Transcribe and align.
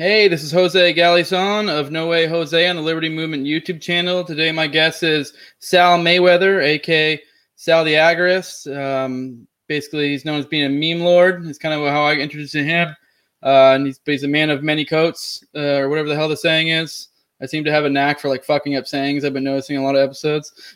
Hey, 0.00 0.28
this 0.28 0.42
is 0.42 0.50
Jose 0.50 0.94
Galison 0.94 1.68
of 1.68 1.90
No 1.90 2.06
Way 2.06 2.26
Jose 2.26 2.66
on 2.66 2.76
the 2.76 2.80
Liberty 2.80 3.10
Movement 3.10 3.44
YouTube 3.44 3.82
channel. 3.82 4.24
Today, 4.24 4.50
my 4.50 4.66
guest 4.66 5.02
is 5.02 5.34
Sal 5.58 5.98
Mayweather, 5.98 6.64
aka 6.64 7.20
Sal 7.56 7.84
the 7.84 7.92
Agorist. 7.92 8.74
Um, 8.74 9.46
basically, 9.68 10.08
he's 10.08 10.24
known 10.24 10.38
as 10.40 10.46
being 10.46 10.64
a 10.64 10.70
meme 10.70 11.04
lord. 11.04 11.44
It's 11.44 11.58
kind 11.58 11.74
of 11.74 11.86
how 11.86 12.00
I 12.00 12.14
introduced 12.14 12.54
him. 12.54 12.96
Uh, 13.42 13.72
and 13.74 13.84
he's, 13.84 14.00
he's 14.06 14.22
a 14.22 14.28
man 14.28 14.48
of 14.48 14.62
many 14.62 14.86
coats, 14.86 15.44
uh, 15.54 15.80
or 15.80 15.90
whatever 15.90 16.08
the 16.08 16.16
hell 16.16 16.30
the 16.30 16.36
saying 16.38 16.68
is. 16.68 17.08
I 17.42 17.44
seem 17.44 17.62
to 17.64 17.70
have 17.70 17.84
a 17.84 17.90
knack 17.90 18.20
for 18.20 18.30
like 18.30 18.42
fucking 18.42 18.76
up 18.76 18.86
sayings. 18.86 19.22
I've 19.22 19.34
been 19.34 19.44
noticing 19.44 19.76
a 19.76 19.82
lot 19.82 19.96
of 19.96 20.00
episodes. 20.00 20.74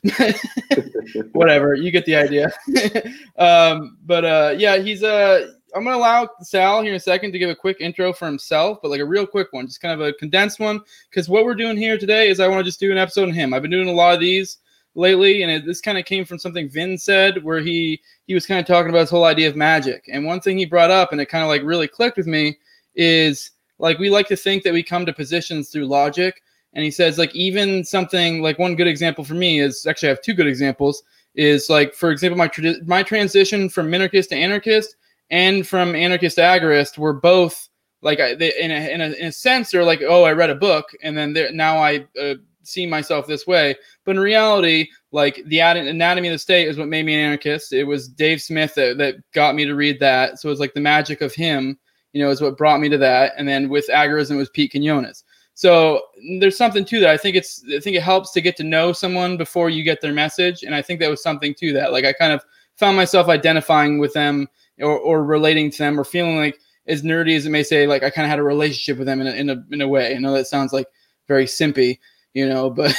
whatever, 1.33 1.73
you 1.75 1.91
get 1.91 2.05
the 2.05 2.17
idea. 2.17 2.53
um, 3.39 3.97
but 4.05 4.27
uh, 4.27 4.55
yeah, 4.59 4.77
he's 4.77 5.03
a 5.03 5.15
uh, 5.15 5.47
I'm 5.75 5.85
gonna 5.85 5.97
allow 5.97 6.29
Sal 6.41 6.83
here 6.83 6.93
in 6.93 6.97
a 6.97 7.01
second 7.01 7.33
to 7.33 7.39
give 7.39 7.51
a 7.51 7.55
quick 7.55 7.79
intro 7.81 8.13
for 8.13 8.27
himself, 8.27 8.79
but 8.81 8.91
like 8.91 9.01
a 9.01 9.05
real 9.05 9.27
quick 9.27 9.49
one, 9.53 9.67
just 9.67 9.81
kind 9.81 10.01
of 10.01 10.07
a 10.07 10.13
condensed 10.13 10.61
one. 10.61 10.81
Because 11.11 11.29
what 11.29 11.45
we're 11.45 11.55
doing 11.55 11.77
here 11.77 11.99
today 11.99 12.29
is 12.29 12.39
I 12.39 12.49
want 12.49 12.61
to 12.61 12.65
just 12.65 12.81
do 12.81 12.93
an 12.93 12.99
episode 12.99 13.29
on 13.29 13.35
him. 13.35 13.53
I've 13.53 13.63
been 13.63 13.71
doing 13.71 13.89
a 13.89 13.93
lot 13.93 14.15
of 14.15 14.21
these 14.21 14.59
lately, 14.95 15.43
and 15.43 15.51
it, 15.51 15.67
this 15.67 15.81
kind 15.81 15.99
of 15.99 16.05
came 16.05 16.25
from 16.25 16.39
something 16.39 16.69
Vin 16.69 16.97
said, 16.97 17.43
where 17.43 17.61
he 17.61 18.01
he 18.27 18.35
was 18.35 18.47
kind 18.47 18.61
of 18.61 18.67
talking 18.67 18.91
about 18.91 19.01
his 19.01 19.11
whole 19.11 19.25
idea 19.25 19.49
of 19.49 19.57
magic. 19.57 20.05
And 20.13 20.25
one 20.25 20.41
thing 20.41 20.59
he 20.59 20.65
brought 20.65 20.91
up, 20.93 21.11
and 21.11 21.21
it 21.21 21.27
kind 21.27 21.43
of 21.43 21.49
like 21.49 21.63
really 21.63 21.89
clicked 21.89 22.17
with 22.17 22.29
me, 22.29 22.57
is 22.95 23.51
like 23.79 23.99
we 23.99 24.11
like 24.11 24.29
to 24.29 24.37
think 24.37 24.63
that 24.63 24.73
we 24.73 24.83
come 24.83 25.05
to 25.07 25.13
positions 25.13 25.71
through 25.71 25.87
logic. 25.87 26.41
And 26.75 26.85
he 26.85 26.91
says 26.91 27.19
like 27.19 27.35
even 27.35 27.85
something 27.85 28.43
like 28.43 28.59
one 28.59 28.77
good 28.77 28.87
example 28.87 29.25
for 29.25 29.35
me 29.35 29.61
is 29.61 29.87
actually 29.87 30.09
I 30.09 30.11
have 30.11 30.23
two 30.23 30.35
good 30.35 30.47
examples. 30.47 31.03
Is 31.35 31.69
like 31.69 31.95
for 31.95 32.13
example 32.13 32.39
my 32.39 32.47
tra- 32.47 32.85
my 32.87 33.03
transition 33.03 33.69
from 33.69 33.89
minarchist 33.89 34.29
to 34.29 34.37
anarchist 34.37 34.95
and 35.31 35.67
from 35.67 35.95
anarchist 35.95 36.39
agorist 36.39 36.99
were 36.99 37.15
both 37.15 37.69
like 38.03 38.19
they, 38.19 38.53
in, 38.61 38.71
a, 38.71 38.91
in, 38.91 39.01
a, 39.01 39.05
in 39.13 39.27
a 39.27 39.33
sense 39.33 39.71
they're 39.71 39.85
like 39.85 40.03
oh 40.03 40.25
i 40.25 40.33
read 40.33 40.51
a 40.51 40.55
book 40.55 40.87
and 41.03 41.17
then 41.17 41.35
now 41.53 41.79
i 41.79 42.07
uh, 42.21 42.35
see 42.67 42.87
myself 42.87 43.27
this 43.27 43.47
way. 43.47 43.77
But 44.05 44.17
in 44.17 44.21
reality 44.21 44.89
like 45.13 45.43
the 45.47 45.61
anatomy 45.61 46.29
of 46.29 46.33
the 46.33 46.39
state 46.39 46.69
is 46.69 46.77
what 46.77 46.89
made 46.89 47.07
me 47.07 47.15
an 47.15 47.21
anarchist. 47.21 47.73
It 47.73 47.85
was 47.85 48.09
dave 48.09 48.43
smith 48.43 48.75
that, 48.75 48.99
that 48.99 49.17
got 49.33 49.55
me 49.55 49.65
to 49.65 49.75
read 49.75 50.01
that. 50.01 50.41
So 50.41 50.49
it 50.49 50.51
was 50.51 50.61
like 50.61 50.75
the 50.75 50.81
magic 50.81 51.21
of 51.21 51.35
him 51.35 51.79
you 52.13 52.23
know 52.23 52.31
is 52.31 52.41
what 52.41 52.57
brought 52.57 52.81
me 52.81 52.89
to 52.89 52.99
that. 52.99 53.33
And 53.37 53.47
then 53.47 53.69
with 53.69 53.89
agorism 53.89 54.33
it 54.33 54.37
was 54.37 54.51
pete 54.51 54.73
quinones. 54.73 55.25
So 55.55 56.03
there's 56.41 56.59
something 56.59 56.85
to 56.85 57.01
that. 57.01 57.11
I 57.11 57.17
think 57.17 57.37
it's 57.37 57.65
i 57.75 57.79
think 57.81 57.97
it 57.97 58.03
helps 58.03 58.33
to 58.33 58.41
get 58.41 58.57
to 58.57 58.65
know 58.65 58.93
someone 58.93 59.37
before 59.37 59.71
you 59.71 59.85
get 59.85 60.01
their 60.01 60.13
message. 60.13 60.63
And 60.63 60.75
i 60.75 60.83
think 60.83 61.01
that 61.01 61.11
was 61.11 61.23
something 61.23 61.55
to 61.55 61.73
that. 61.75 61.93
Like 61.93 62.05
i 62.05 62.13
kind 62.13 62.33
of 62.33 62.45
found 62.77 62.97
myself 62.97 63.29
identifying 63.29 63.99
with 63.99 64.13
them 64.15 64.49
or, 64.81 64.99
or 64.99 65.25
relating 65.25 65.71
to 65.71 65.79
them 65.79 65.99
or 65.99 66.05
feeling 66.05 66.37
like 66.37 66.59
as 66.87 67.03
nerdy 67.03 67.37
as 67.37 67.47
it 67.47 67.51
may 67.51 67.63
say, 67.63 67.87
like 67.87 68.03
I 68.03 68.11
kind 68.11 68.25
of 68.25 68.31
had 68.31 68.39
a 68.39 68.45
relationship 68.45 68.99
with 68.99 69.07
them 69.07 69.21
in 69.21 69.27
a, 69.27 69.33
in 69.33 69.51
a, 69.51 69.65
in 69.71 69.81
a 69.81 69.89
way. 69.89 70.15
I 70.15 70.19
know 70.19 70.33
that 70.33 70.47
sounds 70.47 70.73
like 70.73 70.87
very 71.29 71.47
simpy, 71.47 71.99
you 72.35 72.49
know, 72.49 72.71
but 72.71 72.95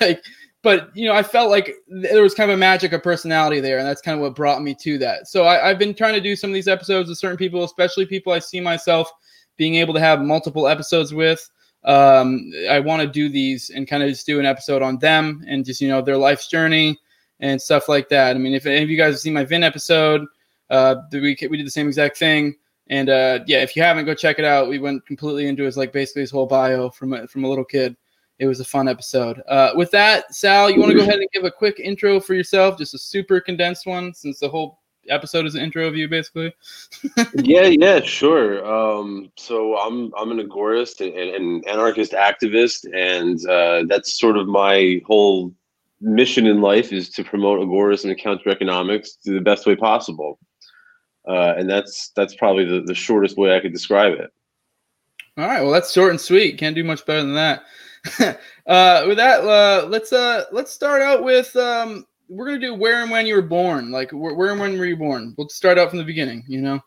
like, 0.00 0.22
but 0.62 0.94
you 0.96 1.06
know, 1.06 1.14
I 1.14 1.22
felt 1.22 1.50
like 1.50 1.74
there 1.88 2.22
was 2.22 2.34
kind 2.34 2.50
of 2.50 2.56
a 2.56 2.58
magic 2.58 2.92
of 2.92 3.02
personality 3.02 3.60
there, 3.60 3.78
and 3.78 3.86
that's 3.86 4.02
kind 4.02 4.16
of 4.16 4.22
what 4.22 4.34
brought 4.34 4.62
me 4.62 4.74
to 4.82 4.98
that. 4.98 5.28
So 5.28 5.44
I, 5.44 5.70
I've 5.70 5.78
been 5.78 5.94
trying 5.94 6.14
to 6.14 6.20
do 6.20 6.34
some 6.34 6.50
of 6.50 6.54
these 6.54 6.68
episodes 6.68 7.08
with 7.08 7.18
certain 7.18 7.36
people, 7.36 7.62
especially 7.62 8.06
people 8.06 8.32
I 8.32 8.40
see 8.40 8.60
myself 8.60 9.10
being 9.56 9.76
able 9.76 9.94
to 9.94 10.00
have 10.00 10.20
multiple 10.20 10.66
episodes 10.66 11.14
with. 11.14 11.48
Um, 11.84 12.50
I 12.68 12.80
want 12.80 13.02
to 13.02 13.08
do 13.08 13.28
these 13.28 13.70
and 13.70 13.86
kind 13.86 14.02
of 14.02 14.08
just 14.08 14.26
do 14.26 14.40
an 14.40 14.46
episode 14.46 14.82
on 14.82 14.98
them 14.98 15.44
and 15.46 15.64
just 15.64 15.80
you 15.80 15.88
know 15.88 16.02
their 16.02 16.16
life's 16.16 16.48
journey 16.48 16.98
and 17.40 17.62
stuff 17.62 17.88
like 17.88 18.08
that. 18.08 18.34
I 18.34 18.38
mean, 18.38 18.54
if 18.54 18.66
any 18.66 18.82
of 18.82 18.90
you 18.90 18.96
guys 18.96 19.14
have 19.14 19.20
seen 19.20 19.34
my 19.34 19.44
Vin 19.44 19.62
episode, 19.62 20.26
uh, 20.70 20.96
we 21.12 21.36
we 21.50 21.56
did 21.56 21.66
the 21.66 21.70
same 21.70 21.86
exact 21.86 22.16
thing. 22.16 22.56
And 22.90 23.10
uh, 23.10 23.40
yeah, 23.46 23.58
if 23.58 23.76
you 23.76 23.82
haven't, 23.82 24.06
go 24.06 24.14
check 24.14 24.38
it 24.38 24.44
out. 24.44 24.68
We 24.68 24.78
went 24.78 25.04
completely 25.06 25.46
into 25.46 25.64
his 25.64 25.76
like 25.76 25.92
basically 25.92 26.22
his 26.22 26.30
whole 26.30 26.46
bio 26.46 26.90
from 26.90 27.12
a, 27.12 27.26
from 27.26 27.44
a 27.44 27.48
little 27.48 27.64
kid. 27.64 27.96
It 28.38 28.46
was 28.46 28.60
a 28.60 28.64
fun 28.64 28.88
episode. 28.88 29.42
Uh, 29.48 29.72
with 29.74 29.90
that, 29.90 30.34
Sal, 30.34 30.70
you 30.70 30.78
want 30.78 30.92
to 30.92 30.96
go 30.96 31.02
ahead 31.02 31.18
and 31.18 31.28
give 31.32 31.44
a 31.44 31.50
quick 31.50 31.80
intro 31.80 32.20
for 32.20 32.34
yourself, 32.34 32.78
just 32.78 32.94
a 32.94 32.98
super 32.98 33.40
condensed 33.40 33.84
one, 33.84 34.14
since 34.14 34.38
the 34.38 34.48
whole 34.48 34.78
episode 35.10 35.44
is 35.44 35.54
an 35.54 35.62
intro 35.62 35.86
of 35.86 35.96
you, 35.96 36.08
basically. 36.08 36.54
yeah, 37.34 37.66
yeah, 37.66 38.00
sure. 38.00 38.64
Um, 38.64 39.32
so 39.36 39.76
I'm 39.78 40.12
I'm 40.16 40.30
an 40.30 40.46
agorist 40.46 41.00
and, 41.00 41.66
anarchist 41.66 42.12
activist, 42.12 42.86
and 42.94 43.44
uh, 43.48 43.84
that's 43.88 44.18
sort 44.18 44.36
of 44.36 44.46
my 44.46 45.00
whole 45.04 45.52
mission 46.00 46.46
in 46.46 46.60
life 46.60 46.92
is 46.92 47.08
to 47.10 47.24
promote 47.24 47.60
agorism 47.60 48.10
and 48.10 48.20
counter 48.20 48.50
economics 48.50 49.16
to 49.16 49.32
the 49.32 49.40
best 49.40 49.66
way 49.66 49.74
possible. 49.74 50.38
Uh, 51.28 51.54
and 51.56 51.68
that's 51.68 52.10
that's 52.16 52.34
probably 52.34 52.64
the, 52.64 52.80
the 52.80 52.94
shortest 52.94 53.36
way 53.36 53.54
I 53.54 53.60
could 53.60 53.72
describe 53.72 54.14
it. 54.14 54.32
All 55.36 55.46
right, 55.46 55.62
well 55.62 55.70
that's 55.70 55.92
short 55.92 56.10
and 56.10 56.20
sweet. 56.20 56.58
Can't 56.58 56.74
do 56.74 56.82
much 56.82 57.04
better 57.04 57.22
than 57.22 57.34
that. 57.34 57.64
uh, 58.66 59.04
with 59.06 59.18
that, 59.18 59.40
uh, 59.40 59.86
let's 59.88 60.12
uh, 60.12 60.44
let's 60.52 60.72
start 60.72 61.02
out 61.02 61.22
with 61.22 61.54
um, 61.56 62.06
we're 62.28 62.46
gonna 62.46 62.58
do 62.58 62.74
where 62.74 63.02
and 63.02 63.10
when 63.10 63.26
you 63.26 63.34
were 63.34 63.42
born. 63.42 63.90
Like 63.90 64.10
where, 64.10 64.34
where 64.34 64.50
and 64.50 64.60
when 64.60 64.78
were 64.78 64.86
you 64.86 64.96
born? 64.96 65.34
We'll 65.36 65.48
start 65.48 65.78
out 65.78 65.90
from 65.90 65.98
the 65.98 66.04
beginning. 66.04 66.44
You 66.48 66.62
know, 66.62 66.80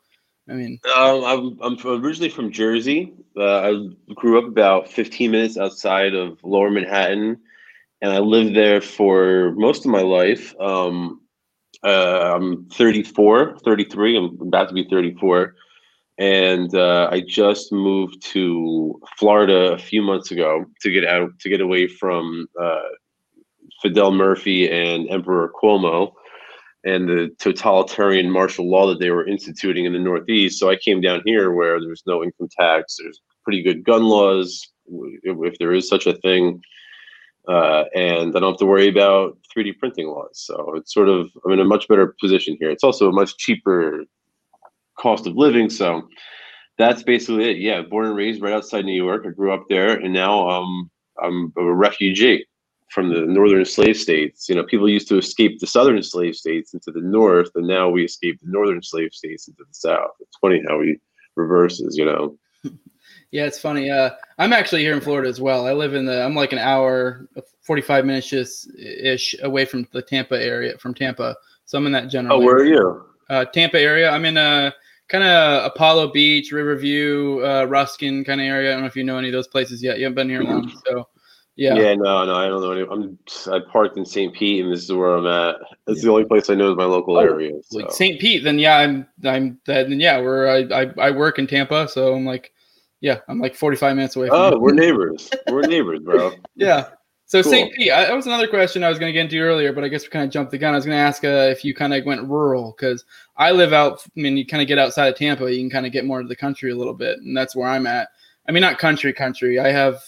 I 0.50 0.54
mean, 0.54 0.80
um, 0.96 1.24
I'm 1.24 1.58
I'm 1.62 2.04
originally 2.04 2.30
from 2.30 2.52
Jersey. 2.52 3.14
Uh, 3.38 3.60
I 3.60 4.14
grew 4.16 4.38
up 4.38 4.46
about 4.46 4.90
15 4.90 5.32
minutes 5.32 5.58
outside 5.58 6.14
of 6.14 6.40
Lower 6.44 6.70
Manhattan, 6.70 7.40
and 8.02 8.12
I 8.12 8.20
lived 8.20 8.56
there 8.56 8.82
for 8.82 9.54
most 9.56 9.86
of 9.86 9.92
my 9.92 10.02
life. 10.02 10.54
Um, 10.60 11.21
uh, 11.84 12.34
I'm 12.36 12.66
34, 12.70 13.58
33. 13.60 14.18
I'm 14.18 14.38
about 14.42 14.68
to 14.70 14.74
be 14.74 14.88
34. 14.90 15.56
And 16.18 16.76
uh, 16.76 17.10
I 17.12 17.22
just 17.22 17.72
moved 17.72 18.22
to 18.34 19.00
Florida 19.18 19.74
a 19.74 19.80
few 19.80 20.02
months 20.02 20.32
ago 20.32 20.66
to 20.82 20.92
get 20.92 21.06
out, 21.06 21.32
to 21.40 21.50
get 21.50 21.62
away 21.62 21.88
from 21.88 22.48
uh, 22.62 22.82
Fidel 23.82 24.12
Murphy 24.12 24.70
and 24.70 25.10
Emperor 25.10 25.52
Cuomo 25.62 26.14
and 26.84 27.08
the 27.08 27.30
totalitarian 27.40 28.30
martial 28.30 28.70
law 28.70 28.88
that 28.88 29.00
they 29.00 29.12
were 29.12 29.28
instituting 29.28 29.86
in 29.86 29.94
the 29.94 30.00
Northeast. 30.00 30.60
So 30.60 30.70
I 30.70 30.76
came 30.76 31.02
down 31.02 31.22
here 31.26 31.52
where 31.52 31.80
there's 31.80 32.04
no 32.06 32.24
income 32.24 32.50
tax, 32.60 32.98
there's 33.00 33.22
pretty 33.44 33.62
good 33.62 33.84
gun 33.84 34.04
laws, 34.04 34.68
if, 35.24 35.38
if 35.42 35.58
there 35.60 35.74
is 35.74 35.88
such 35.88 36.08
a 36.08 36.18
thing 36.18 36.62
uh, 37.48 37.86
and 37.96 38.36
I 38.36 38.40
don't 38.40 38.54
have 38.54 38.60
to 38.60 38.66
worry 38.66 38.88
about 38.88 39.38
3D 39.56 39.78
printing 39.80 40.08
laws. 40.08 40.30
So 40.34 40.74
it's 40.76 40.94
sort 40.94 41.10
of 41.10 41.30
I'm 41.46 41.54
in 41.54 41.60
a 41.60 41.66
much 41.66 41.88
better 41.88 42.16
position 42.20 42.58
here. 42.60 42.70
It's 42.70 42.84
also 42.84 43.10
a 43.10 43.14
much 43.14 43.38
cheaper 43.38 44.06
cost 45.00 45.26
of 45.28 45.36
living. 45.36 45.70
So 45.70 46.08
that's 46.78 47.04
basically 47.04 47.50
it. 47.50 47.58
Yeah, 47.58 47.82
born 47.82 48.08
and 48.08 48.16
raised 48.16 48.42
right 48.42 48.54
outside 48.54 48.86
New 48.86 49.04
York. 49.04 49.24
I 49.26 49.32
grew 49.32 49.54
up 49.54 49.66
there, 49.70 49.92
and 49.98 50.14
now 50.14 50.48
um, 50.50 50.90
I'm 51.22 51.52
a 51.58 51.74
refugee 51.74 52.46
from 52.90 53.10
the 53.10 53.22
northern 53.22 53.66
slave 53.66 53.98
states. 53.98 54.50
You 54.50 54.56
know, 54.56 54.64
people 54.64 54.90
used 54.90 55.08
to 55.10 55.18
escape 55.18 55.60
the 55.60 55.68
southern 55.68 56.02
slave 56.04 56.36
states 56.36 56.74
into 56.74 56.92
the 56.92 57.02
north, 57.02 57.50
and 57.56 57.68
now 57.68 57.90
we 57.90 58.04
escape 58.04 58.40
the 58.42 58.52
northern 58.52 58.82
slave 58.82 59.14
states 59.14 59.48
into 59.48 59.64
the 59.68 59.74
south. 59.74 60.12
It's 60.20 60.38
funny 60.40 60.62
how 60.68 60.80
we 60.80 61.00
reverses. 61.36 61.98
You 61.98 62.06
know. 62.06 62.38
Yeah, 63.32 63.46
it's 63.46 63.60
funny. 63.60 63.90
Uh, 63.90 64.12
I'm 64.38 64.54
actually 64.54 64.82
here 64.82 64.94
in 64.94 65.02
Florida 65.02 65.30
as 65.30 65.40
well. 65.40 65.66
I 65.66 65.74
live 65.74 65.94
in 65.94 66.06
the. 66.06 66.24
I'm 66.24 66.36
like 66.36 66.52
an 66.52 66.60
hour, 66.60 67.28
45 67.62 68.06
minutes 68.06 68.28
just 68.28 68.70
ish 68.78 69.36
away 69.42 69.66
from 69.66 69.88
the 69.92 70.02
Tampa 70.02 70.42
area, 70.42 70.78
from 70.78 70.94
Tampa. 70.94 71.36
So 71.66 71.78
I'm 71.78 71.86
in 71.86 71.94
that 71.94 72.10
general. 72.10 72.42
Oh, 72.42 72.46
where 72.46 72.56
are 72.56 72.66
you? 72.66 73.06
Uh, 73.30 73.46
Tampa 73.46 73.80
area. 73.80 74.12
I'm 74.12 74.26
in 74.26 74.36
a 74.36 74.74
kind 75.08 75.24
of 75.24 75.66
Apollo 75.66 76.12
Beach, 76.12 76.52
Riverview, 76.52 77.42
uh, 77.46 77.66
Ruskin 77.66 78.26
kind 78.26 78.42
of 78.42 78.46
area. 78.46 78.72
I 78.72 78.74
don't 78.74 78.82
know 78.82 78.88
if 78.88 78.96
you 78.98 79.06
know 79.06 79.18
any 79.18 79.30
of 79.30 79.34
those 79.34 79.48
places 79.48 79.82
yet. 79.82 79.98
You 79.98 80.06
haven't 80.06 80.16
been 80.16 80.30
here 80.30 80.44
long, 80.44 80.70
so 80.86 81.08
yeah. 81.56 81.76
Yeah, 81.76 81.96
no, 81.96 82.26
no, 82.26 82.36
I 82.36 82.48
don't 82.48 82.62
know. 82.62 82.72
Any, 82.72 82.88
I'm 82.90 83.20
I 83.54 83.60
parked 83.72 83.98
in 83.98 84.06
St. 84.06 84.34
Pete, 84.34 84.64
and 84.64 84.74
this 84.74 84.84
is 84.84 84.92
where 84.92 85.16
I'm 85.16 85.28
at. 85.28 85.58
That's 85.86 86.00
yeah. 86.00 86.06
the 86.06 86.12
only 86.12 86.26
place 86.26 86.50
I 86.50 86.56
know 86.56 86.72
is 86.72 86.78
my 86.78 86.86
local 86.86 87.18
oh, 87.18 87.22
area. 87.22 87.54
So. 87.64 87.80
Like 87.80 87.92
St. 87.92 88.20
Pete, 88.20 88.44
then 88.44 88.60
yeah, 88.60 88.78
I'm 88.78 89.08
I'm 89.24 89.60
then 89.66 90.00
yeah, 90.00 90.20
we're 90.20 90.48
I, 90.48 90.82
I 90.82 90.94
I 90.98 91.12
work 91.12 91.40
in 91.40 91.48
Tampa, 91.48 91.88
so 91.88 92.16
I'm 92.16 92.26
like 92.26 92.52
yeah, 93.02 93.20
I'm 93.28 93.40
like 93.40 93.56
45 93.56 93.96
minutes 93.96 94.16
away. 94.16 94.30
oh, 94.32 94.58
we're 94.58 94.74
neighbors. 94.74 95.30
we're 95.50 95.62
neighbors, 95.62 96.00
bro. 96.00 96.34
yeah. 96.56 96.90
So 97.26 97.42
cool. 97.42 97.52
St. 97.52 97.74
Pete, 97.74 97.92
I, 97.92 98.06
that 98.06 98.16
was 98.16 98.28
another 98.28 98.48
question 98.48 98.84
I 98.84 98.90
was 98.90 99.00
going 99.00 99.10
to 99.10 99.14
get 99.14 99.22
into 99.22 99.40
earlier, 99.40 99.74
but 99.74 99.84
I 99.84 99.88
guess 99.88 100.04
we 100.04 100.10
kind 100.10 100.26
of 100.26 100.32
jumped 100.32 100.52
the 100.52 100.58
gun. 100.58 100.74
I 100.74 100.78
was 100.78 100.86
going 100.86 100.98
to 100.98 101.02
ask 101.02 101.24
uh, 101.24 101.50
if 101.50 101.66
you 101.66 101.74
kind 101.74 101.94
of 101.94 102.06
went 102.06 102.28
rural 102.28 102.76
because 102.78 103.06
I 103.38 103.52
live 103.52 103.74
out. 103.74 104.04
I 104.06 104.20
mean, 104.20 104.38
you 104.38 104.46
kind 104.46 104.62
of 104.62 104.68
get 104.68 104.78
outside 104.78 105.08
of 105.08 105.16
Tampa, 105.16 105.52
you 105.52 105.62
can 105.62 105.70
kind 105.70 105.86
of 105.86 105.92
get 105.92 106.06
more 106.06 106.20
into 106.20 106.30
the 106.30 106.36
country 106.36 106.72
a 106.72 106.76
little 106.76 106.94
bit, 106.94 107.20
and 107.20 107.36
that's 107.36 107.56
where 107.56 107.68
I'm 107.68 107.88
at. 107.88 108.10
I 108.48 108.52
mean, 108.52 108.62
not 108.62 108.80
country, 108.80 109.14
country. 109.14 109.60
I 109.60 109.72
have 109.72 110.04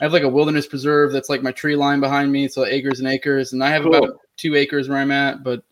I 0.00 0.04
have 0.04 0.12
like 0.12 0.24
a 0.24 0.28
wilderness 0.28 0.66
preserve 0.66 1.12
that's 1.12 1.30
like 1.30 1.42
my 1.42 1.52
tree 1.52 1.76
line 1.76 2.00
behind 2.00 2.30
me, 2.32 2.48
so 2.48 2.66
acres 2.66 2.98
and 2.98 3.08
acres, 3.08 3.52
and 3.52 3.62
I 3.62 3.70
have 3.70 3.84
cool. 3.84 3.94
about 3.94 4.18
two 4.36 4.56
acres 4.56 4.88
where 4.88 4.98
I'm 4.98 5.12
at. 5.12 5.44
But 5.44 5.62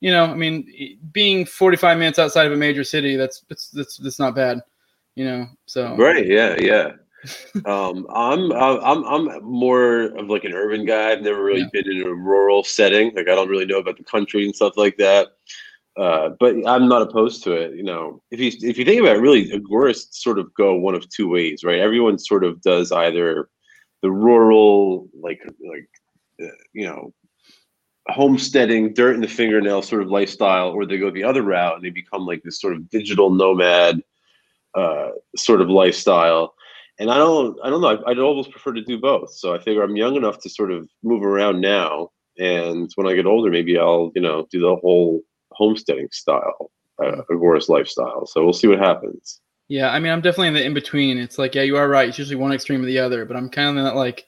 you 0.00 0.10
know, 0.10 0.24
I 0.24 0.34
mean, 0.34 0.98
being 1.12 1.46
45 1.46 1.98
minutes 1.98 2.18
outside 2.18 2.46
of 2.46 2.52
a 2.52 2.56
major 2.56 2.84
city, 2.84 3.16
that's 3.16 3.44
that's 3.48 3.68
that's, 3.70 3.96
that's 3.96 4.18
not 4.18 4.34
bad 4.34 4.60
you 5.18 5.24
know. 5.24 5.46
So 5.66 5.96
right, 5.96 6.26
yeah, 6.26 6.56
yeah. 6.60 6.92
um, 7.66 8.06
I'm 8.14 8.52
I'm 8.52 9.04
I'm 9.04 9.44
more 9.44 10.16
of 10.16 10.28
like 10.28 10.44
an 10.44 10.54
urban 10.54 10.86
guy. 10.86 11.10
I've 11.10 11.22
never 11.22 11.42
really 11.42 11.62
yeah. 11.62 11.82
been 11.82 11.90
in 11.90 12.06
a 12.06 12.14
rural 12.14 12.62
setting. 12.62 13.12
Like 13.14 13.28
I 13.28 13.34
don't 13.34 13.48
really 13.48 13.66
know 13.66 13.78
about 13.78 13.98
the 13.98 14.04
country 14.04 14.44
and 14.44 14.54
stuff 14.54 14.76
like 14.76 14.96
that. 14.98 15.28
uh, 15.98 16.30
but 16.38 16.54
I'm 16.64 16.88
not 16.88 17.02
opposed 17.02 17.42
to 17.44 17.52
it. 17.52 17.74
You 17.74 17.82
know, 17.82 18.22
if 18.30 18.38
you 18.38 18.52
if 18.60 18.78
you 18.78 18.84
think 18.84 19.00
about 19.00 19.16
it, 19.16 19.20
really, 19.20 19.50
agorists 19.50 20.14
sort 20.14 20.38
of 20.38 20.54
go 20.54 20.76
one 20.76 20.94
of 20.94 21.08
two 21.08 21.28
ways, 21.28 21.64
right? 21.64 21.80
Everyone 21.80 22.18
sort 22.18 22.44
of 22.44 22.62
does 22.62 22.92
either 22.92 23.48
the 24.02 24.12
rural, 24.12 25.08
like 25.20 25.40
like 25.68 25.88
uh, 26.40 26.54
you 26.72 26.86
know, 26.86 27.12
homesteading, 28.06 28.94
dirt 28.94 29.16
in 29.16 29.20
the 29.20 29.26
fingernail 29.26 29.82
sort 29.82 30.02
of 30.02 30.08
lifestyle, 30.08 30.68
or 30.68 30.86
they 30.86 30.98
go 30.98 31.10
the 31.10 31.24
other 31.24 31.42
route 31.42 31.74
and 31.74 31.84
they 31.84 31.90
become 31.90 32.24
like 32.24 32.44
this 32.44 32.60
sort 32.60 32.74
of 32.74 32.88
digital 32.90 33.30
nomad 33.30 34.00
uh, 34.78 35.10
sort 35.36 35.60
of 35.60 35.68
lifestyle. 35.68 36.54
And 37.00 37.10
I 37.10 37.16
don't, 37.16 37.58
I 37.64 37.70
don't 37.70 37.80
know. 37.80 37.94
I, 37.94 38.10
I'd 38.10 38.18
almost 38.18 38.50
prefer 38.50 38.72
to 38.72 38.82
do 38.82 38.98
both. 38.98 39.30
So 39.32 39.54
I 39.54 39.58
figure 39.58 39.82
I'm 39.82 39.96
young 39.96 40.16
enough 40.16 40.38
to 40.42 40.50
sort 40.50 40.72
of 40.72 40.88
move 41.02 41.22
around 41.22 41.60
now, 41.60 42.10
and 42.38 42.90
when 42.96 43.08
I 43.08 43.14
get 43.14 43.26
older, 43.26 43.50
maybe 43.50 43.78
I'll, 43.78 44.10
you 44.14 44.22
know, 44.22 44.46
do 44.50 44.60
the 44.60 44.76
whole 44.82 45.20
homesteading 45.52 46.08
style, 46.12 46.70
uh, 47.02 47.22
agorist 47.30 47.68
lifestyle. 47.68 48.26
So 48.26 48.44
we'll 48.44 48.52
see 48.52 48.68
what 48.68 48.78
happens. 48.78 49.40
Yeah, 49.68 49.90
I 49.90 49.98
mean, 49.98 50.12
I'm 50.12 50.22
definitely 50.22 50.48
in 50.48 50.54
the 50.54 50.64
in 50.64 50.74
between. 50.74 51.18
It's 51.18 51.38
like, 51.38 51.54
yeah, 51.54 51.62
you 51.62 51.76
are 51.76 51.88
right. 51.88 52.08
It's 52.08 52.18
usually 52.18 52.36
one 52.36 52.52
extreme 52.52 52.82
or 52.82 52.86
the 52.86 52.98
other, 52.98 53.24
but 53.24 53.36
I'm 53.36 53.50
kind 53.50 53.68
of 53.76 53.84
not 53.84 53.96
like, 53.96 54.26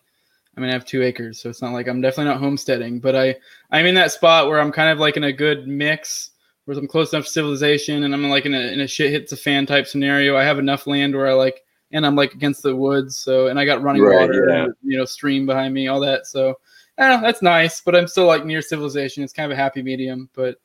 I 0.56 0.60
mean, 0.60 0.70
I 0.70 0.72
have 0.74 0.84
two 0.84 1.02
acres, 1.02 1.40
so 1.40 1.48
it's 1.48 1.62
not 1.62 1.72
like 1.72 1.88
I'm 1.88 2.00
definitely 2.00 2.32
not 2.32 2.40
homesteading, 2.40 3.00
but 3.00 3.14
I, 3.16 3.36
I'm 3.70 3.86
in 3.86 3.94
that 3.94 4.12
spot 4.12 4.48
where 4.48 4.60
I'm 4.60 4.72
kind 4.72 4.90
of 4.90 4.98
like 4.98 5.16
in 5.16 5.24
a 5.24 5.32
good 5.32 5.66
mix, 5.66 6.29
where 6.70 6.78
I'm 6.78 6.86
close 6.86 7.12
enough 7.12 7.26
to 7.26 7.32
civilization, 7.32 8.04
and 8.04 8.14
I'm 8.14 8.28
like 8.28 8.46
in 8.46 8.54
a 8.54 8.60
in 8.60 8.80
a 8.80 8.86
shit 8.86 9.10
hits 9.10 9.32
a 9.32 9.36
fan 9.36 9.66
type 9.66 9.88
scenario. 9.88 10.36
I 10.36 10.44
have 10.44 10.60
enough 10.60 10.86
land 10.86 11.16
where 11.16 11.28
I 11.28 11.32
like, 11.32 11.62
and 11.90 12.06
I'm 12.06 12.14
like 12.14 12.32
against 12.32 12.62
the 12.62 12.76
woods, 12.76 13.18
so 13.18 13.48
and 13.48 13.58
I 13.58 13.64
got 13.64 13.82
running 13.82 14.02
Right, 14.02 14.20
water, 14.20 14.46
yeah. 14.48 14.64
and, 14.64 14.74
you 14.82 14.96
know, 14.96 15.04
stream 15.04 15.46
behind 15.46 15.74
me, 15.74 15.88
all 15.88 15.98
that. 16.00 16.26
So, 16.26 16.54
I 16.96 17.20
that's 17.20 17.42
nice, 17.42 17.80
but 17.80 17.96
I'm 17.96 18.06
still 18.06 18.26
like 18.26 18.46
near 18.46 18.62
civilization. 18.62 19.24
It's 19.24 19.32
kind 19.32 19.50
of 19.50 19.58
a 19.58 19.60
happy 19.60 19.82
medium, 19.82 20.30
but 20.32 20.58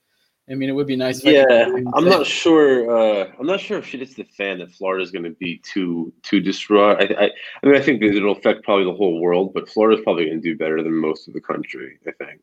I 0.47 0.53
mean, 0.53 0.69
it 0.69 0.73
would 0.73 0.85
be 0.85 0.95
nice. 0.95 1.23
if 1.23 1.27
I 1.27 1.65
could 1.65 1.83
Yeah, 1.83 1.91
I'm 1.95 2.05
not 2.05 2.27
sure. 2.27 2.91
Uh, 2.95 3.31
I'm 3.39 3.47
not 3.47 3.59
sure 3.59 3.79
if 3.79 3.87
shit 3.87 4.01
hits 4.01 4.13
the 4.13 4.25
fan 4.25 4.59
that 4.59 4.71
Florida's 4.71 5.09
going 5.09 5.23
to 5.25 5.31
be 5.31 5.57
too 5.65 6.13
too 6.21 6.39
distraught. 6.39 7.01
I, 7.01 7.25
I, 7.25 7.31
I 7.63 7.65
mean, 7.65 7.75
I 7.75 7.81
think 7.81 7.99
that 8.01 8.15
it'll 8.15 8.37
affect 8.37 8.63
probably 8.63 8.85
the 8.85 8.93
whole 8.93 9.19
world, 9.19 9.55
but 9.55 9.67
Florida's 9.67 10.03
probably 10.03 10.25
going 10.25 10.39
to 10.39 10.47
do 10.47 10.55
better 10.55 10.83
than 10.83 10.93
most 10.93 11.27
of 11.27 11.33
the 11.33 11.41
country. 11.41 11.97
I 12.07 12.11
think. 12.23 12.41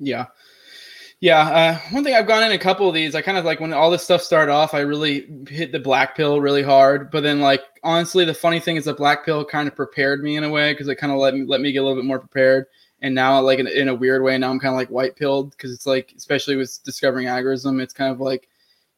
Yeah. 0.00 0.26
Yeah. 1.24 1.48
Uh, 1.48 1.78
one 1.90 2.04
thing 2.04 2.14
I've 2.14 2.26
gone 2.26 2.42
in 2.42 2.52
a 2.52 2.58
couple 2.58 2.86
of 2.86 2.94
these, 2.94 3.14
I 3.14 3.22
kind 3.22 3.38
of 3.38 3.46
like 3.46 3.58
when 3.58 3.72
all 3.72 3.90
this 3.90 4.04
stuff 4.04 4.20
started 4.20 4.52
off, 4.52 4.74
I 4.74 4.80
really 4.80 5.26
hit 5.48 5.72
the 5.72 5.78
black 5.78 6.14
pill 6.14 6.38
really 6.42 6.62
hard. 6.62 7.10
But 7.10 7.22
then, 7.22 7.40
like, 7.40 7.62
honestly, 7.82 8.26
the 8.26 8.34
funny 8.34 8.60
thing 8.60 8.76
is 8.76 8.84
the 8.84 8.92
black 8.92 9.24
pill 9.24 9.42
kind 9.42 9.66
of 9.66 9.74
prepared 9.74 10.22
me 10.22 10.36
in 10.36 10.44
a 10.44 10.50
way 10.50 10.74
because 10.74 10.86
it 10.86 10.96
kind 10.96 11.10
of 11.10 11.18
let 11.18 11.32
me, 11.32 11.46
let 11.46 11.62
me 11.62 11.72
get 11.72 11.78
a 11.78 11.82
little 11.82 11.96
bit 11.96 12.04
more 12.04 12.18
prepared. 12.18 12.66
And 13.00 13.14
now, 13.14 13.40
like, 13.40 13.58
in, 13.58 13.66
in 13.66 13.88
a 13.88 13.94
weird 13.94 14.22
way, 14.22 14.36
now 14.36 14.50
I'm 14.50 14.60
kind 14.60 14.74
of 14.74 14.76
like 14.76 14.90
white 14.90 15.16
pilled 15.16 15.52
because 15.52 15.72
it's 15.72 15.86
like, 15.86 16.12
especially 16.14 16.56
with 16.56 16.78
discovering 16.84 17.26
agorism, 17.26 17.80
it's 17.80 17.94
kind 17.94 18.12
of 18.12 18.20
like, 18.20 18.50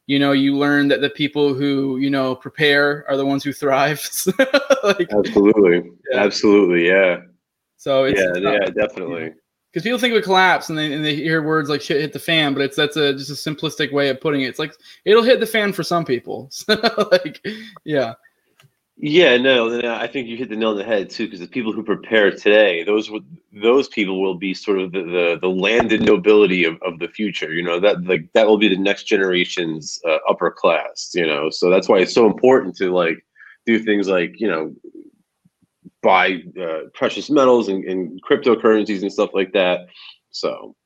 you 0.07 0.19
know, 0.19 0.33
you 0.33 0.57
learn 0.57 0.89
that 0.89 1.03
the 1.03 1.11
people 1.11 1.55
who, 1.55 1.99
you 1.99 2.11
know, 2.11 2.35
prepare 2.35 3.09
are 3.09 3.17
the 3.17 3.25
ones 3.25 3.45
who 3.45 3.53
thrive. 3.53 4.05
like, 4.83 5.13
Absolutely, 5.13 5.93
Yeah. 6.11 6.25
absolutely, 6.25 6.89
yeah, 6.89 7.19
so 7.77 8.03
it's, 8.03 8.21
yeah, 8.21 8.51
yeah, 8.51 8.67
definitely. 8.71 9.33
Because 9.77 9.85
people 9.85 9.99
think 9.99 10.15
of 10.15 10.21
a 10.21 10.23
collapse 10.23 10.71
and 10.71 10.79
they, 10.79 10.91
and 10.91 11.05
they 11.05 11.15
hear 11.15 11.43
words 11.43 11.69
like 11.69 11.83
shit 11.83 12.01
hit 12.01 12.15
the 12.15 12.19
fan, 12.19 12.55
but 12.55 12.63
it's 12.63 12.77
that's 12.77 12.97
a 12.97 13.13
just 13.13 13.29
a 13.29 13.35
simplistic 13.35 13.93
way 13.93 14.09
of 14.09 14.19
putting 14.19 14.41
it. 14.41 14.47
It's 14.47 14.59
like 14.59 14.75
it'll 15.05 15.23
hit 15.23 15.39
the 15.39 15.45
fan 15.45 15.75
for 15.75 15.83
some 15.83 16.03
people. 16.03 16.51
So, 16.51 17.09
like, 17.13 17.47
yeah, 17.85 18.15
Yeah, 18.97 19.37
no, 19.37 19.69
no, 19.69 19.95
I 19.95 20.07
think 20.07 20.29
you 20.29 20.39
hit 20.39 20.49
the 20.49 20.57
nail 20.57 20.71
on 20.71 20.79
the 20.79 20.85
head 20.85 21.11
too, 21.11 21.27
because 21.27 21.41
the 21.41 21.47
people 21.47 21.75
who 21.75 21.83
prepare 21.83 22.31
today, 22.31 22.85
those 22.85 23.11
those 23.53 23.87
people 23.89 24.23
will 24.23 24.37
be 24.37 24.55
sort 24.55 24.79
of 24.79 24.93
the, 24.93 25.03
the 25.03 25.39
the 25.43 25.51
landed 25.51 26.01
nobility 26.01 26.65
of, 26.65 26.81
of 26.81 26.99
the 26.99 27.09
future. 27.09 27.53
You 27.53 27.63
know 27.63 27.79
that 27.79 28.03
like 28.05 28.33
that 28.33 28.47
will 28.47 28.57
be 28.57 28.69
the 28.69 28.79
next 28.79 29.03
generation's 29.03 30.01
uh, 30.09 30.17
upper 30.27 30.51
class. 30.51 31.11
You 31.13 31.27
know, 31.27 31.51
so 31.51 31.69
that's 31.69 31.87
why 31.87 31.99
it's 31.99 32.15
so 32.15 32.25
important 32.25 32.77
to 32.77 32.95
like 32.95 33.19
do 33.67 33.79
things 33.79 34.09
like 34.09 34.41
you 34.41 34.49
know 34.49 34.75
buy 36.07 36.43
uh, 36.61 36.89
precious 36.95 37.29
metals 37.31 37.69
and, 37.69 37.85
and 37.85 38.21
cryptocurrencies 38.23 39.03
and 39.03 39.13
stuff 39.13 39.31
like 39.35 39.53
that. 39.53 39.89
So 40.31 40.77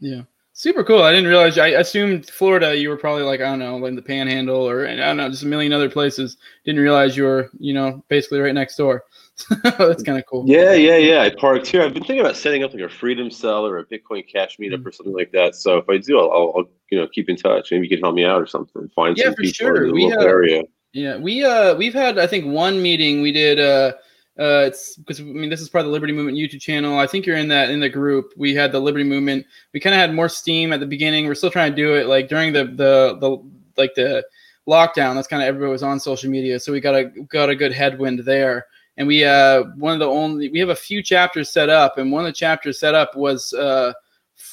yeah, 0.00 0.22
super 0.52 0.84
cool. 0.84 1.02
I 1.02 1.12
didn't 1.12 1.28
realize. 1.28 1.56
I 1.58 1.68
assumed 1.68 2.28
Florida. 2.28 2.76
You 2.76 2.88
were 2.90 2.96
probably 2.96 3.22
like 3.22 3.40
I 3.40 3.44
don't 3.50 3.58
know, 3.60 3.76
like 3.78 3.94
the 3.96 4.02
Panhandle 4.02 4.68
or 4.68 4.86
I 4.86 4.94
don't 4.96 5.16
know, 5.16 5.28
just 5.30 5.42
a 5.44 5.46
million 5.46 5.72
other 5.72 5.88
places. 5.90 6.36
Didn't 6.64 6.82
realize 6.82 7.16
you 7.16 7.24
were 7.24 7.50
you 7.58 7.72
know 7.74 8.04
basically 8.08 8.40
right 8.40 8.54
next 8.54 8.76
door. 8.76 9.04
that's 9.62 10.02
kind 10.02 10.18
of 10.18 10.24
cool. 10.26 10.44
yeah, 10.46 10.72
yeah, 10.72 10.96
yeah. 10.96 11.20
I 11.22 11.30
parked 11.30 11.66
here. 11.66 11.82
I've 11.82 11.92
been 11.92 12.02
thinking 12.04 12.20
about 12.20 12.36
setting 12.36 12.64
up 12.64 12.72
like 12.72 12.82
a 12.82 12.88
Freedom 12.88 13.30
Cell 13.30 13.66
or 13.66 13.78
a 13.78 13.84
Bitcoin 13.86 14.24
Cash 14.26 14.56
meetup 14.58 14.84
or 14.86 14.90
something 14.92 15.14
like 15.14 15.30
that. 15.32 15.54
So 15.54 15.76
if 15.76 15.86
I 15.90 15.98
do, 15.98 16.18
I'll, 16.18 16.30
I'll, 16.32 16.52
I'll 16.56 16.64
you 16.90 16.98
know 16.98 17.06
keep 17.08 17.28
in 17.28 17.36
touch. 17.36 17.70
Maybe 17.70 17.86
you 17.86 17.96
can 17.96 18.02
help 18.02 18.14
me 18.14 18.24
out 18.24 18.40
or 18.40 18.46
something. 18.46 18.88
Find 18.94 19.16
Yeah, 19.16 19.24
some 19.24 19.34
for 19.34 19.42
people 19.42 19.52
sure. 19.54 19.76
in 19.84 19.88
the 19.88 19.94
We 19.94 20.04
local 20.06 20.20
have- 20.20 20.28
area. 20.28 20.62
Yeah, 20.92 21.18
we 21.18 21.44
uh 21.44 21.74
we've 21.76 21.92
had 21.92 22.18
I 22.18 22.26
think 22.26 22.46
one 22.46 22.80
meeting 22.80 23.20
we 23.20 23.30
did 23.30 23.58
uh 23.60 23.92
uh 24.38 24.64
it's 24.66 24.96
because 24.96 25.20
I 25.20 25.24
mean 25.24 25.48
this 25.48 25.60
is 25.60 25.68
part 25.68 25.80
of 25.80 25.86
the 25.86 25.92
Liberty 25.92 26.12
Movement 26.12 26.36
YouTube 26.36 26.60
channel. 26.60 26.98
I 26.98 27.06
think 27.06 27.24
you're 27.24 27.36
in 27.36 27.48
that 27.48 27.70
in 27.70 27.80
the 27.80 27.88
group. 27.88 28.32
We 28.36 28.54
had 28.54 28.72
the 28.72 28.80
Liberty 28.80 29.04
Movement. 29.04 29.46
We 29.72 29.80
kind 29.80 29.94
of 29.94 30.00
had 30.00 30.12
more 30.14 30.28
steam 30.28 30.72
at 30.72 30.80
the 30.80 30.86
beginning. 30.86 31.26
We're 31.26 31.34
still 31.34 31.50
trying 31.50 31.72
to 31.72 31.76
do 31.76 31.94
it 31.94 32.06
like 32.06 32.28
during 32.28 32.52
the 32.52 32.64
the 32.64 33.16
the 33.20 33.42
like 33.76 33.94
the 33.94 34.24
lockdown. 34.68 35.14
That's 35.14 35.28
kind 35.28 35.42
of 35.42 35.48
everybody 35.48 35.70
was 35.70 35.82
on 35.82 36.00
social 36.00 36.30
media, 36.30 36.60
so 36.60 36.72
we 36.72 36.80
got 36.80 36.94
a 36.94 37.04
got 37.28 37.48
a 37.48 37.56
good 37.56 37.72
headwind 37.72 38.20
there. 38.20 38.66
And 38.98 39.06
we 39.06 39.24
uh 39.24 39.64
one 39.76 39.94
of 39.94 40.00
the 40.00 40.06
only 40.06 40.48
we 40.48 40.58
have 40.58 40.70
a 40.70 40.76
few 40.76 41.02
chapters 41.02 41.50
set 41.50 41.68
up, 41.68 41.98
and 41.98 42.12
one 42.12 42.24
of 42.24 42.26
the 42.26 42.32
chapters 42.32 42.78
set 42.78 42.94
up 42.94 43.16
was 43.16 43.52
uh 43.54 43.92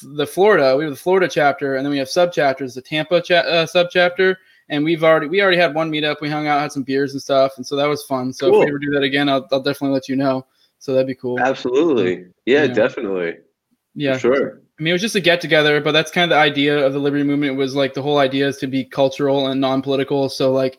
the 0.02 0.26
Florida. 0.26 0.76
We 0.76 0.84
have 0.84 0.92
the 0.92 0.98
Florida 0.98 1.28
chapter, 1.28 1.76
and 1.76 1.84
then 1.84 1.90
we 1.90 1.98
have 1.98 2.08
sub 2.08 2.32
chapters, 2.32 2.74
the 2.74 2.82
Tampa 2.82 3.20
cha- 3.20 3.36
uh, 3.36 3.66
sub 3.66 3.88
chapter 3.90 4.38
and 4.68 4.84
we've 4.84 5.04
already 5.04 5.28
we 5.28 5.42
already 5.42 5.56
had 5.56 5.74
one 5.74 5.90
meetup. 5.90 6.20
We 6.20 6.30
hung 6.30 6.46
out, 6.46 6.60
had 6.60 6.72
some 6.72 6.82
beers 6.82 7.12
and 7.12 7.22
stuff, 7.22 7.52
and 7.56 7.66
so 7.66 7.76
that 7.76 7.86
was 7.86 8.04
fun. 8.04 8.32
So 8.32 8.46
if 8.46 8.60
we 8.60 8.68
ever 8.68 8.78
do 8.78 8.90
that 8.90 9.02
again, 9.02 9.28
I'll, 9.28 9.46
I'll 9.52 9.62
definitely 9.62 9.94
let 9.94 10.08
you 10.08 10.16
know. 10.16 10.46
So 10.78 10.92
that'd 10.92 11.06
be 11.06 11.14
cool. 11.14 11.40
Absolutely. 11.40 12.26
Yeah, 12.46 12.66
definitely. 12.66 13.36
Yeah, 13.94 14.14
For 14.14 14.20
sure. 14.20 14.60
I 14.78 14.82
mean, 14.82 14.90
it 14.90 14.92
was 14.92 15.02
just 15.02 15.14
a 15.14 15.20
get 15.20 15.40
together, 15.40 15.80
but 15.80 15.92
that's 15.92 16.10
kind 16.10 16.24
of 16.24 16.30
the 16.30 16.40
idea 16.40 16.84
of 16.84 16.92
the 16.92 16.98
liberty 16.98 17.22
movement. 17.22 17.56
Was 17.56 17.74
like 17.74 17.94
the 17.94 18.02
whole 18.02 18.18
idea 18.18 18.48
is 18.48 18.58
to 18.58 18.66
be 18.66 18.84
cultural 18.84 19.46
and 19.46 19.60
non-political. 19.60 20.28
So 20.28 20.52
like, 20.52 20.78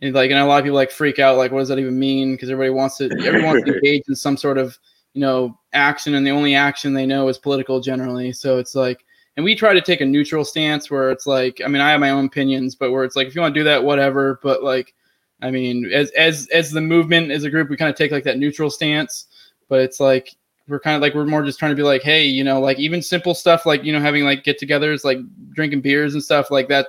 and 0.00 0.14
like, 0.14 0.30
and 0.30 0.40
a 0.40 0.46
lot 0.46 0.58
of 0.58 0.64
people 0.64 0.76
like 0.76 0.90
freak 0.90 1.18
out, 1.18 1.36
like, 1.36 1.52
what 1.52 1.58
does 1.58 1.68
that 1.68 1.78
even 1.78 1.98
mean? 1.98 2.34
Because 2.34 2.50
everybody 2.50 2.74
wants 2.74 2.96
to, 2.98 3.04
everyone 3.24 3.44
wants 3.54 3.64
to 3.66 3.74
engage 3.74 4.02
in 4.08 4.16
some 4.16 4.36
sort 4.36 4.58
of, 4.58 4.78
you 5.12 5.20
know, 5.20 5.58
action, 5.72 6.14
and 6.14 6.26
the 6.26 6.30
only 6.30 6.54
action 6.54 6.94
they 6.94 7.06
know 7.06 7.28
is 7.28 7.38
political 7.38 7.80
generally. 7.80 8.32
So 8.32 8.58
it's 8.58 8.74
like, 8.74 9.04
and 9.36 9.44
we 9.44 9.54
try 9.54 9.74
to 9.74 9.80
take 9.80 10.00
a 10.00 10.06
neutral 10.06 10.44
stance 10.44 10.90
where 10.90 11.10
it's 11.10 11.26
like, 11.26 11.60
I 11.64 11.68
mean, 11.68 11.82
I 11.82 11.90
have 11.90 12.00
my 12.00 12.10
own 12.10 12.26
opinions, 12.26 12.74
but 12.74 12.92
where 12.92 13.04
it's 13.04 13.16
like, 13.16 13.26
if 13.26 13.34
you 13.34 13.40
want 13.40 13.54
to 13.54 13.60
do 13.60 13.64
that, 13.64 13.82
whatever. 13.82 14.38
But 14.42 14.62
like, 14.62 14.94
I 15.42 15.50
mean, 15.50 15.90
as 15.92 16.10
as 16.12 16.48
as 16.52 16.70
the 16.70 16.80
movement 16.80 17.30
as 17.30 17.44
a 17.44 17.50
group, 17.50 17.68
we 17.68 17.76
kind 17.76 17.90
of 17.90 17.96
take 17.96 18.12
like 18.12 18.24
that 18.24 18.38
neutral 18.38 18.70
stance. 18.70 19.26
But 19.68 19.80
it's 19.80 19.98
like 19.98 20.34
we're 20.68 20.80
kind 20.80 20.96
of 20.96 21.02
like 21.02 21.14
we're 21.14 21.26
more 21.26 21.42
just 21.42 21.58
trying 21.58 21.72
to 21.72 21.76
be 21.76 21.82
like, 21.82 22.02
hey, 22.02 22.24
you 22.24 22.44
know, 22.44 22.60
like 22.60 22.78
even 22.78 23.02
simple 23.02 23.34
stuff 23.34 23.66
like 23.66 23.82
you 23.84 23.92
know 23.92 24.00
having 24.00 24.24
like 24.24 24.44
get-togethers, 24.44 25.04
like 25.04 25.18
drinking 25.50 25.80
beers 25.80 26.14
and 26.14 26.22
stuff 26.22 26.50
like 26.50 26.68
that. 26.68 26.88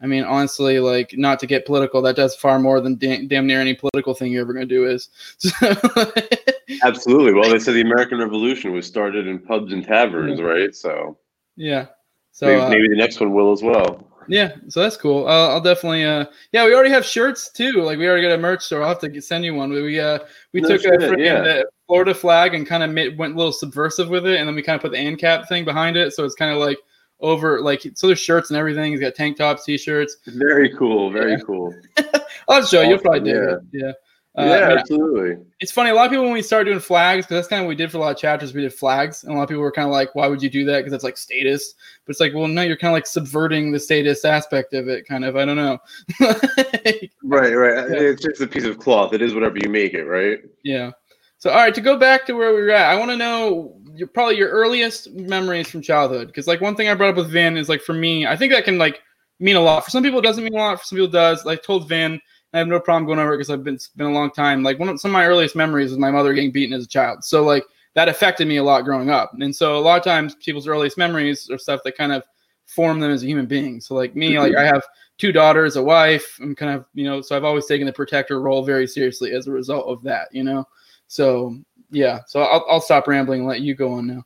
I 0.00 0.06
mean, 0.06 0.24
honestly, 0.24 0.80
like 0.80 1.14
not 1.16 1.38
to 1.40 1.46
get 1.46 1.64
political, 1.64 2.02
that 2.02 2.16
does 2.16 2.34
far 2.34 2.58
more 2.58 2.80
than 2.80 2.96
da- 2.96 3.24
damn 3.26 3.46
near 3.46 3.60
any 3.60 3.74
political 3.74 4.14
thing 4.14 4.32
you're 4.32 4.42
ever 4.42 4.52
gonna 4.52 4.66
do 4.66 4.88
is. 4.88 5.10
Absolutely. 6.82 7.34
Well, 7.34 7.50
they 7.50 7.58
said 7.60 7.74
the 7.74 7.82
American 7.82 8.18
Revolution 8.18 8.72
was 8.72 8.86
started 8.86 9.28
in 9.28 9.38
pubs 9.38 9.72
and 9.72 9.84
taverns, 9.84 10.40
right? 10.40 10.74
So, 10.74 11.18
yeah. 11.56 11.86
So 12.32 12.46
maybe, 12.46 12.60
uh, 12.60 12.68
maybe 12.70 12.88
the 12.88 12.96
next 12.96 13.20
one 13.20 13.32
will 13.32 13.52
as 13.52 13.62
well. 13.62 14.08
Yeah, 14.28 14.52
so 14.68 14.80
that's 14.80 14.96
cool. 14.96 15.26
I'll, 15.26 15.50
I'll 15.50 15.60
definitely. 15.60 16.04
Uh, 16.04 16.26
yeah, 16.52 16.64
we 16.64 16.74
already 16.74 16.90
have 16.90 17.04
shirts 17.04 17.50
too. 17.50 17.82
Like 17.82 17.98
we 17.98 18.06
already 18.06 18.22
got 18.22 18.32
a 18.32 18.38
merch 18.38 18.62
store. 18.64 18.82
I'll 18.82 18.88
have 18.88 19.00
to 19.00 19.08
get, 19.08 19.24
send 19.24 19.44
you 19.44 19.54
one. 19.54 19.70
We 19.70 19.82
we, 19.82 20.00
uh 20.00 20.20
we 20.52 20.60
No 20.60 20.68
took 20.68 20.80
a 20.80 20.82
shit, 20.82 21.00
freaking 21.00 21.24
yeah. 21.24 21.60
uh, 21.60 21.62
Florida 21.86 22.14
flag 22.14 22.54
and 22.54 22.66
kind 22.66 22.82
of 22.82 22.90
made, 22.90 23.18
went 23.18 23.34
a 23.34 23.36
little 23.36 23.52
subversive 23.52 24.08
with 24.08 24.26
it, 24.26 24.38
and 24.38 24.48
then 24.48 24.54
we 24.54 24.62
kind 24.62 24.76
of 24.76 24.82
put 24.82 24.92
the 24.92 24.98
ANCAP 24.98 25.48
thing 25.48 25.64
behind 25.64 25.96
it, 25.96 26.12
so 26.12 26.24
it's 26.24 26.34
kind 26.34 26.52
of 26.52 26.58
like 26.58 26.78
over 27.20 27.60
like 27.60 27.82
so 27.94 28.06
there's 28.06 28.20
shirts 28.20 28.50
and 28.50 28.56
everything. 28.58 28.92
He's 28.92 29.00
got 29.00 29.14
tank 29.14 29.36
tops, 29.36 29.64
t-shirts. 29.64 30.16
Very 30.26 30.74
cool. 30.76 31.10
Very 31.10 31.32
Yeah. 31.32 31.38
cool. 31.38 31.74
I'll 32.48 32.64
show 32.64 32.82
you. 32.82 32.90
You'll 32.90 32.98
probably 32.98 33.20
do 33.20 33.30
yeah. 33.30 33.54
it. 33.54 33.60
Yeah. 33.72 33.92
Uh, 34.34 34.44
yeah, 34.44 34.76
absolutely. 34.78 35.36
it's 35.60 35.70
funny. 35.70 35.90
A 35.90 35.94
lot 35.94 36.06
of 36.06 36.10
people 36.10 36.24
when 36.24 36.32
we 36.32 36.40
started 36.40 36.70
doing 36.70 36.80
flags, 36.80 37.26
because 37.26 37.36
that's 37.36 37.48
kind 37.48 37.60
of 37.60 37.66
what 37.66 37.70
we 37.70 37.74
did 37.74 37.90
for 37.90 37.98
a 37.98 38.00
lot 38.00 38.12
of 38.12 38.16
chapters. 38.16 38.54
We 38.54 38.62
did 38.62 38.72
flags, 38.72 39.24
and 39.24 39.32
a 39.32 39.36
lot 39.36 39.42
of 39.42 39.50
people 39.50 39.62
were 39.62 39.70
kind 39.70 39.86
of 39.86 39.92
like, 39.92 40.14
"Why 40.14 40.26
would 40.26 40.42
you 40.42 40.48
do 40.48 40.64
that?" 40.64 40.78
Because 40.78 40.92
that's 40.92 41.04
like 41.04 41.18
status. 41.18 41.74
But 42.06 42.12
it's 42.12 42.20
like, 42.20 42.32
well, 42.32 42.48
no, 42.48 42.62
you're 42.62 42.78
kind 42.78 42.92
of 42.92 42.94
like 42.94 43.06
subverting 43.06 43.72
the 43.72 43.78
status 43.78 44.24
aspect 44.24 44.72
of 44.72 44.88
it. 44.88 45.06
Kind 45.06 45.26
of. 45.26 45.36
I 45.36 45.44
don't 45.44 45.56
know. 45.56 45.78
Right, 47.24 47.52
right. 47.54 47.88
Yeah. 47.88 47.96
It's 47.98 48.22
just 48.22 48.42
a 48.42 48.46
piece 48.46 48.64
of 48.64 48.78
cloth. 48.78 49.14
It 49.14 49.22
is 49.22 49.32
whatever 49.32 49.56
you 49.56 49.70
make 49.70 49.94
it, 49.94 50.04
right? 50.04 50.40
Yeah. 50.64 50.90
So, 51.38 51.50
all 51.50 51.56
right, 51.56 51.74
to 51.74 51.80
go 51.80 51.96
back 51.96 52.26
to 52.26 52.34
where 52.34 52.54
we 52.54 52.60
were 52.62 52.70
at, 52.70 52.90
I 52.90 52.98
want 52.98 53.10
to 53.10 53.16
know 53.16 53.80
your, 53.94 54.08
probably 54.08 54.36
your 54.36 54.50
earliest 54.50 55.10
memories 55.12 55.68
from 55.68 55.82
childhood. 55.82 56.26
Because, 56.26 56.46
like, 56.46 56.60
one 56.60 56.76
thing 56.76 56.88
I 56.88 56.94
brought 56.94 57.10
up 57.10 57.16
with 57.16 57.30
Vin 57.30 57.56
is 57.56 57.68
like, 57.68 57.80
for 57.80 57.94
me, 57.94 58.26
I 58.26 58.36
think 58.36 58.52
that 58.52 58.64
can 58.64 58.76
like 58.76 59.00
mean 59.40 59.56
a 59.56 59.60
lot. 59.60 59.84
For 59.84 59.90
some 59.90 60.02
people, 60.02 60.18
it 60.18 60.22
doesn't 60.22 60.44
mean 60.44 60.54
a 60.54 60.58
lot. 60.58 60.78
For 60.78 60.84
some 60.84 60.96
people, 60.96 61.08
it 61.08 61.12
does. 61.12 61.44
Like, 61.44 61.62
told 61.62 61.88
Vin, 61.88 62.20
I 62.52 62.58
have 62.58 62.68
no 62.68 62.80
problem 62.80 63.06
going 63.06 63.18
over 63.18 63.34
it 63.34 63.38
because 63.38 63.50
I've 63.50 63.64
been 63.64 63.78
been 63.96 64.06
a 64.06 64.12
long 64.12 64.30
time. 64.30 64.62
Like, 64.62 64.78
one 64.78 64.88
of 64.88 65.00
some 65.00 65.10
of 65.10 65.14
my 65.14 65.26
earliest 65.26 65.56
memories 65.56 65.90
was 65.90 65.98
my 65.98 66.10
mother 66.10 66.34
getting 66.34 66.52
beaten 66.52 66.74
as 66.74 66.84
a 66.84 66.88
child. 66.88 67.24
So, 67.24 67.42
like, 67.44 67.64
that 67.94 68.08
affected 68.08 68.48
me 68.48 68.56
a 68.56 68.64
lot 68.64 68.84
growing 68.84 69.10
up. 69.10 69.32
And 69.40 69.54
so, 69.54 69.76
a 69.76 69.80
lot 69.80 69.98
of 69.98 70.04
times, 70.04 70.34
people's 70.36 70.66
earliest 70.66 70.98
memories 70.98 71.50
are 71.50 71.58
stuff 71.58 71.80
that 71.84 71.96
kind 71.96 72.12
of 72.12 72.24
form 72.66 73.00
them 73.00 73.10
as 73.10 73.22
a 73.22 73.26
human 73.26 73.46
being. 73.46 73.80
So 73.80 73.94
like 73.94 74.16
me, 74.16 74.38
like 74.38 74.56
I 74.56 74.64
have 74.64 74.82
two 75.18 75.32
daughters, 75.32 75.76
a 75.76 75.82
wife. 75.82 76.38
I'm 76.40 76.54
kind 76.54 76.72
of 76.72 76.86
you 76.94 77.04
know, 77.04 77.20
so 77.20 77.36
I've 77.36 77.44
always 77.44 77.66
taken 77.66 77.86
the 77.86 77.92
protector 77.92 78.40
role 78.40 78.64
very 78.64 78.86
seriously 78.86 79.32
as 79.32 79.46
a 79.46 79.52
result 79.52 79.86
of 79.86 80.02
that. 80.04 80.28
You 80.32 80.44
know, 80.44 80.66
so 81.06 81.56
yeah. 81.90 82.20
So 82.26 82.42
I'll 82.42 82.64
I'll 82.68 82.80
stop 82.80 83.06
rambling 83.06 83.40
and 83.40 83.48
let 83.48 83.60
you 83.60 83.74
go 83.74 83.92
on 83.92 84.06
now. 84.06 84.24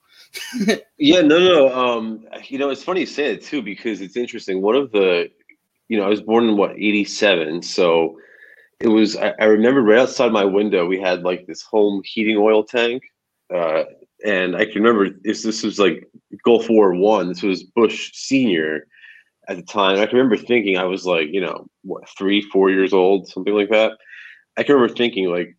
yeah, 0.99 1.23
no, 1.23 1.39
no. 1.39 1.75
Um, 1.75 2.27
you 2.45 2.59
know, 2.59 2.71
it's 2.71 2.83
funny 2.83 3.01
you 3.01 3.07
say 3.07 3.33
it 3.33 3.43
too 3.43 3.63
because 3.63 4.01
it's 4.01 4.17
interesting. 4.17 4.61
One 4.61 4.77
of 4.77 4.93
the, 4.93 5.31
you 5.89 5.99
know, 5.99 6.05
I 6.05 6.09
was 6.09 6.23
born 6.23 6.49
in 6.49 6.57
what 6.57 6.73
'87, 6.73 7.63
so 7.63 8.19
it 8.81 8.89
was. 8.89 9.17
I, 9.17 9.35
I 9.41 9.45
remember 9.45 9.83
right 9.83 10.01
outside 10.01 10.33
my 10.33 10.45
window, 10.45 10.87
we 10.87 11.01
had 11.01 11.23
like 11.23 11.47
this 11.47 11.63
home 11.63 12.03
heating 12.05 12.37
oil 12.37 12.65
tank, 12.65 13.03
uh, 13.55 13.85
and 14.25 14.57
I 14.57 14.65
can 14.65 14.83
remember 14.83 15.17
this. 15.23 15.43
This 15.43 15.63
was 15.63 15.79
like 15.79 16.09
Gulf 16.45 16.69
War 16.69 16.95
One. 16.95 17.29
This 17.29 17.43
was 17.43 17.63
Bush 17.63 18.13
Senior 18.15 18.87
at 19.49 19.57
the 19.57 19.63
time. 19.63 19.99
I 19.99 20.07
can 20.07 20.17
remember 20.19 20.37
thinking 20.37 20.77
I 20.77 20.85
was 20.85 21.07
like, 21.07 21.29
you 21.31 21.41
know, 21.41 21.67
what 21.83 22.09
three, 22.19 22.43
four 22.43 22.71
years 22.71 22.93
old, 22.93 23.29
something 23.29 23.55
like 23.55 23.71
that. 23.71 23.93
I 24.57 24.63
can 24.63 24.75
remember 24.75 24.95
thinking 24.95 25.27
like, 25.29 25.57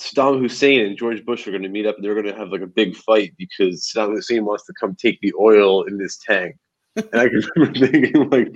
Saddam 0.00 0.40
Hussein 0.40 0.80
and 0.80 0.96
George 0.96 1.24
Bush 1.24 1.46
are 1.46 1.50
going 1.50 1.62
to 1.62 1.68
meet 1.68 1.86
up 1.86 1.96
and 1.96 2.04
they're 2.04 2.14
going 2.14 2.26
to 2.26 2.38
have 2.38 2.50
like 2.50 2.60
a 2.60 2.66
big 2.66 2.96
fight 2.96 3.32
because 3.36 3.90
Saddam 3.94 4.14
Hussein 4.14 4.44
wants 4.44 4.64
to 4.66 4.72
come 4.78 4.94
take 4.94 5.20
the 5.20 5.34
oil 5.40 5.84
in 5.84 5.98
this 5.98 6.18
tank. 6.18 6.56
And 7.12 7.20
I 7.20 7.28
can 7.28 7.42
remember 7.56 7.86
thinking 7.86 8.30
like, 8.30 8.48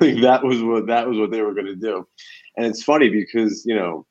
like 0.00 0.20
that 0.22 0.40
was 0.42 0.62
what 0.62 0.86
that 0.86 1.08
was 1.08 1.18
what 1.18 1.30
they 1.30 1.42
were 1.42 1.54
going 1.54 1.66
to 1.66 1.76
do. 1.76 2.06
And 2.56 2.66
it's 2.66 2.82
funny 2.82 3.08
because 3.08 3.64
you 3.66 3.74
know, 3.74 4.06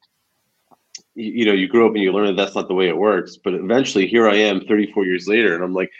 you, 1.15 1.31
you 1.31 1.45
know, 1.45 1.53
you 1.53 1.67
grow 1.67 1.87
up 1.87 1.93
and 1.93 2.03
you 2.03 2.11
learn 2.11 2.27
that 2.27 2.37
that's 2.41 2.55
not 2.55 2.67
the 2.67 2.73
way 2.73 2.87
it 2.87 2.97
works. 2.97 3.37
But 3.43 3.53
eventually, 3.53 4.07
here 4.07 4.29
I 4.29 4.35
am, 4.35 4.61
34 4.61 5.05
years 5.05 5.27
later, 5.27 5.55
and 5.55 5.63
I'm 5.63 5.73
like, 5.73 5.91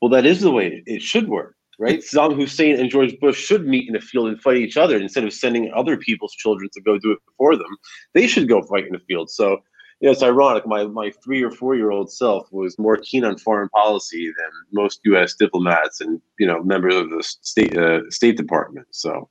well, 0.00 0.10
that 0.10 0.26
is 0.26 0.40
the 0.40 0.50
way 0.50 0.82
it 0.86 1.02
should 1.02 1.28
work, 1.28 1.56
right? 1.78 2.00
Saddam 2.12 2.36
Hussein 2.36 2.78
and 2.78 2.90
George 2.90 3.18
Bush 3.20 3.38
should 3.38 3.66
meet 3.66 3.88
in 3.88 3.96
a 3.96 4.00
field 4.00 4.28
and 4.28 4.40
fight 4.40 4.58
each 4.58 4.76
other 4.76 4.96
instead 4.96 5.24
of 5.24 5.32
sending 5.32 5.72
other 5.74 5.96
people's 5.96 6.34
children 6.34 6.68
to 6.72 6.80
go 6.80 6.98
do 6.98 7.12
it 7.12 7.18
before 7.26 7.56
them. 7.56 7.76
They 8.12 8.26
should 8.26 8.48
go 8.48 8.62
fight 8.62 8.86
in 8.86 8.92
the 8.92 8.98
field. 9.00 9.30
So 9.30 9.58
you 10.00 10.06
know, 10.06 10.12
it's 10.12 10.22
ironic. 10.22 10.66
My 10.66 10.84
my 10.84 11.10
three 11.22 11.42
or 11.42 11.50
four 11.50 11.76
year 11.76 11.90
old 11.90 12.12
self 12.12 12.52
was 12.52 12.78
more 12.78 12.96
keen 12.96 13.24
on 13.24 13.38
foreign 13.38 13.68
policy 13.70 14.26
than 14.26 14.50
most 14.72 15.00
U.S. 15.04 15.34
diplomats 15.34 16.00
and 16.00 16.20
you 16.38 16.46
know 16.46 16.62
members 16.62 16.94
of 16.94 17.10
the 17.10 17.22
state 17.22 17.76
uh, 17.76 18.00
State 18.10 18.36
Department. 18.36 18.86
So 18.90 19.28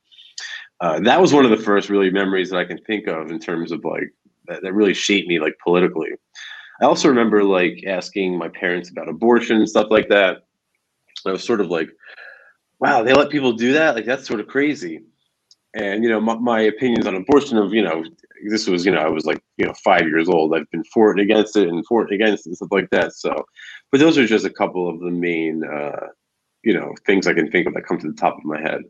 uh, 0.80 1.00
that 1.00 1.20
was 1.20 1.32
one 1.32 1.44
of 1.44 1.50
the 1.50 1.64
first 1.64 1.88
really 1.88 2.10
memories 2.10 2.50
that 2.50 2.58
I 2.58 2.64
can 2.64 2.78
think 2.78 3.06
of 3.06 3.30
in 3.30 3.38
terms 3.38 3.72
of 3.72 3.84
like 3.84 4.12
that, 4.46 4.62
that 4.62 4.72
really 4.72 4.94
shaped 4.94 5.28
me 5.28 5.38
like 5.38 5.56
politically. 5.62 6.10
I 6.80 6.86
also 6.86 7.08
remember 7.08 7.44
like 7.44 7.84
asking 7.86 8.36
my 8.36 8.48
parents 8.48 8.90
about 8.90 9.08
abortion 9.08 9.58
and 9.58 9.68
stuff 9.68 9.88
like 9.90 10.08
that. 10.08 10.44
I 11.26 11.30
was 11.30 11.44
sort 11.44 11.60
of 11.60 11.68
like, 11.68 11.88
wow, 12.80 13.02
they 13.02 13.14
let 13.14 13.30
people 13.30 13.52
do 13.52 13.72
that? 13.74 13.94
Like 13.94 14.04
that's 14.06 14.26
sort 14.26 14.40
of 14.40 14.48
crazy. 14.48 15.00
And 15.74 16.02
you 16.02 16.10
know, 16.10 16.20
my, 16.20 16.36
my 16.36 16.60
opinions 16.62 17.06
on 17.06 17.14
abortion 17.14 17.58
of 17.58 17.72
you 17.72 17.82
know 17.82 18.04
this 18.48 18.66
was, 18.66 18.84
you 18.84 18.92
know, 18.92 18.98
I 18.98 19.08
was 19.08 19.24
like, 19.24 19.42
you 19.56 19.66
know, 19.66 19.72
five 19.84 20.02
years 20.02 20.28
old. 20.28 20.54
I've 20.54 20.70
been 20.70 20.84
for 20.84 21.10
and 21.10 21.20
against 21.20 21.56
it 21.56 21.68
and 21.68 21.86
for 21.86 22.02
and 22.02 22.12
against 22.12 22.46
it 22.46 22.50
and 22.50 22.56
stuff 22.56 22.72
like 22.72 22.90
that. 22.90 23.12
So, 23.14 23.44
but 23.90 24.00
those 24.00 24.18
are 24.18 24.26
just 24.26 24.44
a 24.44 24.50
couple 24.50 24.88
of 24.88 25.00
the 25.00 25.10
main, 25.10 25.64
uh, 25.64 26.08
you 26.62 26.74
know, 26.74 26.94
things 27.06 27.26
I 27.26 27.34
can 27.34 27.50
think 27.50 27.66
of 27.66 27.74
that 27.74 27.86
come 27.86 27.98
to 27.98 28.08
the 28.08 28.14
top 28.14 28.36
of 28.38 28.44
my 28.44 28.60
head. 28.60 28.82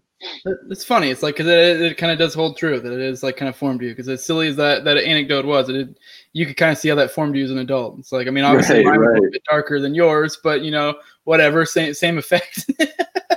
It's 0.71 0.85
funny. 0.85 1.11
It's 1.11 1.23
like 1.23 1.35
because 1.35 1.49
it, 1.49 1.83
it 1.83 1.97
kind 1.99 2.13
of 2.13 2.19
does 2.19 2.33
hold 2.33 2.57
true 2.57 2.81
that 2.81 2.93
it 2.93 3.01
is 3.01 3.23
like 3.23 3.37
kind 3.37 3.49
of 3.49 3.57
formed 3.57 3.83
you. 3.83 3.91
Because 3.91 4.09
as 4.09 4.25
silly 4.25 4.49
as 4.49 4.57
that 4.57 4.85
that 4.85 4.97
anecdote 4.97 5.45
was, 5.45 5.69
it 5.69 5.99
you 6.33 6.47
could 6.47 6.57
kind 6.57 6.73
of 6.73 6.79
see 6.79 6.89
how 6.89 6.95
that 6.95 7.11
formed 7.11 7.37
you 7.37 7.45
as 7.45 7.51
an 7.51 7.59
adult. 7.59 7.99
It's 7.99 8.13
like 8.13 8.27
I 8.27 8.31
mean, 8.31 8.45
obviously 8.45 8.87
right, 8.87 8.99
mine 8.99 9.01
right. 9.01 9.19
a 9.19 9.31
bit 9.31 9.43
darker 9.45 9.81
than 9.81 9.95
yours, 9.95 10.39
but 10.43 10.63
you 10.63 10.71
know, 10.71 10.95
whatever, 11.25 11.67
same 11.67 11.93
same 11.95 12.17
effect. 12.17 12.65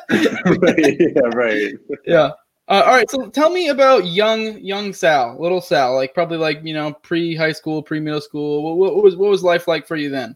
right, 0.10 0.98
yeah, 1.00 1.22
right. 1.34 1.74
Yeah. 2.05 2.29
Uh, 2.69 2.83
all 2.86 2.91
right, 2.91 3.09
so 3.09 3.29
tell 3.29 3.50
me 3.50 3.69
about 3.69 4.07
young 4.07 4.59
young 4.59 4.91
Sal, 4.91 5.38
little 5.39 5.62
Sal, 5.62 5.95
like 5.95 6.13
probably 6.13 6.38
like 6.38 6.59
you 6.63 6.74
know 6.74 6.93
pre 7.01 7.33
high 7.33 7.53
school, 7.53 7.81
pre 7.81 8.00
middle 8.01 8.19
school. 8.19 8.77
What, 8.77 8.93
what, 8.93 9.03
was 9.03 9.15
what 9.15 9.29
was 9.29 9.41
life 9.43 9.67
like 9.69 9.88
for 9.88 9.95
you 9.95 10.09
then? 10.09 10.36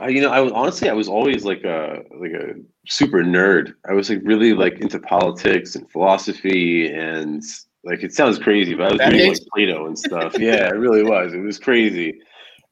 I, 0.00 0.08
you 0.08 0.20
know, 0.20 0.30
I 0.30 0.40
was 0.40 0.52
honestly 0.52 0.88
I 0.88 0.92
was 0.92 1.08
always 1.08 1.44
like 1.44 1.64
a 1.64 2.02
like 2.20 2.30
a 2.32 2.54
super 2.86 3.24
nerd. 3.24 3.74
I 3.88 3.92
was 3.92 4.08
like 4.08 4.20
really 4.22 4.54
like 4.54 4.78
into 4.78 5.00
politics 5.00 5.74
and 5.74 5.90
philosophy 5.90 6.92
and 6.92 7.42
like 7.82 8.04
it 8.04 8.12
sounds 8.12 8.38
crazy, 8.38 8.74
but 8.74 8.86
I 8.86 8.90
was 8.92 8.98
that 8.98 9.12
reading 9.12 9.32
is- 9.32 9.40
like 9.40 9.48
Plato 9.54 9.86
and 9.86 9.98
stuff. 9.98 10.38
yeah, 10.38 10.68
it 10.68 10.76
really 10.76 11.02
was. 11.02 11.34
It 11.34 11.40
was 11.40 11.58
crazy. 11.58 12.20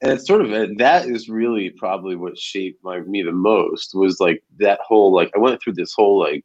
And 0.02 0.12
it's 0.12 0.26
sort 0.26 0.42
of 0.42 0.50
that 0.78 1.06
is 1.06 1.28
really 1.28 1.70
probably 1.70 2.14
what 2.14 2.38
shaped 2.38 2.84
my 2.84 3.00
me 3.00 3.22
the 3.22 3.32
most 3.32 3.94
was 3.94 4.20
like 4.20 4.44
that 4.58 4.78
whole 4.86 5.12
like 5.12 5.30
I 5.34 5.38
went 5.38 5.60
through 5.60 5.72
this 5.72 5.94
whole 5.94 6.20
like 6.20 6.44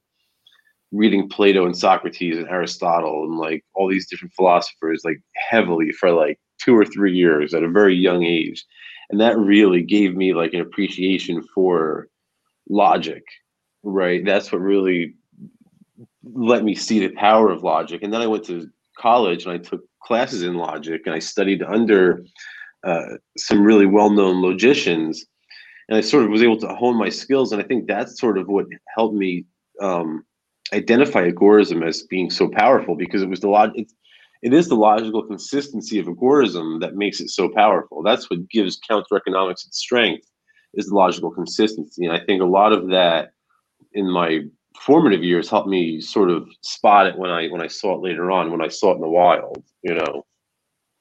reading 0.92 1.30
Plato 1.30 1.66
and 1.66 1.78
Socrates 1.78 2.38
and 2.38 2.48
Aristotle 2.50 3.24
and 3.24 3.38
like 3.38 3.64
all 3.74 3.90
these 3.90 4.10
different 4.10 4.34
philosophers 4.34 5.02
like 5.06 5.22
heavily 5.50 5.92
for 5.92 6.12
like 6.12 6.40
two 6.62 6.76
or 6.76 6.86
three 6.86 7.14
years 7.14 7.54
at 7.54 7.64
a 7.64 7.70
very 7.70 7.96
young 7.96 8.24
age. 8.24 8.64
And 9.10 9.20
that 9.20 9.38
really 9.38 9.84
gave 9.84 10.16
me 10.16 10.34
like 10.34 10.54
an 10.54 10.62
appreciation 10.62 11.44
for 11.54 12.08
logic, 12.70 13.24
right? 13.84 14.24
That's 14.24 14.52
what 14.52 14.62
really 14.62 15.16
let 16.24 16.64
me 16.64 16.76
see 16.76 17.00
the 17.00 17.14
power 17.16 17.50
of 17.50 17.64
logic. 17.64 18.04
And 18.04 18.14
then 18.14 18.22
I 18.22 18.28
went 18.28 18.46
to 18.46 18.70
college 18.98 19.46
and 19.46 19.54
I 19.54 19.58
took 19.58 19.82
classes 20.04 20.44
in 20.44 20.56
logic 20.56 21.02
and 21.06 21.16
I 21.16 21.20
studied 21.20 21.64
under 21.64 22.24
uh, 22.84 23.18
some 23.38 23.64
really 23.64 23.86
well 23.86 24.10
known 24.10 24.42
logicians. 24.42 25.26
And 25.90 25.98
I 25.98 26.02
sort 26.02 26.24
of 26.24 26.30
was 26.30 26.44
able 26.44 26.58
to 26.58 26.68
hone 26.68 26.98
my 26.98 27.10
skills. 27.10 27.52
And 27.52 27.62
I 27.62 27.66
think 27.66 27.88
that's 27.88 28.20
sort 28.20 28.38
of 28.38 28.48
what 28.48 28.66
helped 28.96 29.16
me 29.16 29.46
um, 29.82 30.24
identify 30.74 31.30
agorism 31.30 31.86
as 31.86 32.04
being 32.04 32.30
so 32.30 32.50
powerful 32.50 32.96
because 32.96 33.22
it 33.22 33.30
was 33.30 33.42
the 33.42 33.50
log 33.50 33.72
it's, 33.76 33.94
it 34.42 34.54
is 34.54 34.68
the 34.68 34.76
logical 34.76 35.24
consistency 35.24 36.00
of 36.00 36.08
agorism 36.08 36.80
that 36.82 36.96
makes 36.96 37.20
it 37.20 37.30
so 37.30 37.50
powerful. 37.50 38.02
That's 38.02 38.30
what 38.30 38.50
gives 38.50 38.80
counter 38.88 39.16
economics 39.16 39.66
its 39.66 39.78
strength 39.78 40.28
is 40.74 40.88
the 40.88 40.96
logical 40.96 41.32
consistency. 41.32 42.06
And 42.06 42.14
I 42.14 42.24
think 42.26 42.42
a 42.42 42.46
lot 42.46 42.74
of 42.74 42.90
that 42.90 43.34
in 43.94 44.10
my 44.10 44.42
formative 44.80 45.24
years 45.24 45.50
helped 45.50 45.68
me 45.68 46.02
sort 46.02 46.32
of 46.32 46.48
spot 46.62 47.08
it 47.08 47.18
when 47.18 47.30
I 47.30 47.48
when 47.50 47.62
I 47.62 47.68
saw 47.68 47.96
it 47.96 48.02
later 48.02 48.32
on, 48.32 48.52
when 48.52 48.62
I 48.62 48.68
saw 48.68 48.92
it 48.92 48.96
in 48.96 49.02
the 49.02 49.10
wild, 49.10 49.64
you 49.84 49.94
know. 49.94 50.26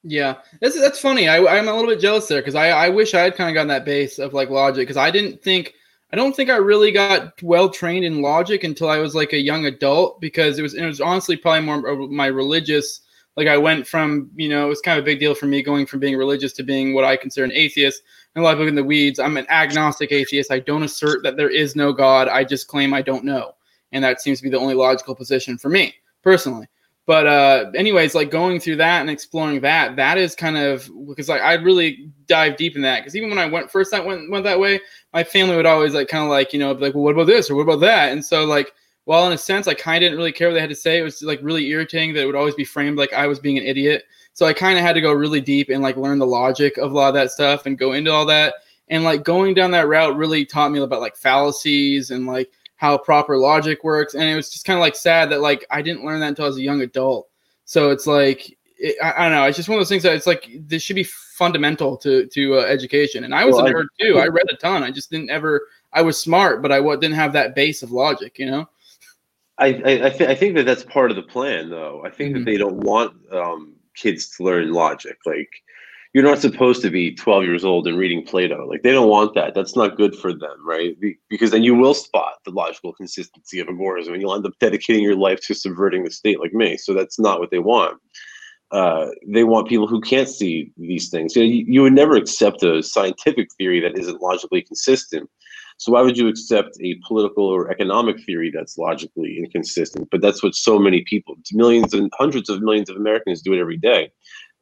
Yeah, 0.03 0.37
that's 0.61 0.79
that's 0.79 0.99
funny. 0.99 1.27
I, 1.27 1.37
I'm 1.37 1.67
a 1.67 1.73
little 1.73 1.89
bit 1.89 1.99
jealous 1.99 2.27
there 2.27 2.41
because 2.41 2.55
I, 2.55 2.69
I 2.69 2.89
wish 2.89 3.13
I 3.13 3.21
had 3.21 3.35
kind 3.35 3.49
of 3.49 3.53
gotten 3.53 3.69
that 3.69 3.85
base 3.85 4.19
of 4.19 4.33
like 4.33 4.49
logic 4.49 4.83
because 4.83 4.97
I 4.97 5.11
didn't 5.11 5.41
think 5.41 5.73
I 6.13 6.17
don't 6.17 6.35
think 6.35 6.49
I 6.49 6.57
really 6.57 6.91
got 6.91 7.41
well 7.41 7.69
trained 7.69 8.03
in 8.03 8.21
logic 8.21 8.63
until 8.63 8.89
I 8.89 8.97
was 8.97 9.15
like 9.15 9.31
a 9.33 9.39
young 9.39 9.65
adult 9.65 10.19
because 10.19 10.59
it 10.59 10.61
was 10.61 10.73
it 10.73 10.85
was 10.85 10.99
honestly 10.99 11.37
probably 11.37 11.61
more 11.61 12.07
my 12.09 12.27
religious 12.27 13.01
like 13.37 13.47
I 13.47 13.57
went 13.57 13.87
from 13.87 14.29
you 14.35 14.49
know 14.49 14.65
it 14.65 14.69
was 14.69 14.81
kind 14.81 14.99
of 14.99 15.03
a 15.03 15.05
big 15.05 15.19
deal 15.19 15.33
for 15.33 15.45
me 15.45 15.63
going 15.63 15.85
from 15.85 16.01
being 16.01 16.17
religious 16.17 16.51
to 16.53 16.63
being 16.63 16.93
what 16.93 17.05
I 17.05 17.15
consider 17.15 17.45
an 17.45 17.53
atheist. 17.53 18.03
And 18.35 18.41
a 18.41 18.45
lot 18.45 18.53
of 18.53 18.59
people 18.59 18.69
in 18.69 18.75
the 18.75 18.83
weeds. 18.83 19.19
I'm 19.19 19.37
an 19.37 19.49
agnostic 19.49 20.11
atheist. 20.11 20.51
I 20.51 20.59
don't 20.59 20.83
assert 20.83 21.23
that 21.23 21.37
there 21.37 21.49
is 21.49 21.75
no 21.75 21.93
God. 21.93 22.27
I 22.27 22.43
just 22.43 22.67
claim 22.67 22.93
I 22.93 23.01
don't 23.01 23.23
know, 23.23 23.55
and 23.91 24.03
that 24.03 24.21
seems 24.21 24.39
to 24.39 24.43
be 24.43 24.49
the 24.49 24.59
only 24.59 24.75
logical 24.75 25.15
position 25.15 25.57
for 25.57 25.69
me 25.69 25.95
personally 26.23 26.67
but 27.11 27.27
uh 27.27 27.69
anyways 27.75 28.15
like 28.15 28.31
going 28.31 28.57
through 28.57 28.77
that 28.77 29.01
and 29.01 29.09
exploring 29.09 29.59
that 29.59 29.97
that 29.97 30.17
is 30.17 30.33
kind 30.33 30.55
of 30.55 30.89
because 31.09 31.27
like 31.27 31.41
i 31.41 31.55
really 31.55 32.09
dive 32.25 32.55
deep 32.55 32.77
in 32.77 32.81
that. 32.83 33.01
Because 33.01 33.17
even 33.17 33.27
when 33.27 33.37
i 33.37 33.45
went 33.45 33.69
first 33.69 33.91
that 33.91 34.05
went 34.05 34.31
went 34.31 34.45
that 34.45 34.61
way 34.61 34.79
my 35.11 35.21
family 35.21 35.57
would 35.57 35.65
always 35.65 35.93
like 35.93 36.07
kind 36.07 36.23
of 36.23 36.29
like 36.29 36.53
you 36.53 36.59
know 36.59 36.71
like 36.71 36.93
well 36.93 37.03
what 37.03 37.11
about 37.11 37.27
this 37.27 37.49
or 37.49 37.55
what 37.55 37.63
about 37.63 37.81
that? 37.81 38.13
And 38.13 38.23
so 38.23 38.45
like 38.45 38.71
while 39.03 39.27
in 39.27 39.33
a 39.33 39.37
sense 39.37 39.67
i 39.67 39.73
kind 39.73 39.97
of 39.97 40.07
didn't 40.07 40.17
really 40.17 40.31
care 40.31 40.47
what 40.47 40.53
they 40.53 40.61
had 40.61 40.69
to 40.69 40.75
say 40.75 40.99
it 40.99 41.03
was 41.03 41.21
like 41.21 41.41
really 41.41 41.67
irritating 41.67 42.13
that 42.13 42.21
it 42.21 42.27
would 42.27 42.35
always 42.35 42.55
be 42.55 42.63
framed 42.63 42.97
like 42.97 43.11
i 43.11 43.27
was 43.27 43.39
being 43.39 43.57
an 43.57 43.65
idiot. 43.65 44.03
So 44.31 44.45
i 44.45 44.53
kind 44.53 44.79
of 44.79 44.85
had 44.85 44.93
to 44.93 45.01
go 45.01 45.11
really 45.11 45.41
deep 45.41 45.67
and 45.67 45.83
like 45.83 45.97
learn 45.97 46.17
the 46.17 46.25
logic 46.25 46.77
of 46.77 46.91
a 46.91 46.95
lot 46.95 47.09
of 47.09 47.15
that 47.15 47.31
stuff 47.31 47.65
and 47.65 47.77
go 47.77 47.91
into 47.91 48.09
all 48.09 48.25
that. 48.27 48.53
And 48.87 49.03
like 49.03 49.25
going 49.25 49.53
down 49.53 49.71
that 49.71 49.89
route 49.89 50.15
really 50.15 50.45
taught 50.45 50.71
me 50.71 50.79
about 50.79 51.01
like 51.01 51.17
fallacies 51.17 52.09
and 52.09 52.25
like 52.25 52.49
how 52.81 52.97
proper 52.97 53.37
logic 53.37 53.83
works. 53.83 54.15
And 54.15 54.23
it 54.23 54.35
was 54.35 54.49
just 54.49 54.65
kind 54.65 54.75
of 54.75 54.81
like 54.81 54.95
sad 54.95 55.29
that 55.29 55.39
like 55.39 55.63
I 55.69 55.83
didn't 55.83 56.03
learn 56.03 56.19
that 56.21 56.29
until 56.29 56.45
I 56.45 56.47
was 56.47 56.57
a 56.57 56.63
young 56.63 56.81
adult. 56.81 57.29
So 57.65 57.91
it's 57.91 58.07
like 58.07 58.57
it, 58.77 58.97
I, 59.03 59.13
I, 59.15 59.29
don't 59.29 59.37
know. 59.37 59.45
It's 59.45 59.55
just 59.55 59.69
one 59.69 59.77
of 59.77 59.81
those 59.81 59.89
things 59.89 60.01
that 60.01 60.15
it's 60.15 60.25
like 60.25 60.49
this 60.61 60.81
should 60.81 60.95
be 60.95 61.03
fundamental 61.03 61.95
to 61.97 62.25
to 62.25 62.57
uh, 62.57 62.61
education. 62.63 63.23
And 63.23 63.35
I 63.35 63.45
was 63.45 63.55
well, 63.55 63.67
a 63.67 63.69
nerd 63.69 63.85
I, 63.99 64.03
too. 64.03 64.17
I 64.17 64.25
read 64.29 64.47
a 64.51 64.55
ton. 64.55 64.81
I 64.81 64.89
just 64.89 65.11
didn't 65.11 65.29
ever. 65.29 65.67
I 65.93 66.01
was 66.01 66.19
smart, 66.19 66.63
but 66.63 66.71
I 66.71 66.81
didn't 66.95 67.13
have 67.13 67.33
that 67.33 67.53
base 67.53 67.83
of 67.83 67.91
logic. 67.91 68.39
You 68.39 68.47
know. 68.47 68.69
I 69.59 69.67
I, 69.67 70.09
th- 70.09 70.21
I 70.21 70.33
think 70.33 70.55
that 70.55 70.65
that's 70.65 70.83
part 70.83 71.11
of 71.11 71.17
the 71.17 71.21
plan, 71.21 71.69
though. 71.69 72.01
I 72.03 72.09
think 72.09 72.31
mm-hmm. 72.31 72.39
that 72.39 72.51
they 72.51 72.57
don't 72.57 72.77
want 72.77 73.13
um, 73.31 73.75
kids 73.93 74.35
to 74.37 74.43
learn 74.43 74.73
logic. 74.73 75.19
Like 75.27 75.51
you're 76.13 76.23
not 76.23 76.39
supposed 76.39 76.81
to 76.81 76.89
be 76.89 77.15
12 77.15 77.43
years 77.43 77.63
old 77.63 77.87
and 77.87 77.97
reading 77.97 78.25
Plato. 78.25 78.67
Like 78.67 78.83
they 78.83 78.91
don't 78.91 79.09
want 79.09 79.33
that. 79.35 79.53
That's 79.53 79.75
not 79.75 79.95
good 79.95 80.15
for 80.15 80.33
them, 80.33 80.65
right? 80.65 80.95
because 81.29 81.51
then 81.51 81.63
you 81.63 81.75
will 81.75 81.93
spot 81.93 82.33
the 82.43 82.51
logical 82.51 82.93
consistency 82.93 83.59
of 83.59 83.67
agorism 83.67 84.13
and 84.13 84.21
you'll 84.21 84.35
end 84.35 84.45
up 84.45 84.53
dedicating 84.59 85.03
your 85.03 85.15
life 85.15 85.39
to 85.41 85.53
subverting 85.53 86.03
the 86.03 86.11
state 86.11 86.39
like 86.39 86.53
me. 86.53 86.75
So 86.77 86.93
that's 86.93 87.17
not 87.17 87.39
what 87.39 87.49
they 87.49 87.59
want. 87.59 87.99
Uh, 88.71 89.07
they 89.27 89.43
want 89.43 89.67
people 89.67 89.87
who 89.87 89.99
can't 90.01 90.29
see 90.29 90.71
these 90.77 91.09
things. 91.09 91.35
You, 91.35 91.43
know, 91.43 91.49
you, 91.49 91.65
you 91.67 91.81
would 91.81 91.93
never 91.93 92.15
accept 92.15 92.63
a 92.63 92.81
scientific 92.81 93.49
theory 93.57 93.81
that 93.81 93.97
isn't 93.97 94.21
logically 94.21 94.61
consistent. 94.61 95.29
So 95.77 95.91
why 95.91 96.01
would 96.01 96.17
you 96.17 96.27
accept 96.27 96.77
a 96.81 96.95
political 97.05 97.45
or 97.45 97.71
economic 97.71 98.23
theory 98.23 98.51
that's 98.53 98.77
logically 98.77 99.39
inconsistent? 99.39 100.09
But 100.11 100.21
that's 100.21 100.43
what 100.43 100.55
so 100.55 100.77
many 100.77 101.01
people, 101.01 101.35
millions 101.53 101.93
and 101.93 102.11
hundreds 102.17 102.49
of 102.49 102.61
millions 102.61 102.89
of 102.89 102.97
Americans 102.97 103.41
do 103.41 103.53
it 103.53 103.59
every 103.59 103.77
day, 103.77 104.11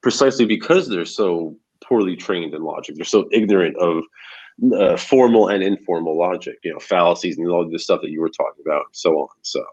precisely 0.02 0.46
because 0.46 0.88
they're 0.88 1.06
so 1.06 1.56
poorly 1.84 2.16
trained 2.16 2.54
in 2.54 2.64
logic. 2.64 2.96
They're 2.96 3.06
so 3.06 3.28
ignorant 3.32 3.78
of 3.78 4.04
uh, 4.74 4.98
formal 4.98 5.48
and 5.48 5.64
informal 5.64 6.18
logic, 6.18 6.58
you 6.64 6.74
know, 6.74 6.80
fallacies 6.80 7.38
and 7.38 7.48
all 7.48 7.70
the 7.70 7.80
stuff 7.80 8.02
that 8.02 8.12
you 8.12 8.22
were 8.22 8.30
talking 8.30 8.64
about, 8.66 8.86
and 8.86 8.96
so 8.96 9.12
on. 9.20 9.30
So 9.42 9.64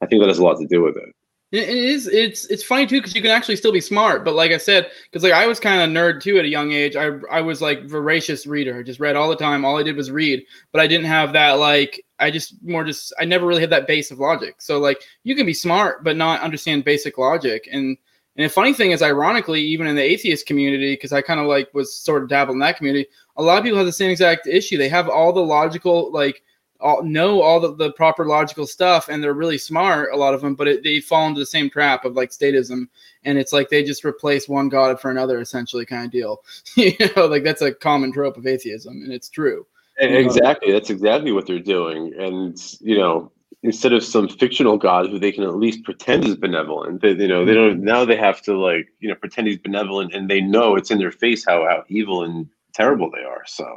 I 0.00 0.06
think 0.06 0.20
that 0.22 0.28
has 0.28 0.38
a 0.38 0.44
lot 0.44 0.58
to 0.58 0.66
do 0.66 0.82
with 0.82 0.96
it. 0.96 1.14
It 1.52 1.68
is. 1.68 2.06
It's 2.06 2.44
it's 2.46 2.62
funny 2.62 2.86
too 2.86 2.98
because 2.98 3.16
you 3.16 3.22
can 3.22 3.32
actually 3.32 3.56
still 3.56 3.72
be 3.72 3.80
smart. 3.80 4.24
But 4.24 4.36
like 4.36 4.52
I 4.52 4.56
said, 4.56 4.88
because 5.04 5.24
like 5.24 5.32
I 5.32 5.48
was 5.48 5.58
kind 5.58 5.82
of 5.82 5.90
nerd 5.90 6.22
too 6.22 6.38
at 6.38 6.44
a 6.44 6.48
young 6.48 6.70
age. 6.70 6.94
I 6.94 7.10
I 7.28 7.40
was 7.40 7.60
like 7.60 7.86
voracious 7.86 8.46
reader. 8.46 8.78
I 8.78 8.84
just 8.84 9.00
read 9.00 9.16
all 9.16 9.28
the 9.28 9.34
time. 9.34 9.64
All 9.64 9.76
I 9.76 9.82
did 9.82 9.96
was 9.96 10.12
read. 10.12 10.44
But 10.70 10.80
I 10.80 10.86
didn't 10.86 11.06
have 11.06 11.32
that 11.32 11.52
like 11.52 12.04
I 12.20 12.30
just 12.30 12.54
more 12.62 12.84
just 12.84 13.12
I 13.18 13.24
never 13.24 13.48
really 13.48 13.60
had 13.60 13.70
that 13.70 13.88
base 13.88 14.12
of 14.12 14.20
logic. 14.20 14.62
So 14.62 14.78
like 14.78 15.02
you 15.24 15.34
can 15.34 15.44
be 15.44 15.54
smart 15.54 16.04
but 16.04 16.16
not 16.16 16.40
understand 16.40 16.84
basic 16.84 17.18
logic. 17.18 17.68
And 17.72 17.96
and 18.40 18.48
the 18.48 18.54
funny 18.54 18.72
thing 18.72 18.92
is, 18.92 19.02
ironically, 19.02 19.60
even 19.60 19.86
in 19.86 19.96
the 19.96 20.02
atheist 20.02 20.46
community, 20.46 20.94
because 20.94 21.12
I 21.12 21.20
kind 21.20 21.40
of 21.40 21.46
like 21.46 21.68
was 21.74 21.94
sort 21.94 22.22
of 22.22 22.30
dabbled 22.30 22.54
in 22.54 22.60
that 22.60 22.78
community, 22.78 23.06
a 23.36 23.42
lot 23.42 23.58
of 23.58 23.64
people 23.64 23.76
have 23.76 23.84
the 23.84 23.92
same 23.92 24.10
exact 24.10 24.46
issue. 24.46 24.78
They 24.78 24.88
have 24.88 25.10
all 25.10 25.30
the 25.34 25.44
logical 25.44 26.10
like 26.10 26.42
all, 26.80 27.02
know 27.02 27.42
all 27.42 27.60
the, 27.60 27.74
the 27.74 27.92
proper 27.92 28.24
logical 28.24 28.66
stuff 28.66 29.10
and 29.10 29.22
they're 29.22 29.34
really 29.34 29.58
smart 29.58 30.08
a 30.14 30.16
lot 30.16 30.32
of 30.32 30.40
them 30.40 30.54
but 30.54 30.66
it, 30.66 30.82
they 30.82 30.98
fall 30.98 31.26
into 31.28 31.38
the 31.38 31.44
same 31.44 31.68
trap 31.68 32.06
of 32.06 32.14
like 32.14 32.30
statism 32.30 32.88
and 33.24 33.36
it's 33.36 33.52
like 33.52 33.68
they 33.68 33.84
just 33.84 34.02
replace 34.02 34.48
one 34.48 34.70
god 34.70 34.98
for 34.98 35.10
another 35.10 35.42
essentially 35.42 35.84
kind 35.84 36.06
of 36.06 36.10
deal. 36.10 36.42
You 36.76 36.94
know 37.14 37.26
like 37.26 37.44
that's 37.44 37.60
a 37.60 37.74
common 37.74 38.10
trope 38.10 38.38
of 38.38 38.46
atheism 38.46 39.02
and 39.02 39.12
it's 39.12 39.28
true. 39.28 39.66
Exactly. 39.98 40.72
That's 40.72 40.88
exactly 40.88 41.32
what 41.32 41.46
they're 41.46 41.58
doing 41.58 42.14
and 42.18 42.56
you 42.80 42.96
know 42.96 43.30
instead 43.62 43.92
of 43.92 44.02
some 44.02 44.28
fictional 44.28 44.76
god 44.78 45.08
who 45.08 45.18
they 45.18 45.32
can 45.32 45.44
at 45.44 45.56
least 45.56 45.84
pretend 45.84 46.24
is 46.24 46.36
benevolent 46.36 47.00
they, 47.02 47.12
you 47.12 47.28
know 47.28 47.44
they 47.44 47.54
don't 47.54 47.82
now 47.82 48.04
they 48.04 48.16
have 48.16 48.40
to 48.40 48.58
like 48.58 48.88
you 49.00 49.08
know 49.08 49.14
pretend 49.14 49.46
he's 49.46 49.58
benevolent 49.58 50.14
and 50.14 50.30
they 50.30 50.40
know 50.40 50.76
it's 50.76 50.90
in 50.90 50.98
their 50.98 51.12
face 51.12 51.44
how, 51.44 51.64
how 51.64 51.84
evil 51.88 52.24
and 52.24 52.48
terrible 52.72 53.10
they 53.10 53.22
are 53.22 53.42
so 53.46 53.76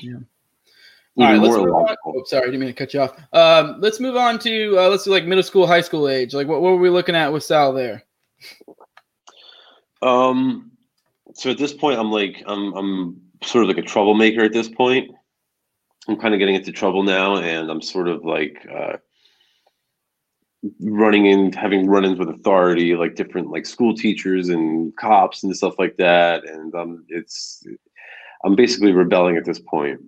yeah 0.00 0.18
all 1.18 1.24
right, 1.24 1.40
let's 1.40 1.56
move 1.56 1.74
on. 1.74 1.96
Oh, 2.06 2.22
sorry, 2.26 2.46
didn't 2.46 2.60
mean 2.60 2.68
to 2.68 2.72
cut 2.72 2.94
you 2.94 3.00
off. 3.00 3.12
Um, 3.32 3.80
let's 3.80 3.98
move 3.98 4.14
on 4.14 4.38
to 4.38 4.78
uh, 4.78 4.88
let's 4.88 5.02
do 5.02 5.10
like 5.10 5.24
middle 5.24 5.42
school, 5.42 5.66
high 5.66 5.80
school 5.80 6.08
age. 6.08 6.32
Like, 6.32 6.46
what, 6.46 6.60
what 6.62 6.70
were 6.70 6.78
we 6.78 6.90
looking 6.90 7.16
at 7.16 7.32
with 7.32 7.42
Sal 7.42 7.72
there? 7.72 8.04
Um, 10.00 10.70
so 11.34 11.50
at 11.50 11.58
this 11.58 11.72
point, 11.72 11.98
I'm 11.98 12.12
like, 12.12 12.44
I'm, 12.46 12.72
I'm 12.74 13.20
sort 13.42 13.64
of 13.64 13.68
like 13.68 13.78
a 13.78 13.86
troublemaker 13.86 14.42
at 14.42 14.52
this 14.52 14.68
point. 14.68 15.10
I'm 16.06 16.16
kind 16.16 16.34
of 16.34 16.38
getting 16.38 16.54
into 16.54 16.70
trouble 16.70 17.02
now, 17.02 17.36
and 17.36 17.68
I'm 17.68 17.82
sort 17.82 18.06
of 18.06 18.24
like 18.24 18.64
uh, 18.72 18.98
running 20.80 21.26
in, 21.26 21.52
having 21.52 21.86
run-ins 21.86 22.18
with 22.18 22.28
authority, 22.28 22.94
like 22.94 23.14
different 23.14 23.50
like 23.50 23.66
school 23.66 23.94
teachers 23.94 24.48
and 24.48 24.94
cops 24.96 25.42
and 25.42 25.56
stuff 25.56 25.78
like 25.78 25.96
that. 25.96 26.44
And 26.44 26.74
um, 26.74 27.04
it's, 27.08 27.64
I'm 28.44 28.56
basically 28.56 28.92
rebelling 28.92 29.36
at 29.36 29.44
this 29.44 29.60
point 29.60 30.00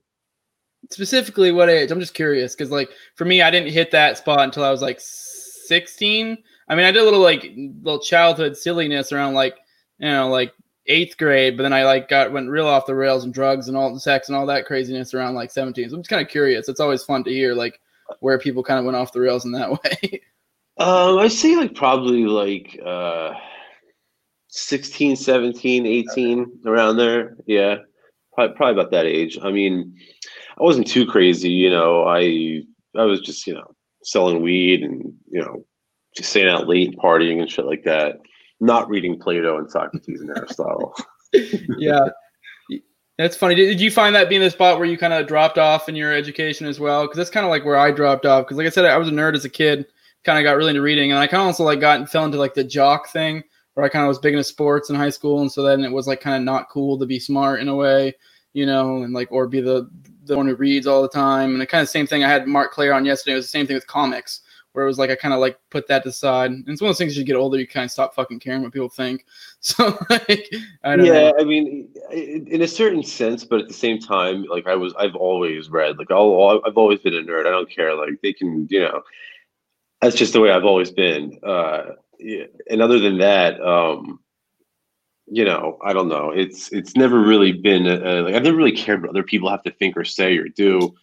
specifically 0.88 1.52
what 1.52 1.69
age? 1.69 1.90
I'm 1.90 2.00
just 2.00 2.14
curious 2.14 2.54
because 2.54 2.71
like 2.71 2.90
for 3.14 3.25
me, 3.25 3.42
I 3.42 3.50
didn't 3.50 3.73
hit 3.73 3.90
that 3.90 4.19
spot 4.19 4.40
until 4.40 4.64
I 4.64 4.71
was 4.71 4.83
like 4.83 5.00
16. 5.00 6.38
I 6.69 6.75
mean, 6.75 6.85
I 6.85 6.92
did 6.92 7.02
a 7.02 7.04
little 7.04 7.21
like 7.21 7.52
little 7.83 8.00
childhood 8.00 8.57
silliness 8.57 9.12
around 9.12 9.35
like 9.35 9.57
you 9.99 10.09
know 10.09 10.28
like 10.28 10.52
eighth 10.87 11.16
grade, 11.19 11.57
but 11.57 11.64
then 11.64 11.73
I 11.73 11.85
like 11.85 12.09
got 12.09 12.33
went 12.33 12.49
real 12.49 12.66
off 12.66 12.87
the 12.87 12.95
rails 12.95 13.25
and 13.25 13.35
drugs 13.35 13.69
and 13.69 13.76
all 13.76 13.92
the 13.92 14.00
sex 14.00 14.28
and 14.28 14.37
all 14.37 14.47
that 14.47 14.66
craziness 14.66 15.14
around 15.14 15.35
like 15.35 15.50
17. 15.50 15.90
So 15.90 15.97
I'm 15.97 16.02
just 16.02 16.11
kind 16.11 16.23
of 16.23 16.28
curious. 16.28 16.69
It's 16.69 16.80
always 16.80 17.04
fun 17.04 17.25
to 17.25 17.30
hear 17.30 17.54
like 17.54 17.80
where 18.21 18.38
people 18.38 18.62
kind 18.62 18.78
of 18.78 18.85
went 18.85 18.97
off 18.97 19.12
the 19.12 19.21
rails 19.21 19.45
in 19.45 19.52
that 19.52 19.71
way. 19.85 20.23
Um, 20.80 21.18
I 21.18 21.28
say 21.28 21.56
like 21.56 21.75
probably 21.75 22.25
like 22.25 22.78
uh 22.84 23.34
16, 24.50 25.16
17, 25.16 25.87
18 25.87 26.40
okay. 26.40 26.50
around 26.66 26.96
there. 26.96 27.37
Yeah. 27.46 27.76
Probably, 28.34 28.56
probably 28.56 28.80
about 28.80 28.90
that 28.92 29.06
age. 29.06 29.38
I 29.42 29.50
mean, 29.50 29.96
I 30.59 30.62
wasn't 30.62 30.87
too 30.87 31.07
crazy, 31.07 31.50
you 31.50 31.70
know. 31.70 32.05
I 32.05 32.62
I 32.96 33.05
was 33.05 33.20
just, 33.20 33.46
you 33.46 33.55
know, 33.55 33.74
selling 34.02 34.42
weed 34.42 34.83
and, 34.83 35.12
you 35.31 35.40
know, 35.40 35.64
just 36.16 36.31
staying 36.31 36.48
out 36.48 36.68
late 36.68 36.88
and 36.88 36.98
partying 36.98 37.40
and 37.40 37.50
shit 37.50 37.66
like 37.66 37.85
that. 37.85 38.16
Not 38.61 38.88
reading 38.88 39.18
Plato 39.18 39.59
and 39.59 39.70
Socrates 39.70 40.20
and 40.20 40.31
Aristotle. 40.31 40.94
yeah. 41.78 42.09
That's 43.18 43.37
funny. 43.37 43.55
Did 43.55 43.81
you 43.81 43.90
find 43.90 44.14
that 44.14 44.31
being 44.31 44.40
the 44.40 44.50
spot 44.50 44.78
where 44.78 44.88
you 44.88 44.96
kind 44.96 45.12
of 45.12 45.26
dropped 45.26 45.59
off 45.59 45.88
in 45.88 45.94
your 45.94 46.12
education 46.12 46.66
as 46.66 46.81
well? 46.81 47.02
Because 47.02 47.18
that's 47.18 47.31
kind 47.31 47.44
of 47.44 47.50
like 47.50 47.64
where 47.64 47.76
I 47.76 47.90
dropped 47.90 48.24
off. 48.24 48.46
Because 48.46 48.57
like 48.57 48.66
I 48.66 48.70
said, 48.70 48.87
I 48.87 48.96
was 48.96 49.09
a 49.09 49.12
nerd 49.12 49.35
as 49.35 49.44
a 49.44 49.50
kid. 49.50 49.87
Kind 50.24 50.38
of 50.38 50.44
got 50.44 50.56
really 50.56 50.70
into 50.70 50.83
reading, 50.83 51.12
and 51.12 51.18
I 51.18 51.26
kind 51.26 51.40
of 51.40 51.46
also 51.46 51.64
like 51.64 51.80
got 51.80 52.11
fell 52.11 52.24
into 52.24 52.38
like 52.38 52.54
the 52.54 52.64
jock 52.64 53.09
thing, 53.09 53.42
where 53.74 53.87
I 53.87 53.88
kind 53.88 54.04
of 54.04 54.09
was 54.09 54.18
big 54.18 54.35
into 54.35 54.44
sports 54.44 54.90
in 54.90 54.96
high 54.96 55.11
school, 55.11 55.40
and 55.40 55.50
so 55.50 55.62
then 55.62 55.83
it 55.83 55.92
was 55.92 56.06
like 56.06 56.20
kind 56.20 56.37
of 56.37 56.42
not 56.42 56.68
cool 56.68 56.98
to 56.98 57.06
be 57.06 57.18
smart 57.18 57.61
in 57.61 57.68
a 57.68 57.74
way, 57.74 58.14
you 58.52 58.66
know, 58.66 59.02
and 59.02 59.14
like 59.14 59.33
or 59.33 59.46
be 59.48 59.61
the 59.61 59.88
the 60.24 60.37
one 60.37 60.46
who 60.46 60.54
reads 60.56 60.87
all 60.87 61.02
the 61.02 61.09
time. 61.09 61.52
And 61.52 61.61
the 61.61 61.66
kind 61.66 61.83
of 61.83 61.88
same 61.88 62.06
thing 62.06 62.22
I 62.22 62.28
had 62.28 62.46
Mark 62.46 62.72
Claire 62.72 62.94
on 62.94 63.04
yesterday. 63.04 63.33
It 63.33 63.37
was 63.37 63.46
the 63.46 63.50
same 63.50 63.66
thing 63.66 63.74
with 63.74 63.87
comics, 63.87 64.42
where 64.72 64.85
it 64.85 64.88
was 64.88 64.98
like 64.98 65.11
I 65.11 65.16
kind 65.16 65.35
of 65.35 65.40
like 65.40 65.59
put 65.70 65.87
that 65.88 66.06
aside. 66.06 66.50
And 66.50 66.64
it's 66.68 66.80
one 66.80 66.88
of 66.88 66.94
those 66.94 66.98
things 66.98 67.12
as 67.12 67.18
you 67.18 67.24
get 67.24 67.37
older, 67.37 67.59
you 67.59 67.66
kind 67.66 67.85
of 67.85 67.90
stop 67.90 68.14
fucking 68.14 68.40
caring 68.40 68.62
what 68.62 68.72
people 68.72 68.88
think. 68.88 69.26
So 69.62 69.98
like, 70.09 70.48
I 70.85 70.96
don't 70.96 71.04
yeah, 71.04 71.12
know. 71.12 71.35
I 71.38 71.44
mean, 71.44 71.87
in 72.11 72.62
a 72.62 72.66
certain 72.66 73.02
sense, 73.02 73.44
but 73.44 73.61
at 73.61 73.68
the 73.68 73.74
same 73.74 73.98
time, 73.98 74.44
like 74.44 74.66
I 74.66 74.74
was, 74.74 74.94
I've 74.98 75.14
always 75.14 75.68
read. 75.68 75.98
Like 75.98 76.11
I'll, 76.11 76.62
I've 76.64 76.78
always 76.78 77.00
been 77.00 77.12
a 77.12 77.18
nerd. 77.18 77.46
I 77.46 77.50
don't 77.50 77.68
care. 77.68 77.94
Like 77.94 78.22
they 78.22 78.33
can, 78.33 78.66
you 78.70 78.80
know, 78.80 79.02
that's 80.00 80.16
just 80.16 80.32
the 80.32 80.40
way 80.40 80.50
I've 80.50 80.64
always 80.64 80.90
been. 80.90 81.38
Uh. 81.42 81.82
And 82.68 82.82
other 82.82 82.98
than 82.98 83.16
that, 83.18 83.58
um, 83.62 84.20
you 85.26 85.44
know, 85.44 85.78
I 85.82 85.92
don't 85.92 86.08
know. 86.08 86.30
It's 86.30 86.70
it's 86.72 86.96
never 86.96 87.20
really 87.20 87.52
been 87.52 87.86
a, 87.86 88.22
like 88.22 88.34
I've 88.34 88.42
never 88.42 88.56
really 88.56 88.72
cared 88.72 89.00
what 89.00 89.10
other 89.10 89.22
people 89.22 89.48
have 89.48 89.62
to 89.62 89.70
think 89.70 89.96
or 89.96 90.04
say 90.04 90.36
or 90.36 90.48
do. 90.48 90.94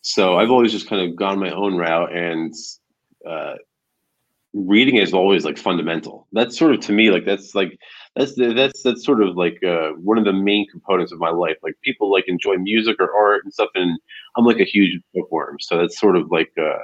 So 0.00 0.36
I've 0.36 0.50
always 0.50 0.72
just 0.72 0.88
kind 0.88 1.08
of 1.08 1.16
gone 1.16 1.38
my 1.38 1.50
own 1.50 1.76
route, 1.76 2.12
and 2.12 2.52
uh, 3.28 3.54
reading 4.54 4.96
is 4.96 5.12
always 5.12 5.44
like 5.44 5.58
fundamental. 5.58 6.26
That's 6.32 6.58
sort 6.58 6.74
of 6.74 6.80
to 6.80 6.92
me 6.92 7.10
like 7.10 7.24
that's 7.26 7.54
like 7.54 7.78
that's 8.16 8.34
that's 8.36 8.82
that's 8.82 9.04
sort 9.04 9.22
of 9.22 9.36
like 9.36 9.62
uh, 9.62 9.90
one 9.90 10.18
of 10.18 10.24
the 10.24 10.32
main 10.32 10.66
components 10.68 11.12
of 11.12 11.18
my 11.18 11.30
life. 11.30 11.56
Like 11.62 11.74
people 11.82 12.10
like 12.10 12.24
enjoy 12.26 12.56
music 12.56 12.96
or 12.98 13.14
art 13.14 13.44
and 13.44 13.52
stuff, 13.52 13.70
and 13.74 13.98
I'm 14.36 14.44
like 14.44 14.60
a 14.60 14.64
huge 14.64 15.00
bookworm. 15.14 15.58
So 15.60 15.78
that's 15.78 16.00
sort 16.00 16.16
of 16.16 16.30
like 16.30 16.52
uh, 16.60 16.78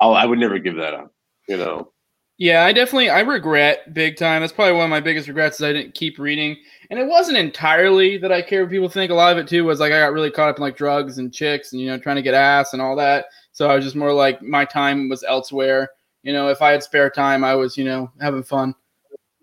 I'll, 0.00 0.14
I 0.14 0.24
would 0.24 0.38
never 0.38 0.58
give 0.58 0.76
that 0.76 0.94
up. 0.94 1.12
You 1.48 1.56
know. 1.56 1.90
Yeah, 2.36 2.64
I 2.64 2.72
definitely 2.72 3.10
I 3.10 3.20
regret 3.20 3.94
big 3.94 4.16
time. 4.16 4.40
That's 4.40 4.52
probably 4.52 4.74
one 4.74 4.84
of 4.84 4.90
my 4.90 5.00
biggest 5.00 5.28
regrets 5.28 5.56
is 5.56 5.64
I 5.64 5.72
didn't 5.72 5.94
keep 5.94 6.18
reading. 6.18 6.56
And 6.90 6.98
it 6.98 7.06
wasn't 7.06 7.38
entirely 7.38 8.18
that 8.18 8.32
I 8.32 8.42
care 8.42 8.62
what 8.62 8.72
people 8.72 8.88
think. 8.88 9.12
A 9.12 9.14
lot 9.14 9.32
of 9.32 9.38
it 9.38 9.46
too 9.46 9.64
was 9.64 9.78
like 9.78 9.92
I 9.92 10.00
got 10.00 10.12
really 10.12 10.32
caught 10.32 10.48
up 10.48 10.56
in 10.56 10.62
like 10.62 10.76
drugs 10.76 11.18
and 11.18 11.32
chicks 11.32 11.72
and 11.72 11.80
you 11.80 11.86
know 11.86 11.98
trying 11.98 12.16
to 12.16 12.22
get 12.22 12.34
ass 12.34 12.72
and 12.72 12.82
all 12.82 12.96
that. 12.96 13.26
So 13.52 13.70
I 13.70 13.76
was 13.76 13.84
just 13.84 13.94
more 13.94 14.12
like 14.12 14.42
my 14.42 14.64
time 14.64 15.08
was 15.08 15.22
elsewhere. 15.22 15.90
You 16.24 16.32
know, 16.32 16.48
if 16.48 16.60
I 16.60 16.72
had 16.72 16.82
spare 16.82 17.08
time, 17.08 17.44
I 17.44 17.54
was 17.54 17.78
you 17.78 17.84
know 17.84 18.10
having 18.20 18.42
fun. 18.42 18.74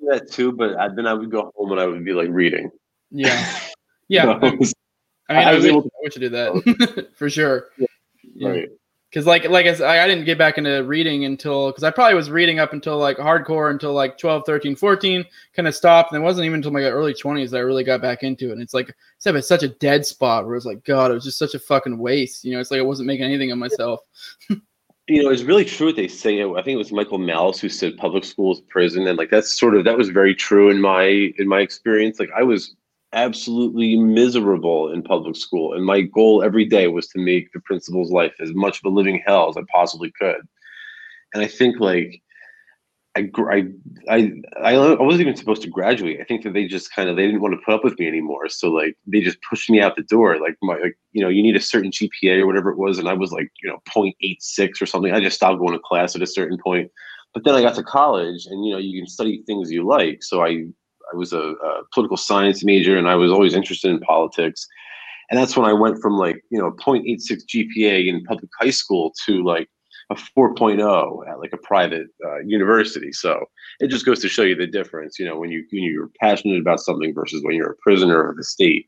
That 0.08 0.30
too, 0.30 0.52
but 0.52 0.76
then 0.96 1.08
I 1.08 1.14
would 1.14 1.32
go 1.32 1.52
home 1.56 1.72
and 1.72 1.80
I 1.80 1.88
would 1.88 2.04
be 2.04 2.12
like 2.12 2.30
reading. 2.30 2.70
Yeah, 3.10 3.58
yeah. 4.10 4.34
I 4.34 4.50
mean, 4.50 4.60
I, 5.30 5.44
I, 5.44 5.56
was 5.56 5.64
wish, 5.64 5.72
able 5.72 5.84
to, 5.84 5.88
I 5.88 6.02
wish 6.04 6.18
I 6.18 6.20
did 6.20 6.32
that 6.34 7.08
for 7.16 7.30
sure. 7.30 7.70
Yeah. 8.36 8.50
Right 8.50 8.70
because 9.12 9.26
like 9.26 9.47
like 9.50 9.65
I, 9.65 9.74
said, 9.74 9.88
I 9.88 10.08
didn't 10.08 10.24
get 10.24 10.38
back 10.38 10.58
into 10.58 10.84
reading 10.84 11.26
until 11.26 11.69
because 11.69 11.84
I 11.84 11.91
probably 11.91 12.15
was 12.15 12.32
reading 12.32 12.60
up 12.60 12.71
until 12.71 12.97
like 12.97 13.17
hardcore 13.17 13.69
until 13.69 13.93
like 13.93 14.17
12 14.17 14.43
13 14.45 14.76
14 14.76 15.26
kind 15.54 15.67
of 15.67 15.76
stopped 15.76 16.13
and 16.13 16.21
it 16.21 16.24
wasn't 16.24 16.45
even 16.45 16.58
until 16.58 16.71
my 16.71 16.84
early 16.84 17.13
20s 17.13 17.50
that 17.50 17.58
I 17.58 17.62
really 17.62 17.84
got 17.84 18.02
back 18.02 18.24
into 18.24 18.50
it. 18.50 18.54
And 18.54 18.62
it's 18.62 18.74
like 18.74 18.95
except 19.17 19.38
it's 19.38 19.50
such 19.50 19.63
a 19.63 19.67
dead 19.67 20.06
spot 20.06 20.45
where 20.45 20.56
it's 20.56 20.65
like 20.65 20.86
god 20.86 21.12
it 21.12 21.15
was 21.15 21.26
just 21.26 21.38
such 21.38 21.56
a 21.56 21.60
fucking 21.60 21.97
waste 21.97 22.45
you 22.45 22.54
know? 22.54 22.60
It's 22.60 22.71
like 22.71 22.80
I 22.80 22.84
wasn't 22.84 23.08
making 23.08 23.26
anything 23.26 23.52
of 23.52 23.58
myself. 23.58 24.00
You 25.08 25.24
know 25.24 25.30
it's 25.30 25.43
really 25.43 25.65
true 25.65 25.88
what 25.88 25.97
they 25.97 26.08
say. 26.08 26.41
I 26.41 26.62
think 26.62 26.76
it 26.76 26.78
was 26.78 26.93
Michael 26.93 27.17
Malice 27.17 27.60
who 27.60 27.67
said 27.67 27.97
public 27.97 28.24
school 28.24 28.54
is 28.54 28.62
prison 28.62 29.06
and 29.08 29.17
like 29.17 29.30
that's 29.30 29.60
sort 29.60 29.76
of 29.76 29.84
that 29.84 29.97
was 29.97 30.08
very 30.08 30.34
true 30.34 30.69
in 30.69 30.80
my 30.80 31.34
in 31.38 31.50
my 31.50 31.60
experience. 31.60 32.17
Like 32.17 32.30
I 32.34 32.43
was 32.43 32.76
absolutely 33.13 33.95
miserable 33.95 34.91
in 34.91 35.04
public 35.04 35.36
school. 35.36 35.74
And 35.74 35.86
my 35.86 36.02
goal 36.02 36.43
every 36.43 36.65
day 36.65 36.88
was 36.88 37.08
to 37.10 37.19
make 37.19 37.52
the 37.52 37.60
principal's 37.62 38.12
life 38.12 38.34
as 38.39 38.54
much 38.54 38.80
of 38.80 38.86
a 38.86 38.95
living 38.95 39.21
hell 39.26 39.50
as 39.50 39.58
I 39.58 39.62
possibly 39.71 40.12
could. 40.19 40.41
And 41.34 41.43
I 41.43 41.47
think 41.47 41.80
like 41.80 42.21
I, 43.15 43.30
I, 43.50 43.67
I, 44.10 44.76
I 44.76 45.02
wasn't 45.02 45.21
even 45.21 45.36
supposed 45.36 45.62
to 45.63 45.69
graduate. 45.69 46.19
I 46.21 46.24
think 46.24 46.43
that 46.43 46.54
they 46.54 46.65
just 46.65 46.93
kind 46.95 47.10
of 47.10 47.17
they 47.17 47.26
didn't 47.26 47.41
want 47.41 47.54
to 47.54 47.62
put 47.65 47.74
up 47.74 47.84
with 47.84 48.00
me 48.00 48.08
anymore. 48.08 48.47
So 48.47 48.71
like 48.71 48.95
they 49.06 49.19
just 49.19 49.38
pushed 49.50 49.69
me 49.69 49.82
out 49.82 49.97
the 49.97 50.04
door. 50.04 50.39
Like 50.39 50.56
my 50.62 50.78
like, 50.78 50.97
you 51.12 51.21
know 51.21 51.30
you 51.30 51.43
need 51.43 51.58
a 51.58 51.62
certain 51.62 51.91
GPA 51.91 52.39
or 52.39 52.47
whatever 52.47 52.71
it 52.71 52.78
was, 52.78 53.00
and 53.00 53.10
I 53.10 53.13
was 53.13 53.32
like 53.32 53.52
you 53.62 53.69
know 53.69 53.80
0.86 53.93 54.82
or 54.82 54.86
something. 54.86 55.13
I 55.13 55.19
just 55.19 55.36
stopped 55.36 55.60
going 55.60 55.74
to 55.74 55.80
class 55.80 56.15
at 56.15 56.21
a 56.21 56.28
certain 56.28 56.58
point. 56.63 56.89
But 57.34 57.43
then 57.43 57.56
I 57.56 57.62
got 57.62 57.76
to 57.76 57.84
college, 57.84 58.45
and 58.45 58.65
you 58.65 58.71
know 58.71 58.80
you 58.80 59.02
can 59.02 59.08
study 59.08 59.43
things 59.45 59.71
you 59.71 59.86
like. 59.86 60.24
So 60.24 60.45
I 60.45 60.67
I 61.12 61.15
was 61.15 61.34
a, 61.34 61.39
a, 61.39 61.84
political 61.93 62.17
science 62.17 62.63
major 62.63 62.97
and 62.97 63.08
I 63.08 63.15
was 63.15 63.32
always 63.32 63.54
interested 63.54 63.91
in 63.91 64.00
politics. 64.00 64.67
and 65.30 65.39
that's 65.39 65.56
when 65.56 65.65
I 65.65 65.74
went 65.74 66.02
from 66.02 66.17
like 66.17 66.43
you 66.50 66.60
know 66.60 66.71
0.86 66.71 67.43
GPA 67.47 68.08
in 68.08 68.24
public 68.26 68.50
high 68.60 68.69
school 68.69 69.13
to 69.26 69.43
like 69.43 69.67
a 70.12 70.15
4.0 70.15 71.30
at 71.30 71.39
like 71.39 71.54
a 71.54 71.58
private 71.58 72.08
uh, 72.26 72.39
university. 72.39 73.12
So 73.12 73.45
it 73.80 73.88
just 73.88 74.06
goes 74.06 74.19
to 74.19 74.30
show 74.30 74.43
you 74.43 74.56
the 74.56 74.67
difference, 74.67 75.17
you 75.17 75.26
know, 75.26 75.39
when 75.39 75.52
you 75.52 75.65
when 75.71 75.84
you're 75.84 76.12
passionate 76.19 76.60
about 76.60 76.80
something 76.80 77.13
versus 77.13 77.41
when 77.43 77.56
you're 77.56 77.71
a 77.71 77.78
prisoner 77.78 78.30
of 78.30 78.38
the 78.38 78.43
state. 78.43 78.88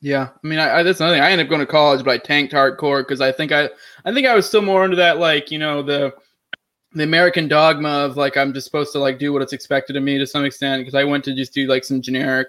Yeah, 0.00 0.28
I 0.32 0.46
mean, 0.46 0.58
I, 0.58 0.80
I, 0.80 0.82
that's 0.82 1.00
another 1.00 1.16
thing. 1.16 1.22
I 1.22 1.30
ended 1.30 1.46
up 1.46 1.50
going 1.50 1.60
to 1.60 1.66
college, 1.66 2.04
but 2.04 2.10
I 2.10 2.18
tanked 2.18 2.52
hardcore 2.52 3.00
because 3.00 3.22
I 3.22 3.32
think 3.32 3.52
I, 3.52 3.70
I 4.04 4.12
think 4.12 4.26
I 4.26 4.34
was 4.34 4.46
still 4.46 4.60
more 4.60 4.84
into 4.84 4.96
that, 4.96 5.18
like 5.18 5.50
you 5.50 5.58
know, 5.58 5.82
the, 5.82 6.12
the 6.94 7.04
American 7.04 7.48
dogma 7.48 7.88
of 7.88 8.16
like 8.16 8.36
I'm 8.36 8.52
just 8.52 8.66
supposed 8.66 8.92
to 8.92 8.98
like 8.98 9.18
do 9.18 9.32
what 9.32 9.42
it's 9.42 9.52
expected 9.52 9.96
of 9.96 10.02
me 10.02 10.18
to 10.18 10.26
some 10.26 10.44
extent 10.44 10.80
because 10.80 10.94
I 10.94 11.04
went 11.04 11.24
to 11.24 11.34
just 11.34 11.52
do 11.52 11.66
like 11.66 11.84
some 11.84 12.00
generic. 12.00 12.48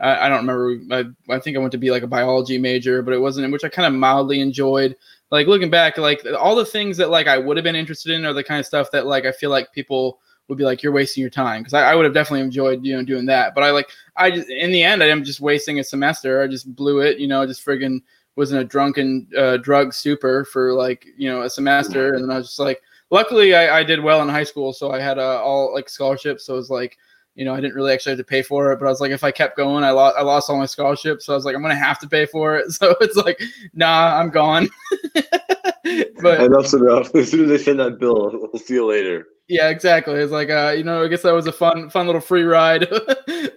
I, 0.00 0.26
I 0.26 0.28
don't 0.28 0.46
remember. 0.46 1.14
I, 1.30 1.34
I 1.34 1.38
think 1.38 1.56
I 1.56 1.60
went 1.60 1.72
to 1.72 1.78
be 1.78 1.90
like 1.90 2.02
a 2.02 2.08
biology 2.08 2.58
major, 2.58 3.02
but 3.02 3.14
it 3.14 3.20
wasn't, 3.20 3.52
which 3.52 3.64
I 3.64 3.68
kind 3.68 3.86
of 3.86 3.98
mildly 3.98 4.40
enjoyed. 4.40 4.96
Like 5.30 5.46
looking 5.46 5.70
back, 5.70 5.98
like 5.98 6.24
all 6.38 6.56
the 6.56 6.64
things 6.64 6.96
that 6.96 7.10
like 7.10 7.26
I 7.26 7.38
would 7.38 7.56
have 7.56 7.64
been 7.64 7.76
interested 7.76 8.12
in 8.12 8.24
are 8.24 8.32
the 8.32 8.44
kind 8.44 8.60
of 8.60 8.66
stuff 8.66 8.90
that 8.90 9.06
like 9.06 9.24
I 9.24 9.32
feel 9.32 9.50
like 9.50 9.72
people 9.72 10.18
would 10.48 10.58
be 10.58 10.64
like, 10.64 10.82
you're 10.82 10.92
wasting 10.92 11.20
your 11.20 11.30
time. 11.30 11.62
Because 11.62 11.74
I, 11.74 11.92
I, 11.92 11.94
would 11.94 12.04
have 12.04 12.14
definitely 12.14 12.40
enjoyed, 12.40 12.84
you 12.84 12.96
know, 12.96 13.02
doing 13.02 13.26
that. 13.26 13.54
But 13.54 13.64
I 13.64 13.70
like, 13.70 13.88
I 14.16 14.30
just, 14.30 14.48
in 14.50 14.70
the 14.70 14.82
end, 14.82 15.02
I 15.02 15.08
am 15.08 15.24
just 15.24 15.40
wasting 15.40 15.78
a 15.78 15.84
semester. 15.84 16.42
I 16.42 16.46
just 16.46 16.74
blew 16.74 17.00
it, 17.00 17.18
you 17.18 17.26
know, 17.26 17.46
just 17.46 17.64
friggin' 17.64 18.02
was 18.36 18.52
in 18.52 18.58
a 18.58 18.64
drunken 18.64 19.26
uh, 19.38 19.56
drug 19.58 19.94
super 19.94 20.44
for 20.44 20.74
like, 20.74 21.06
you 21.16 21.30
know, 21.30 21.42
a 21.42 21.50
semester. 21.50 22.12
And 22.12 22.22
then 22.22 22.30
I 22.30 22.38
was 22.38 22.48
just 22.48 22.58
like, 22.58 22.82
luckily 23.10 23.54
I, 23.54 23.80
I 23.80 23.84
did 23.84 24.02
well 24.02 24.22
in 24.22 24.28
high 24.28 24.44
school. 24.44 24.72
So 24.72 24.90
I 24.92 25.00
had 25.00 25.18
uh, 25.18 25.42
all 25.42 25.72
like 25.72 25.88
scholarships. 25.88 26.46
So 26.46 26.54
it 26.54 26.58
was 26.58 26.70
like, 26.70 26.98
you 27.34 27.44
know, 27.44 27.54
I 27.54 27.60
didn't 27.60 27.74
really 27.74 27.92
actually 27.92 28.12
have 28.12 28.18
to 28.18 28.24
pay 28.24 28.42
for 28.42 28.72
it, 28.72 28.78
but 28.78 28.86
I 28.86 28.90
was 28.90 29.00
like, 29.00 29.10
if 29.10 29.24
I 29.24 29.30
kept 29.30 29.56
going, 29.56 29.82
I 29.82 29.90
lost, 29.90 30.16
I 30.16 30.22
lost 30.22 30.48
all 30.48 30.56
my 30.56 30.66
scholarships. 30.66 31.26
So 31.26 31.32
I 31.32 31.36
was 31.36 31.44
like, 31.44 31.56
I'm 31.56 31.62
going 31.62 31.74
to 31.74 31.82
have 31.82 31.98
to 32.00 32.08
pay 32.08 32.26
for 32.26 32.56
it. 32.56 32.66
So 32.72 32.94
it's 33.00 33.16
like, 33.16 33.40
nah, 33.72 34.18
I'm 34.18 34.30
gone. 34.30 34.68
but 36.22 36.40
enough's 36.40 36.74
enough. 36.74 37.14
As 37.14 37.30
soon 37.30 37.44
as 37.44 37.48
they 37.48 37.58
send 37.58 37.80
that 37.80 37.98
bill, 37.98 38.30
we'll 38.32 38.62
see 38.62 38.74
you 38.74 38.86
later. 38.86 39.26
Yeah, 39.48 39.68
exactly. 39.68 40.14
It's 40.14 40.32
like, 40.32 40.50
uh, 40.50 40.74
you 40.76 40.84
know, 40.84 41.04
I 41.04 41.08
guess 41.08 41.22
that 41.22 41.32
was 41.32 41.46
a 41.46 41.52
fun, 41.52 41.90
fun 41.90 42.06
little 42.06 42.20
free 42.20 42.44
ride, 42.44 42.88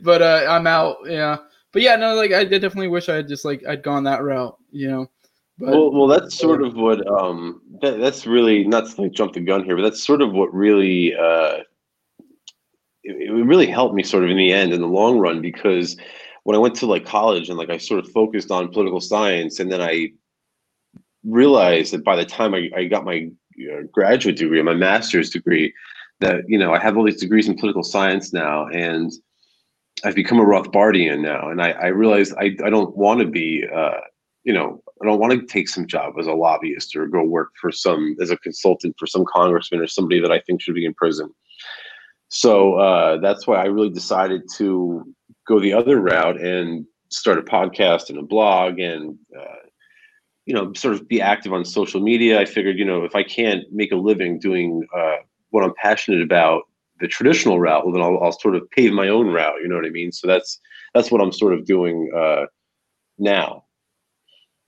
but 0.02 0.22
uh, 0.22 0.46
I'm 0.50 0.68
out. 0.68 0.98
Yeah, 1.06 1.38
but 1.72 1.82
yeah, 1.82 1.96
no, 1.96 2.14
like 2.16 2.34
I 2.34 2.44
definitely 2.44 2.90
wish 2.90 3.08
I 3.08 3.16
had 3.16 3.28
just 3.28 3.46
like 3.46 3.64
I'd 3.66 3.84
gone 3.84 4.04
that 4.04 4.24
route. 4.24 4.58
You 4.72 4.90
know. 4.90 5.10
But, 5.60 5.70
well, 5.70 5.91
well, 5.91 6.08
that's 6.08 6.38
sort 6.38 6.62
of 6.62 6.76
what 6.76 7.06
um, 7.08 7.62
that, 7.82 8.00
that's 8.00 8.28
really 8.28 8.65
not 8.65 8.89
to 8.91 9.02
like 9.02 9.13
jump 9.13 9.34
the 9.34 9.39
gun 9.39 9.63
here, 9.63 9.76
but 9.76 9.82
that's 9.82 10.04
sort 10.04 10.22
of 10.22 10.32
what 10.32 10.54
really 10.54 11.15
uh, 11.15 11.62
it, 13.04 13.30
it 13.30 13.32
really 13.32 13.65
helped 13.65 13.96
me 13.96 14.04
sort 14.04 14.24
of 14.24 14.30
in 14.30 14.38
the 14.38 14.54
end 14.54 14.74
in 14.74 14.82
the 14.82 14.88
long 14.88 15.17
run 15.17 15.41
because 15.41 15.98
when 16.43 16.56
I 16.56 16.60
went 16.60 16.76
to 16.76 16.86
like 16.86 17.06
college 17.06 17.50
and 17.50 17.58
like 17.58 17.72
I 17.72 17.78
sort 17.78 18.04
of 18.04 18.12
focused 18.12 18.52
on 18.52 18.72
political 18.72 19.02
science 19.02 19.60
and 19.60 19.72
then 19.72 19.82
I 19.82 20.12
realized 21.24 21.91
that 21.93 22.04
by 22.04 22.15
the 22.15 22.26
time 22.26 22.54
I, 22.54 22.70
I 22.76 22.86
got 22.86 23.06
my 23.06 23.30
uh, 23.60 23.82
graduate 23.91 24.38
degree, 24.38 24.62
my 24.62 24.76
master's 24.76 25.30
degree, 25.30 25.74
that 26.20 26.43
you 26.48 26.58
know 26.58 26.74
I 26.74 26.80
have 26.80 26.98
all 26.98 27.04
these 27.04 27.20
degrees 27.20 27.48
in 27.48 27.58
political 27.58 27.84
science 27.84 28.34
now, 28.34 28.67
and 28.67 29.12
I've 30.04 30.15
become 30.15 30.39
a 30.39 30.46
Rothbardian 30.46 31.22
now, 31.22 31.50
and 31.50 31.62
I, 31.62 31.72
I 31.72 31.88
realized 31.88 32.34
I, 32.39 32.56
I 32.63 32.70
don't 32.70 32.96
want 32.96 33.22
to 33.22 33.28
be, 33.28 33.65
uh, 33.74 34.00
you 34.43 34.54
know, 34.54 34.84
I 35.02 35.06
don't 35.06 35.20
want 35.20 35.34
to 35.34 35.46
take 35.46 35.70
some 35.70 35.88
job 35.88 36.16
as 36.20 36.28
a 36.28 36.34
lobbyist 36.34 36.96
or 36.96 37.08
go 37.08 37.24
work 37.24 37.52
for 37.60 37.72
some 37.72 38.16
as 38.22 38.32
a 38.32 38.38
consultant 38.38 38.96
for 38.98 39.08
some 39.08 39.26
congressman 39.26 39.82
or 39.82 39.88
somebody 39.88 40.20
that 40.22 40.32
I 40.32 40.40
think 40.40 40.62
should 40.62 40.76
be 40.76 40.86
in 40.86 40.94
prison. 40.94 41.34
So 42.30 42.76
uh, 42.76 43.18
that's 43.18 43.48
why 43.48 43.58
I 43.58 43.66
really 43.66 43.90
decided 43.90 44.42
to 44.56 45.04
go 45.48 45.60
the 45.60 45.74
other 45.74 46.00
route 46.00 46.42
and 46.42 46.86
start 47.10 47.38
a 47.38 47.42
podcast 47.42 48.10
and 48.10 48.18
a 48.18 48.24
blog 48.24 48.80
and 48.80 49.18
uh, 49.38 49.68
you 50.48 50.54
know, 50.54 50.72
sort 50.74 50.94
of 50.94 51.08
be 51.08 51.22
active 51.22 51.52
on 51.52 51.66
social 51.66 52.02
media. 52.02 52.40
I 52.40 52.46
figured, 52.46 52.80
you 52.80 52.86
know, 52.86 53.04
if 53.04 53.16
I 53.16 53.22
can't 53.22 53.66
make 53.72 53.92
a 53.92 53.98
living 53.98 54.40
doing 54.40 54.88
uh, 54.98 55.18
what 55.50 55.64
I'm 55.64 55.74
passionate 55.76 56.22
about, 56.22 56.64
the 57.02 57.08
traditional 57.08 57.60
route, 57.60 57.86
well, 57.86 57.94
then 57.94 58.02
I'll, 58.02 58.18
I'll, 58.24 58.32
sort 58.32 58.56
of 58.56 58.68
pave 58.72 58.94
my 58.94 59.10
own 59.10 59.28
route. 59.28 59.58
You 59.62 59.68
know 59.68 59.76
what 59.76 59.86
I 59.86 59.90
mean? 59.90 60.12
So 60.12 60.26
that's 60.26 60.60
that's 60.96 61.12
what 61.12 61.22
I'm 61.22 61.34
sort 61.34 61.54
of 61.54 61.66
doing 61.66 62.10
uh, 62.16 62.46
now. 63.20 63.66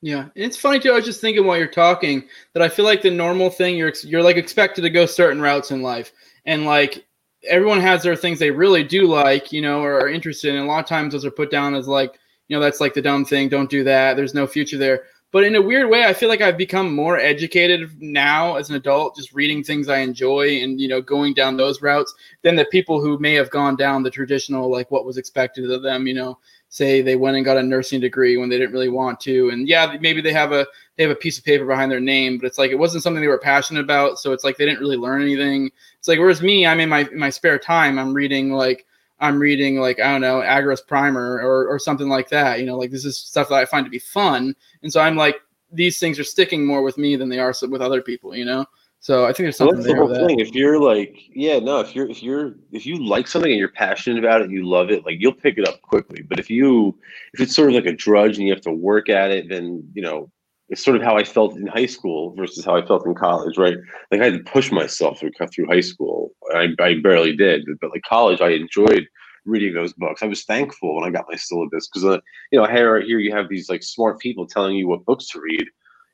Yeah, 0.01 0.29
it's 0.35 0.55
funny 0.57 0.79
too. 0.79 0.91
I 0.91 0.95
was 0.95 1.05
just 1.05 1.19
thinking 1.19 1.45
while 1.45 1.57
you're 1.57 1.67
talking 1.67 2.23
that 2.53 2.63
I 2.63 2.69
feel 2.69 2.85
like 2.85 3.01
the 3.01 3.11
normal 3.11 3.49
thing 3.49 3.75
you're 3.75 3.93
you're 4.03 4.23
like 4.23 4.37
expected 4.37 4.81
to 4.83 4.89
go 4.89 5.05
certain 5.05 5.41
routes 5.41 5.71
in 5.71 5.81
life, 5.81 6.13
and 6.45 6.65
like 6.65 7.05
everyone 7.47 7.81
has 7.81 8.03
their 8.03 8.15
things 8.15 8.39
they 8.39 8.51
really 8.51 8.83
do 8.83 9.07
like, 9.07 9.51
you 9.51 9.61
know, 9.61 9.81
or 9.81 9.99
are 9.99 10.09
interested 10.09 10.49
in. 10.49 10.55
And 10.55 10.65
a 10.65 10.67
lot 10.67 10.79
of 10.79 10.85
times 10.87 11.13
those 11.13 11.25
are 11.25 11.31
put 11.31 11.51
down 11.51 11.73
as 11.75 11.87
like, 11.87 12.17
you 12.47 12.55
know, 12.55 12.61
that's 12.61 12.79
like 12.81 12.93
the 12.93 13.01
dumb 13.01 13.25
thing. 13.25 13.49
Don't 13.49 13.69
do 13.69 13.83
that. 13.85 14.15
There's 14.15 14.33
no 14.33 14.47
future 14.47 14.77
there. 14.77 15.03
But 15.31 15.43
in 15.43 15.55
a 15.55 15.61
weird 15.61 15.89
way, 15.89 16.05
I 16.05 16.13
feel 16.13 16.27
like 16.27 16.41
I've 16.41 16.57
become 16.57 16.95
more 16.95 17.17
educated 17.19 17.91
now 18.01 18.55
as 18.55 18.69
an 18.69 18.75
adult, 18.75 19.15
just 19.15 19.31
reading 19.33 19.63
things 19.63 19.87
I 19.87 19.99
enjoy 19.99 20.61
and 20.63 20.79
you 20.79 20.87
know 20.87 21.01
going 21.01 21.33
down 21.33 21.57
those 21.57 21.81
routes 21.81 22.13
than 22.41 22.55
the 22.55 22.65
people 22.65 23.01
who 23.01 23.19
may 23.19 23.33
have 23.35 23.49
gone 23.51 23.75
down 23.75 24.03
the 24.03 24.09
traditional 24.09 24.71
like 24.71 24.89
what 24.91 25.05
was 25.05 25.17
expected 25.17 25.69
of 25.71 25.83
them. 25.83 26.07
You 26.07 26.13
know, 26.15 26.39
say 26.69 27.01
they 27.01 27.15
went 27.15 27.35
and 27.35 27.43
got 27.43 27.57
a 27.57 27.63
nursing 27.63 27.99
degree 27.99 28.37
when 28.37 28.47
they 28.47 28.57
didn't 28.57 28.73
really 28.73 28.89
want 28.89 29.19
to, 29.21 29.49
and 29.49 29.67
yeah, 29.67 29.97
maybe 29.99 30.21
they 30.21 30.31
have 30.31 30.51
a 30.51 30.65
they 30.95 31.03
have 31.03 31.11
a 31.11 31.15
piece 31.15 31.37
of 31.37 31.43
paper 31.43 31.65
behind 31.65 31.91
their 31.91 31.99
name, 31.99 32.37
but 32.37 32.45
it's 32.45 32.57
like 32.57 32.71
it 32.71 32.79
wasn't 32.79 33.03
something 33.03 33.21
they 33.21 33.27
were 33.27 33.39
passionate 33.39 33.81
about, 33.83 34.19
so 34.19 34.31
it's 34.31 34.43
like 34.43 34.57
they 34.57 34.65
didn't 34.65 34.79
really 34.79 34.97
learn 34.97 35.21
anything. 35.21 35.71
It's 35.97 36.07
like 36.07 36.19
whereas 36.19 36.41
me, 36.41 36.65
I'm 36.65 36.79
in 36.79 36.89
my 36.89 37.01
in 37.01 37.19
my 37.19 37.29
spare 37.29 37.59
time, 37.59 37.97
I'm 37.97 38.13
reading 38.13 38.51
like 38.51 38.85
I'm 39.19 39.39
reading 39.39 39.79
like 39.79 39.99
I 39.99 40.11
don't 40.11 40.21
know 40.21 40.41
Agorist 40.41 40.87
Primer 40.87 41.39
or 41.41 41.67
or 41.67 41.79
something 41.79 42.07
like 42.07 42.29
that. 42.29 42.59
You 42.59 42.65
know, 42.65 42.77
like 42.77 42.91
this 42.91 43.05
is 43.05 43.17
stuff 43.17 43.49
that 43.49 43.55
I 43.55 43.65
find 43.65 43.85
to 43.85 43.89
be 43.89 43.99
fun, 43.99 44.55
and 44.83 44.91
so 44.91 45.01
I'm 45.01 45.15
like 45.15 45.37
these 45.71 45.99
things 45.99 46.19
are 46.19 46.23
sticking 46.23 46.65
more 46.65 46.81
with 46.81 46.97
me 46.97 47.15
than 47.15 47.29
they 47.29 47.39
are 47.39 47.53
with 47.69 47.81
other 47.81 48.01
people. 48.01 48.35
You 48.35 48.45
know, 48.45 48.65
so 49.01 49.23
I 49.23 49.27
think 49.27 49.45
there's 49.45 49.57
something 49.57 49.77
well, 49.77 50.07
that's. 50.07 50.09
The 50.09 50.19
whole 50.19 50.27
thing. 50.27 50.39
If 50.39 50.53
you're 50.53 50.79
like, 50.79 51.15
yeah, 51.33 51.59
no, 51.59 51.79
if 51.79 51.95
you're 51.95 52.09
if 52.09 52.21
you're 52.21 52.55
if 52.71 52.85
you 52.85 53.03
like 53.03 53.27
something 53.27 53.49
and 53.49 53.59
you're 53.59 53.71
passionate 53.71 54.19
about 54.19 54.41
it, 54.41 54.51
you 54.51 54.67
love 54.67 54.91
it, 54.91 55.05
like 55.05 55.17
you'll 55.19 55.33
pick 55.33 55.57
it 55.57 55.67
up 55.67 55.81
quickly. 55.81 56.21
But 56.21 56.39
if 56.39 56.49
you 56.49 56.97
if 57.33 57.39
it's 57.39 57.55
sort 57.55 57.69
of 57.69 57.75
like 57.75 57.85
a 57.85 57.95
drudge 57.95 58.37
and 58.37 58.47
you 58.47 58.53
have 58.53 58.63
to 58.63 58.71
work 58.71 59.07
at 59.09 59.31
it, 59.31 59.47
then 59.49 59.89
you 59.93 60.01
know 60.01 60.29
it's 60.67 60.83
sort 60.83 60.97
of 60.97 61.01
how 61.01 61.17
I 61.17 61.23
felt 61.23 61.55
in 61.55 61.65
high 61.65 61.85
school 61.85 62.35
versus 62.35 62.63
how 62.63 62.75
I 62.75 62.85
felt 62.85 63.05
in 63.05 63.15
college, 63.15 63.57
right? 63.57 63.77
Like 64.11 64.21
I 64.21 64.25
had 64.25 64.33
to 64.33 64.51
push 64.51 64.71
myself 64.71 65.19
through 65.19 65.31
through 65.53 65.67
high 65.67 65.81
school. 65.81 66.31
I, 66.53 66.67
I 66.79 66.95
barely 67.01 67.35
did, 67.35 67.65
but 67.79 67.91
like 67.91 68.03
college, 68.03 68.41
I 68.41 68.49
enjoyed 68.49 69.07
reading 69.45 69.73
those 69.73 69.93
books. 69.93 70.21
I 70.21 70.27
was 70.27 70.43
thankful 70.43 70.95
when 70.95 71.05
I 71.05 71.09
got 71.09 71.25
my 71.29 71.37
syllabus 71.37 71.87
because, 71.87 72.05
uh, 72.05 72.19
you 72.51 72.59
know, 72.59 72.67
here 72.67 73.01
here 73.01 73.19
you 73.19 73.33
have 73.33 73.47
these 73.49 73.69
like 73.69 73.81
smart 73.81 74.19
people 74.19 74.45
telling 74.45 74.75
you 74.75 74.87
what 74.87 75.05
books 75.05 75.27
to 75.29 75.39
read 75.39 75.65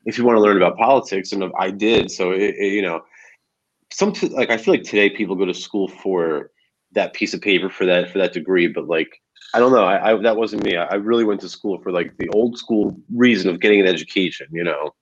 if 0.06 0.18
you 0.18 0.24
want 0.24 0.38
to 0.38 0.42
learn 0.42 0.58
about 0.58 0.78
politics, 0.78 1.32
and 1.32 1.52
I 1.58 1.72
did. 1.72 2.12
So 2.12 2.32
it, 2.32 2.56
it, 2.56 2.74
you 2.74 2.82
know, 2.82 3.02
some 3.92 4.14
like 4.32 4.50
I 4.50 4.58
feel 4.58 4.74
like 4.74 4.84
today 4.84 5.10
people 5.10 5.36
go 5.36 5.46
to 5.46 5.54
school 5.54 5.88
for 5.88 6.52
that 6.94 7.14
piece 7.14 7.34
of 7.34 7.42
paper 7.42 7.70
for 7.70 7.86
that 7.86 8.12
for 8.12 8.20
that 8.20 8.34
degree, 8.34 8.68
but 8.68 8.88
like 8.88 9.22
I 9.54 9.60
don't 9.60 9.72
know. 9.72 9.86
I, 9.86 10.12
I, 10.12 10.22
that 10.22 10.38
wasn't 10.38 10.64
me. 10.64 10.76
I, 10.76 10.96
really 10.96 11.24
went 11.24 11.40
to 11.42 11.50
school 11.50 11.80
for 11.82 11.92
like 11.92 12.18
the 12.18 12.28
old 12.30 12.58
school 12.58 13.00
reason 13.14 13.50
of 13.50 13.62
getting 13.62 13.80
an 13.80 13.88
education. 13.88 14.48
You 14.52 14.64
know, 14.64 14.94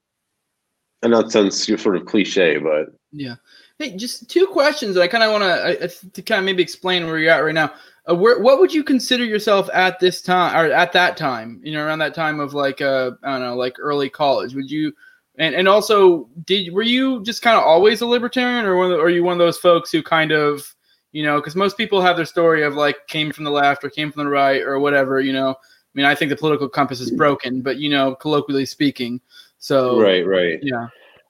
and 1.01 1.13
that 1.13 1.31
sounds 1.31 1.65
sort 1.81 1.95
of 1.95 2.05
cliche, 2.05 2.57
but 2.57 2.87
yeah. 3.11 3.35
Hey, 3.79 3.95
just 3.95 4.29
two 4.29 4.45
questions 4.47 4.95
that 4.95 5.01
I 5.01 5.07
kind 5.07 5.23
of 5.23 5.31
want 5.31 5.43
to 5.43 6.09
to 6.11 6.21
kind 6.21 6.39
of 6.39 6.45
maybe 6.45 6.63
explain 6.63 7.05
where 7.05 7.17
you're 7.17 7.31
at 7.31 7.39
right 7.39 7.53
now. 7.53 7.73
Uh, 8.09 8.15
where, 8.15 8.39
what 8.39 8.59
would 8.59 8.73
you 8.73 8.83
consider 8.83 9.23
yourself 9.23 9.69
at 9.73 9.99
this 9.99 10.21
time 10.21 10.55
or 10.55 10.71
at 10.71 10.91
that 10.91 11.15
time? 11.15 11.61
You 11.63 11.73
know, 11.73 11.85
around 11.85 11.99
that 11.99 12.13
time 12.13 12.39
of 12.39 12.53
like 12.53 12.81
uh, 12.81 13.11
I 13.23 13.31
don't 13.31 13.41
know, 13.41 13.55
like 13.55 13.77
early 13.79 14.09
college. 14.09 14.55
Would 14.55 14.69
you? 14.69 14.93
And 15.37 15.55
and 15.55 15.67
also, 15.67 16.29
did 16.45 16.73
were 16.73 16.83
you 16.83 17.23
just 17.23 17.41
kind 17.41 17.57
of 17.57 17.63
always 17.63 18.01
a 18.01 18.05
libertarian, 18.05 18.65
or, 18.65 18.75
one, 18.75 18.91
or 18.91 19.01
are 19.01 19.09
you 19.09 19.23
one 19.23 19.33
of 19.33 19.39
those 19.39 19.57
folks 19.57 19.91
who 19.91 20.03
kind 20.03 20.31
of 20.31 20.73
you 21.13 21.23
know, 21.23 21.39
because 21.39 21.55
most 21.55 21.77
people 21.77 22.01
have 22.01 22.17
their 22.17 22.25
story 22.25 22.63
of 22.63 22.73
like 22.73 23.07
came 23.07 23.31
from 23.31 23.45
the 23.45 23.51
left 23.51 23.83
or 23.83 23.89
came 23.89 24.11
from 24.11 24.25
the 24.25 24.29
right 24.29 24.61
or 24.61 24.79
whatever, 24.79 25.21
you 25.21 25.31
know. 25.31 25.51
I 25.51 25.93
mean, 25.93 26.05
I 26.07 26.15
think 26.15 26.29
the 26.29 26.35
political 26.35 26.67
compass 26.67 26.99
is 26.99 27.11
broken, 27.11 27.61
but 27.61 27.77
you 27.77 27.89
know, 27.89 28.15
colloquially 28.15 28.65
speaking. 28.65 29.21
So 29.59 30.01
Right, 30.01 30.25
right. 30.25 30.59
Yeah. 30.61 30.87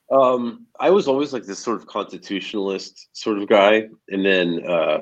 Um, 0.10 0.66
I 0.80 0.90
was 0.90 1.08
always 1.08 1.34
like 1.34 1.44
this 1.44 1.60
sort 1.60 1.78
of 1.78 1.86
constitutionalist 1.86 3.10
sort 3.12 3.38
of 3.38 3.48
guy. 3.48 3.90
And 4.10 4.26
then 4.26 4.66
uh 4.68 5.00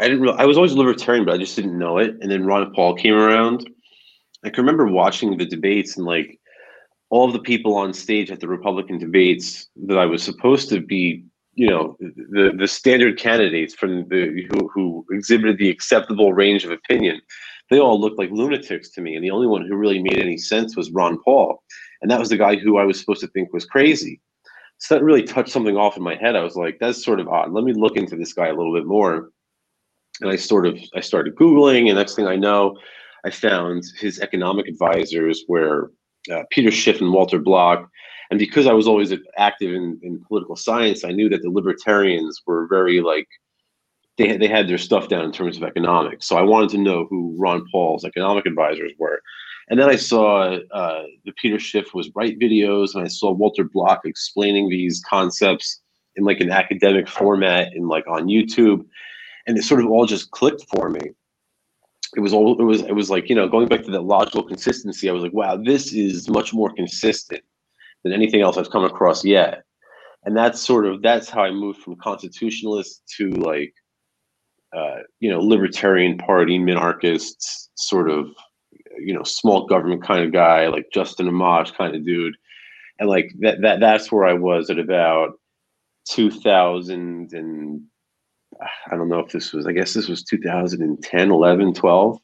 I 0.00 0.04
didn't 0.04 0.22
really 0.22 0.38
I 0.38 0.46
was 0.46 0.56
always 0.56 0.72
libertarian, 0.72 1.24
but 1.24 1.34
I 1.34 1.38
just 1.38 1.56
didn't 1.56 1.78
know 1.78 1.98
it. 1.98 2.16
And 2.20 2.30
then 2.30 2.46
Ron 2.46 2.72
Paul 2.74 2.94
came 2.94 3.14
around. 3.14 3.68
I 4.44 4.50
can 4.50 4.64
remember 4.64 4.86
watching 4.86 5.36
the 5.36 5.44
debates 5.44 5.96
and 5.96 6.06
like 6.06 6.38
all 7.10 7.26
of 7.26 7.32
the 7.32 7.40
people 7.40 7.76
on 7.76 7.92
stage 7.92 8.30
at 8.30 8.40
the 8.40 8.48
Republican 8.48 8.98
debates 8.98 9.68
that 9.86 9.98
I 9.98 10.06
was 10.06 10.22
supposed 10.22 10.68
to 10.70 10.80
be 10.80 11.24
you 11.54 11.68
know 11.68 11.96
the 12.00 12.52
the 12.56 12.68
standard 12.68 13.18
candidates 13.18 13.74
from 13.74 14.08
the 14.08 14.48
who, 14.50 14.68
who 14.72 15.04
exhibited 15.10 15.58
the 15.58 15.68
acceptable 15.68 16.32
range 16.32 16.64
of 16.64 16.70
opinion 16.70 17.20
they 17.70 17.78
all 17.78 18.00
looked 18.00 18.18
like 18.18 18.30
lunatics 18.32 18.90
to 18.90 19.00
me. 19.00 19.14
And 19.14 19.24
the 19.24 19.30
only 19.30 19.46
one 19.46 19.64
who 19.64 19.76
really 19.76 20.02
made 20.02 20.18
any 20.18 20.36
sense 20.36 20.76
was 20.76 20.90
ron 20.90 21.20
paul. 21.22 21.62
And 22.02 22.10
that 22.10 22.18
was 22.18 22.28
the 22.28 22.36
guy 22.36 22.56
who 22.56 22.78
i 22.78 22.84
was 22.84 22.98
supposed 22.98 23.20
to 23.20 23.28
think 23.28 23.52
was 23.52 23.64
crazy. 23.64 24.20
So 24.78 24.94
that 24.94 25.04
really 25.04 25.22
touched 25.22 25.52
something 25.52 25.76
off 25.76 25.96
in 25.96 26.02
my 26.02 26.16
head. 26.16 26.36
I 26.36 26.42
was 26.42 26.56
like 26.56 26.78
that's 26.80 27.04
sort 27.04 27.20
of 27.20 27.28
odd. 27.28 27.52
Let 27.52 27.64
me 27.64 27.72
look 27.72 27.96
into 27.96 28.16
this 28.16 28.32
guy 28.32 28.48
a 28.48 28.54
little 28.54 28.74
bit 28.74 28.86
more 28.86 29.30
and 30.20 30.30
i 30.30 30.36
sort 30.36 30.66
of 30.66 30.78
i 30.94 31.00
started 31.00 31.34
googling 31.36 31.88
and 31.88 31.96
next 31.96 32.14
thing 32.14 32.26
i 32.26 32.36
know 32.36 32.76
I 33.24 33.30
found 33.30 33.84
his 33.98 34.20
economic 34.20 34.66
advisors 34.68 35.44
were 35.48 35.92
uh, 36.32 36.42
Peter 36.50 36.70
Schiff 36.70 37.00
and 37.00 37.12
Walter 37.12 37.38
Block. 37.38 37.88
And 38.30 38.38
because 38.38 38.66
I 38.66 38.72
was 38.72 38.86
always 38.86 39.12
active 39.36 39.74
in, 39.74 39.98
in 40.02 40.22
political 40.26 40.56
science, 40.56 41.04
I 41.04 41.10
knew 41.10 41.28
that 41.30 41.42
the 41.42 41.50
libertarians 41.50 42.40
were 42.46 42.66
very 42.68 43.00
like 43.00 43.26
they 44.18 44.36
they 44.36 44.48
had 44.48 44.68
their 44.68 44.78
stuff 44.78 45.08
down 45.08 45.24
in 45.24 45.32
terms 45.32 45.56
of 45.56 45.64
economics. 45.64 46.28
So 46.28 46.36
I 46.36 46.42
wanted 46.42 46.70
to 46.70 46.78
know 46.78 47.06
who 47.10 47.34
Ron 47.38 47.64
Paul's 47.72 48.04
economic 48.04 48.46
advisors 48.46 48.92
were. 48.98 49.20
And 49.68 49.78
then 49.78 49.88
I 49.88 49.96
saw 49.96 50.58
uh, 50.72 51.04
the 51.24 51.32
Peter 51.40 51.58
Schiff 51.58 51.94
was 51.94 52.10
right 52.14 52.38
videos, 52.38 52.94
and 52.94 53.04
I 53.04 53.08
saw 53.08 53.32
Walter 53.32 53.64
Block 53.64 54.00
explaining 54.04 54.68
these 54.68 55.02
concepts 55.08 55.80
in 56.16 56.24
like 56.24 56.40
an 56.40 56.50
academic 56.50 57.08
format 57.08 57.72
in 57.74 57.86
like 57.86 58.04
on 58.08 58.26
YouTube, 58.26 58.84
and 59.50 59.58
it 59.58 59.64
sort 59.64 59.80
of 59.80 59.90
all 59.90 60.06
just 60.06 60.30
clicked 60.30 60.64
for 60.72 60.88
me. 60.88 61.00
It 62.16 62.20
was 62.20 62.32
all 62.32 62.58
it 62.60 62.64
was 62.64 62.82
it 62.82 62.94
was 62.94 63.10
like 63.10 63.28
you 63.28 63.34
know 63.34 63.48
going 63.48 63.66
back 63.66 63.82
to 63.82 63.90
that 63.90 64.02
logical 64.02 64.44
consistency. 64.44 65.10
I 65.10 65.12
was 65.12 65.24
like, 65.24 65.32
wow, 65.32 65.56
this 65.56 65.92
is 65.92 66.28
much 66.28 66.54
more 66.54 66.72
consistent 66.72 67.42
than 68.04 68.12
anything 68.12 68.42
else 68.42 68.56
I've 68.56 68.70
come 68.70 68.84
across 68.84 69.24
yet. 69.24 69.64
And 70.24 70.36
that's 70.36 70.60
sort 70.60 70.86
of 70.86 71.02
that's 71.02 71.28
how 71.28 71.42
I 71.42 71.50
moved 71.50 71.80
from 71.80 71.96
constitutionalist 71.96 73.02
to 73.16 73.30
like 73.30 73.74
uh, 74.72 75.00
you 75.18 75.28
know 75.28 75.40
libertarian 75.40 76.16
party 76.16 76.58
minarchists 76.60 77.70
sort 77.74 78.08
of 78.08 78.28
you 79.00 79.12
know 79.12 79.24
small 79.24 79.66
government 79.66 80.04
kind 80.04 80.24
of 80.24 80.32
guy 80.32 80.68
like 80.68 80.86
Justin 80.94 81.28
Amash 81.28 81.74
kind 81.76 81.96
of 81.96 82.04
dude 82.04 82.36
and 83.00 83.08
like 83.08 83.32
that 83.40 83.62
that 83.62 83.80
that's 83.80 84.12
where 84.12 84.26
I 84.26 84.34
was 84.34 84.70
at 84.70 84.78
about 84.78 85.32
2000 86.08 87.32
and 87.32 87.82
I 88.60 88.96
don't 88.96 89.08
know 89.08 89.20
if 89.20 89.32
this 89.32 89.52
was 89.52 89.66
I 89.66 89.72
guess 89.72 89.94
this 89.94 90.08
was 90.08 90.22
2010 90.22 91.30
11 91.30 91.74
12 91.74 92.18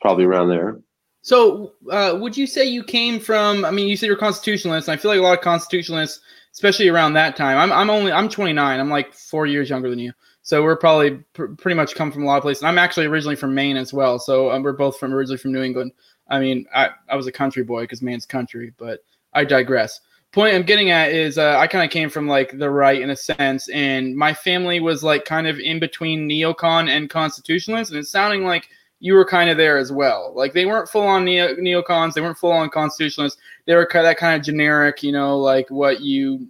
probably 0.00 0.24
around 0.24 0.48
there 0.48 0.78
so, 1.24 1.72
uh, 1.90 2.18
would 2.20 2.36
you 2.36 2.46
say 2.46 2.66
you 2.66 2.84
came 2.84 3.18
from? 3.18 3.64
I 3.64 3.70
mean, 3.70 3.88
you 3.88 3.96
said 3.96 4.08
you're 4.08 4.16
constitutionalist, 4.16 4.88
and 4.88 4.92
I 4.92 5.00
feel 5.00 5.10
like 5.10 5.18
a 5.18 5.22
lot 5.22 5.38
of 5.38 5.42
constitutionalists, 5.42 6.20
especially 6.52 6.90
around 6.90 7.14
that 7.14 7.34
time. 7.34 7.56
I'm, 7.56 7.72
I'm 7.72 7.88
only 7.88 8.12
I'm 8.12 8.28
29. 8.28 8.78
I'm 8.78 8.90
like 8.90 9.14
four 9.14 9.46
years 9.46 9.70
younger 9.70 9.88
than 9.88 9.98
you, 9.98 10.12
so 10.42 10.62
we're 10.62 10.76
probably 10.76 11.12
pr- 11.32 11.46
pretty 11.46 11.76
much 11.76 11.94
come 11.94 12.12
from 12.12 12.24
a 12.24 12.26
lot 12.26 12.36
of 12.36 12.42
places. 12.42 12.62
I'm 12.62 12.76
actually 12.76 13.06
originally 13.06 13.36
from 13.36 13.54
Maine 13.54 13.78
as 13.78 13.90
well, 13.90 14.18
so 14.18 14.50
um, 14.50 14.62
we're 14.62 14.74
both 14.74 14.98
from 14.98 15.14
originally 15.14 15.38
from 15.38 15.52
New 15.52 15.62
England. 15.62 15.92
I 16.28 16.40
mean, 16.40 16.66
I, 16.74 16.90
I 17.08 17.16
was 17.16 17.26
a 17.26 17.32
country 17.32 17.62
boy 17.62 17.84
because 17.84 18.02
Maine's 18.02 18.26
country, 18.26 18.74
but 18.76 19.00
I 19.32 19.46
digress. 19.46 20.00
Point 20.34 20.56
I'm 20.56 20.64
getting 20.64 20.90
at 20.90 21.12
is 21.12 21.38
uh, 21.38 21.56
I 21.58 21.68
kind 21.68 21.84
of 21.84 21.92
came 21.92 22.10
from 22.10 22.26
like 22.26 22.58
the 22.58 22.68
right 22.68 23.00
in 23.00 23.10
a 23.10 23.16
sense, 23.16 23.68
and 23.68 24.16
my 24.16 24.34
family 24.34 24.80
was 24.80 25.04
like 25.04 25.24
kind 25.24 25.46
of 25.46 25.60
in 25.60 25.78
between 25.78 26.28
neocon 26.28 26.88
and 26.88 27.08
constitutionalist, 27.08 27.92
and 27.92 28.00
it's 28.00 28.10
sounding 28.10 28.44
like 28.44 28.68
you 28.98 29.14
were 29.14 29.24
kind 29.24 29.48
of 29.48 29.56
there 29.56 29.78
as 29.78 29.92
well. 29.92 30.32
Like 30.34 30.52
they 30.52 30.66
weren't 30.66 30.88
full 30.88 31.06
on 31.06 31.24
neo- 31.24 31.54
neocons, 31.54 32.14
they 32.14 32.20
weren't 32.20 32.36
full 32.36 32.50
on 32.50 32.68
constitutionalists. 32.68 33.40
They 33.66 33.76
were 33.76 33.86
kind 33.86 34.04
of 34.04 34.10
that 34.10 34.16
kind 34.16 34.34
of 34.34 34.44
generic, 34.44 35.04
you 35.04 35.12
know, 35.12 35.38
like 35.38 35.70
what 35.70 36.00
you, 36.00 36.48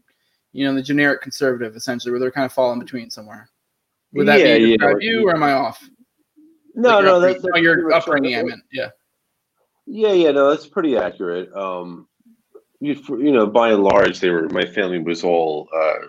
you 0.55 0.65
know, 0.65 0.75
the 0.75 0.81
generic 0.81 1.21
conservative 1.21 1.77
essentially, 1.77 2.11
where 2.11 2.21
they're 2.21 2.31
kind 2.31 2.47
of 2.47 2.55
falling 2.55 2.79
between 2.79 3.11
somewhere. 3.11 3.51
Would 4.15 4.29
that 4.29 4.41
yeah, 4.41 4.57
be 4.57 4.79
yeah. 4.81 4.95
you, 4.99 5.29
or 5.29 5.35
am 5.35 5.43
I 5.43 5.53
off? 5.53 5.87
No, 6.75 6.97
like 6.97 7.05
no, 7.05 7.21
that's, 7.21 7.43
that's 7.43 7.59
your 7.59 7.93
upbringing. 7.93 8.37
I 8.37 8.45
meant, 8.45 8.63
yeah. 8.73 8.89
Yeah, 9.87 10.13
yeah, 10.13 10.31
no, 10.31 10.49
that's 10.49 10.67
pretty 10.67 10.97
accurate. 10.97 11.53
Um, 11.55 12.09
you, 12.81 12.95
know, 13.33 13.47
by 13.47 13.71
and 13.71 13.83
large, 13.83 14.21
they 14.21 14.31
were. 14.31 14.49
My 14.49 14.67
family 14.67 14.99
was 14.99 15.25
all 15.25 15.69
uh, 15.75 16.09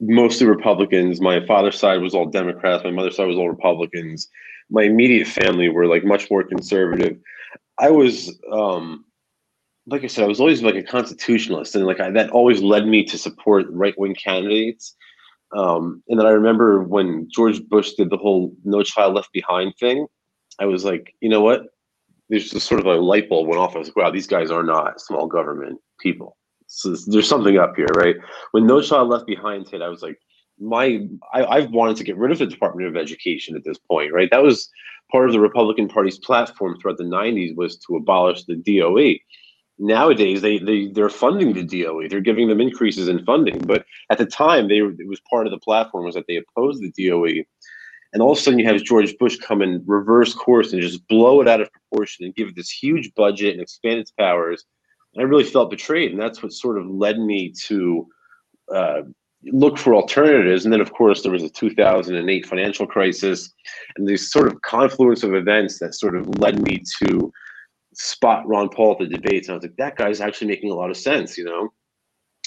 mostly 0.00 0.46
Republicans. 0.46 1.20
My 1.20 1.44
father's 1.46 1.78
side 1.78 2.00
was 2.00 2.14
all 2.14 2.26
Democrats. 2.26 2.84
My 2.84 2.90
mother's 2.90 3.16
side 3.16 3.26
was 3.26 3.36
all 3.36 3.48
Republicans 3.48 4.28
my 4.70 4.82
immediate 4.82 5.26
family 5.26 5.68
were 5.68 5.86
like 5.86 6.04
much 6.04 6.30
more 6.30 6.42
conservative. 6.42 7.18
I 7.78 7.90
was, 7.90 8.38
um, 8.50 9.04
like 9.86 10.02
I 10.02 10.08
said, 10.08 10.24
I 10.24 10.28
was 10.28 10.40
always 10.40 10.62
like 10.62 10.74
a 10.74 10.82
constitutionalist, 10.82 11.74
and 11.76 11.86
like 11.86 12.00
I, 12.00 12.10
that 12.10 12.30
always 12.30 12.60
led 12.60 12.86
me 12.86 13.04
to 13.04 13.18
support 13.18 13.66
right 13.70 13.98
wing 13.98 14.14
candidates. 14.14 14.96
Um, 15.56 16.02
and 16.08 16.18
then 16.18 16.26
I 16.26 16.30
remember 16.30 16.82
when 16.82 17.28
George 17.30 17.62
Bush 17.68 17.92
did 17.92 18.10
the 18.10 18.16
whole 18.16 18.52
"No 18.64 18.82
Child 18.82 19.14
Left 19.14 19.32
Behind" 19.32 19.74
thing, 19.76 20.06
I 20.58 20.66
was 20.66 20.84
like, 20.84 21.14
you 21.20 21.28
know 21.28 21.42
what? 21.42 21.66
There's 22.28 22.50
just 22.50 22.66
sort 22.66 22.80
of 22.80 22.86
a 22.86 22.94
light 22.94 23.28
bulb 23.28 23.46
went 23.46 23.60
off. 23.60 23.76
I 23.76 23.78
was 23.78 23.88
like, 23.88 23.96
wow, 23.96 24.10
these 24.10 24.26
guys 24.26 24.50
are 24.50 24.64
not 24.64 25.00
small 25.00 25.26
government 25.26 25.80
people. 26.00 26.36
So 26.66 26.96
there's 27.06 27.28
something 27.28 27.58
up 27.58 27.74
here, 27.76 27.86
right? 27.94 28.16
When 28.50 28.66
No 28.66 28.80
Child 28.80 29.08
Left 29.08 29.26
Behind 29.26 29.68
hit, 29.68 29.82
I 29.82 29.88
was 29.88 30.02
like, 30.02 30.18
my 30.58 31.06
I, 31.32 31.44
I've 31.44 31.70
wanted 31.70 31.96
to 31.98 32.04
get 32.04 32.16
rid 32.16 32.32
of 32.32 32.38
the 32.38 32.46
Department 32.46 32.88
of 32.88 32.96
Education 32.96 33.56
at 33.56 33.64
this 33.64 33.78
point, 33.78 34.12
right? 34.12 34.28
That 34.30 34.42
was 34.42 34.68
part 35.12 35.26
of 35.26 35.32
the 35.32 35.40
Republican 35.40 35.88
Party's 35.88 36.18
platform 36.18 36.76
throughout 36.80 36.98
the 36.98 37.04
90s 37.04 37.56
was 37.56 37.78
to 37.78 37.96
abolish 37.96 38.44
the 38.44 38.56
DOE. 38.56 39.14
Nowadays, 39.78 40.40
they, 40.40 40.58
they 40.58 40.88
they're 40.88 41.10
funding 41.10 41.52
the 41.52 41.62
DOE. 41.62 42.08
They're 42.08 42.20
giving 42.20 42.48
them 42.48 42.62
increases 42.62 43.08
in 43.08 43.24
funding, 43.24 43.58
but 43.58 43.84
at 44.10 44.18
the 44.18 44.26
time, 44.26 44.68
they 44.68 44.78
it 44.78 45.06
was 45.06 45.20
part 45.28 45.46
of 45.46 45.50
the 45.50 45.58
platform 45.58 46.06
was 46.06 46.14
that 46.14 46.24
they 46.26 46.36
opposed 46.36 46.82
the 46.82 47.08
DOE. 47.08 47.44
And 48.12 48.22
all 48.22 48.32
of 48.32 48.38
a 48.38 48.40
sudden, 48.40 48.58
you 48.58 48.66
have 48.66 48.82
George 48.82 49.16
Bush 49.18 49.36
come 49.38 49.62
and 49.62 49.82
reverse 49.86 50.32
course 50.34 50.72
and 50.72 50.80
just 50.80 51.06
blow 51.08 51.40
it 51.40 51.48
out 51.48 51.60
of 51.60 51.72
proportion 51.72 52.24
and 52.24 52.34
give 52.34 52.48
it 52.48 52.56
this 52.56 52.70
huge 52.70 53.12
budget 53.14 53.52
and 53.52 53.60
expand 53.60 53.98
its 53.98 54.12
powers. 54.12 54.64
And 55.14 55.22
I 55.22 55.28
really 55.28 55.44
felt 55.44 55.70
betrayed, 55.70 56.12
and 56.12 56.20
that's 56.20 56.42
what 56.42 56.52
sort 56.52 56.78
of 56.78 56.86
led 56.86 57.18
me 57.18 57.52
to 57.66 58.06
uh, 58.72 59.02
look 59.44 59.78
for 59.78 59.94
alternatives. 59.94 60.64
And 60.64 60.72
then, 60.72 60.80
of 60.80 60.92
course, 60.92 61.22
there 61.22 61.32
was 61.32 61.42
a 61.42 61.48
2008 61.48 62.46
financial 62.46 62.86
crisis 62.86 63.52
and 63.96 64.08
this 64.08 64.30
sort 64.30 64.46
of 64.46 64.60
confluence 64.62 65.22
of 65.22 65.34
events 65.34 65.78
that 65.78 65.94
sort 65.94 66.16
of 66.16 66.38
led 66.38 66.60
me 66.62 66.82
to 67.00 67.32
spot 67.94 68.46
Ron 68.46 68.68
Paul 68.68 68.92
at 68.92 68.98
the 68.98 69.06
debates. 69.06 69.48
And 69.48 69.54
I 69.54 69.56
was 69.56 69.64
like, 69.64 69.76
that 69.76 69.96
guy's 69.96 70.20
actually 70.20 70.48
making 70.48 70.70
a 70.70 70.74
lot 70.74 70.90
of 70.90 70.96
sense, 70.96 71.38
you 71.38 71.44
know? 71.44 71.70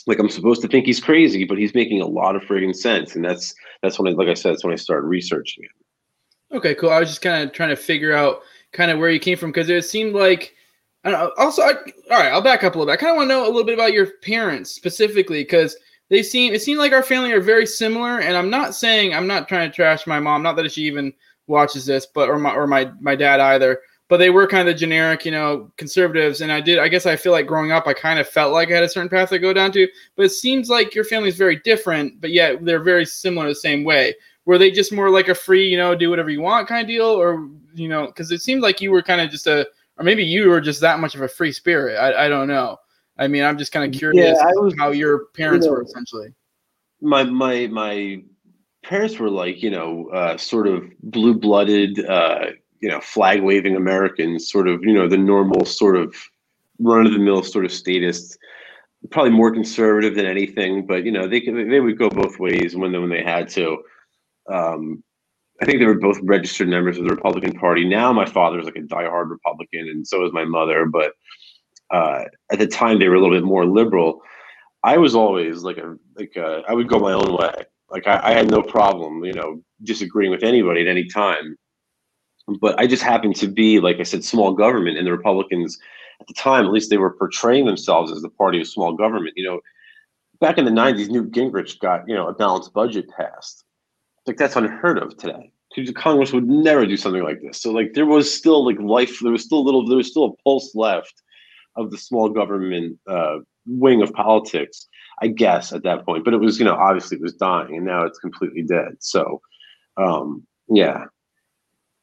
Like 0.10 0.18
I'm 0.18 0.28
supposed 0.28 0.64
to 0.64 0.68
think 0.68 0.88
he's 0.88 1.00
crazy, 1.00 1.46
but 1.46 1.60
he's 1.60 1.76
making 1.76 2.02
a 2.02 2.08
lot 2.08 2.36
of 2.36 2.42
friggin' 2.42 2.76
sense. 2.76 3.16
And 3.16 3.24
that's 3.24 3.54
that's 3.84 4.00
when 4.00 4.12
I 4.12 4.16
like 4.16 4.28
I 4.28 4.34
said, 4.34 4.54
that's 4.54 4.64
when 4.64 4.74
I 4.74 4.76
started 4.76 5.06
researching 5.08 5.66
it. 5.66 6.56
Okay, 6.56 6.74
cool. 6.74 6.90
I 6.90 7.00
was 7.00 7.10
just 7.10 7.22
kind 7.22 7.44
of 7.44 7.54
trying 7.54 7.70
to 7.70 7.76
figure 7.76 8.12
out 8.12 8.42
kind 8.72 8.90
of 8.90 8.98
where 8.98 9.12
you 9.12 9.20
came 9.20 9.38
from 9.38 9.52
because 9.52 9.70
it 9.70 9.86
seemed 9.86 10.16
like 10.16 10.56
I 11.04 11.12
don't 11.12 11.20
know. 11.20 11.32
Also, 11.38 11.62
I, 11.62 11.74
all 12.12 12.20
right, 12.20 12.32
I'll 12.32 12.42
back 12.42 12.64
up 12.64 12.74
a 12.74 12.80
little 12.80 12.92
bit. 12.92 12.94
I 12.94 13.02
kind 13.02 13.12
of 13.12 13.18
want 13.18 13.30
to 13.30 13.36
know 13.36 13.44
a 13.44 13.52
little 13.52 13.64
bit 13.64 13.76
about 13.76 13.94
your 13.94 14.08
parents 14.24 14.72
specifically 14.72 15.44
because 15.44 15.78
they 16.10 16.24
seem 16.24 16.54
it 16.54 16.64
seemed 16.64 16.80
like 16.80 16.92
our 16.92 17.04
family 17.04 17.32
are 17.32 17.40
very 17.40 17.68
similar. 17.68 18.20
And 18.20 18.36
I'm 18.36 18.50
not 18.50 18.74
saying 18.74 19.14
I'm 19.14 19.28
not 19.28 19.48
trying 19.48 19.70
to 19.70 19.76
trash 19.76 20.08
my 20.08 20.20
mom, 20.20 20.42
not 20.42 20.56
that 20.56 20.72
she 20.72 20.82
even 20.86 21.14
watches 21.46 21.86
this, 21.86 22.08
but 22.08 22.30
or 22.30 22.40
my 22.40 22.56
or 22.56 22.66
my 22.66 22.92
my 23.00 23.16
dad 23.16 23.40
either. 23.40 23.80
But 24.10 24.18
they 24.18 24.30
were 24.32 24.48
kind 24.48 24.68
of 24.68 24.74
the 24.74 24.80
generic, 24.80 25.24
you 25.24 25.32
know, 25.32 25.72
conservatives. 25.78 26.42
And 26.42 26.52
I 26.52 26.60
did, 26.60 26.80
I 26.80 26.88
guess 26.88 27.06
I 27.06 27.16
feel 27.16 27.32
like 27.32 27.48
growing 27.48 27.72
up, 27.72 27.88
I 27.88 27.94
kind 27.94 28.20
of 28.20 28.28
felt 28.28 28.52
like 28.52 28.70
I 28.70 28.74
had 28.74 28.84
a 28.84 28.90
certain 28.90 29.08
path 29.08 29.30
to 29.30 29.40
go 29.40 29.54
down 29.54 29.72
to. 29.74 29.88
But 30.16 30.26
it 30.26 30.32
seems 30.32 30.70
like 30.70 30.94
your 30.94 31.06
family 31.06 31.30
is 31.30 31.38
very 31.38 31.58
different, 31.58 32.20
but 32.20 32.32
yet 32.32 32.66
they're 32.66 32.84
very 32.84 33.06
similar 33.06 33.48
the 33.48 33.56
same 33.56 33.84
way. 33.84 34.16
Were 34.46 34.58
they 34.58 34.72
just 34.72 34.92
more 34.92 35.10
like 35.10 35.30
a 35.30 35.36
free, 35.36 35.68
you 35.68 35.78
know, 35.78 35.96
do 35.96 36.10
whatever 36.10 36.32
you 36.32 36.42
want 36.42 36.68
kind 36.68 36.82
of 36.82 36.88
deal? 36.88 37.06
Or, 37.06 37.48
you 37.76 37.88
know, 37.88 38.08
because 38.08 38.32
it 38.32 38.42
seemed 38.42 38.64
like 38.64 38.82
you 38.82 38.92
were 38.92 39.04
kind 39.04 39.22
of 39.22 39.30
just 39.30 39.46
a, 39.48 39.68
or 39.98 40.04
maybe 40.04 40.24
you 40.24 40.50
were 40.50 40.60
just 40.60 40.82
that 40.82 41.00
much 41.00 41.14
of 41.14 41.22
a 41.22 41.28
free 41.28 41.52
spirit. 41.52 41.96
I, 41.96 42.26
I 42.26 42.30
don't 42.30 42.48
know. 42.48 42.78
I 43.20 43.28
mean, 43.28 43.44
I'm 43.44 43.58
just 43.58 43.74
kind 43.74 43.86
of 43.86 44.00
curious 44.00 44.38
yeah, 44.40 44.52
was, 44.56 44.74
how 44.78 44.92
your 44.92 45.26
parents 45.36 45.66
you 45.66 45.72
know, 45.72 45.76
were 45.78 45.84
essentially. 45.84 46.34
My 47.02 47.24
my 47.24 47.68
my 47.68 48.24
parents 48.82 49.20
were 49.20 49.30
like 49.30 49.62
you 49.62 49.70
know 49.70 50.08
uh, 50.14 50.38
sort 50.38 50.68
of 50.68 50.90
blue 51.04 51.34
blooded, 51.34 52.04
uh, 52.06 52.52
you 52.82 52.90
know, 52.90 53.00
flag 53.02 53.42
waving 53.42 53.76
Americans, 53.76 54.52
sort 54.52 54.68
of 54.68 54.84
you 54.84 54.94
know 54.94 55.08
the 55.08 55.18
normal 55.18 55.66
sort 55.66 55.96
of 55.96 56.16
run 56.80 57.06
of 57.06 57.14
the 57.14 57.20
mill 57.20 57.44
sort 57.44 57.66
of 57.66 57.72
statists. 57.72 58.38
Probably 59.12 59.32
more 59.32 59.52
conservative 59.52 60.16
than 60.16 60.26
anything, 60.26 60.86
but 60.86 61.06
you 61.06 61.12
know 61.12 61.28
they 61.28 61.40
they 61.40 61.80
would 61.80 61.98
go 61.98 62.10
both 62.10 62.40
ways 62.40 62.76
when 62.76 62.92
when 62.92 63.10
they 63.10 63.24
had 63.24 63.50
to. 63.50 63.78
Um, 64.50 65.04
I 65.62 65.66
think 65.66 65.80
they 65.80 65.86
were 65.86 66.00
both 66.00 66.20
registered 66.24 66.70
members 66.70 66.98
of 66.98 67.04
the 67.04 67.14
Republican 67.14 67.54
Party. 67.54 67.88
Now 67.88 68.14
my 68.14 68.26
father's 68.26 68.66
like 68.66 68.78
a 68.78 68.82
diehard 68.82 69.30
Republican, 69.30 69.88
and 69.90 70.08
so 70.08 70.26
is 70.26 70.34
my 70.34 70.46
mother. 70.46 70.86
But 70.86 71.14
uh, 71.92 72.24
at 72.52 72.60
the 72.60 72.68
time 72.68 73.00
they 73.00 73.10
were 73.10 73.16
a 73.16 73.22
little 73.22 73.36
bit 73.36 73.44
more 73.44 73.66
liberal. 73.66 74.22
I 74.84 74.98
was 74.98 75.16
always 75.16 75.64
like 75.64 75.78
a 75.78 75.98
like 76.18 76.34
a, 76.38 76.64
I 76.68 76.74
would 76.74 76.88
go 76.88 77.00
my 77.00 77.14
own 77.14 77.36
way. 77.38 77.54
Like 77.90 78.08
I, 78.08 78.20
I 78.24 78.34
had 78.34 78.50
no 78.50 78.62
problem, 78.62 79.26
you 79.26 79.34
know, 79.34 79.62
disagreeing 79.84 80.32
with 80.32 80.44
anybody 80.44 80.82
at 80.82 80.88
any 80.88 81.06
time. 81.06 81.58
But 82.62 82.80
I 82.80 82.88
just 82.88 83.04
happened 83.04 83.36
to 83.38 83.48
be, 83.48 83.80
like 83.80 84.00
I 84.00 84.04
said, 84.04 84.24
small 84.24 84.54
government, 84.54 84.98
and 84.98 85.06
the 85.06 85.12
Republicans 85.12 85.78
at 86.22 86.28
the 86.28 86.34
time, 86.34 86.66
at 86.66 86.72
least 86.72 86.90
they 86.90 86.98
were 86.98 87.14
portraying 87.14 87.66
themselves 87.66 88.12
as 88.12 88.22
the 88.22 88.30
party 88.30 88.60
of 88.60 88.68
small 88.68 88.94
government. 88.94 89.34
You 89.38 89.46
know, 89.46 89.60
back 90.40 90.58
in 90.58 90.66
the 90.66 90.72
'90s, 90.72 91.10
Newt 91.10 91.32
Gingrich 91.32 91.80
got 91.80 92.08
you 92.08 92.16
know 92.16 92.28
a 92.28 92.34
balanced 92.34 92.74
budget 92.74 93.10
passed. 93.10 93.64
Like 94.28 94.38
that's 94.38 94.56
unheard 94.56 94.98
of 94.98 95.18
today. 95.18 95.52
Congress 95.96 96.34
would 96.34 96.48
never 96.48 96.86
do 96.86 96.98
something 96.98 97.24
like 97.24 97.42
this. 97.42 97.62
So 97.62 97.72
like 97.72 97.94
there 97.94 98.06
was 98.06 98.34
still 98.34 98.66
like 98.66 98.80
life. 98.80 99.20
There 99.22 99.32
was 99.32 99.44
still 99.44 99.60
a 99.60 99.66
little. 99.66 99.86
There 99.88 99.98
was 99.98 100.10
still 100.10 100.26
a 100.26 100.44
pulse 100.44 100.76
left 100.76 101.22
of 101.76 101.92
the 101.92 101.98
small 101.98 102.30
government 102.30 103.00
uh, 103.08 103.38
wing 103.66 104.02
of 104.02 104.12
politics, 104.14 104.88
I 105.22 105.28
guess, 105.28 105.72
at 105.72 105.84
that 105.84 106.06
point. 106.06 106.26
But 106.26 106.34
it 106.34 106.40
was, 106.40 106.60
you 106.60 106.66
know, 106.66 106.76
obviously 106.76 107.18
it 107.18 107.24
was 107.24 107.34
dying, 107.34 107.76
and 107.76 107.86
now 107.86 108.04
it's 108.06 108.20
completely 108.20 108.64
dead. 108.64 108.98
So, 109.00 109.42
um, 109.98 110.46
yeah. 110.68 111.06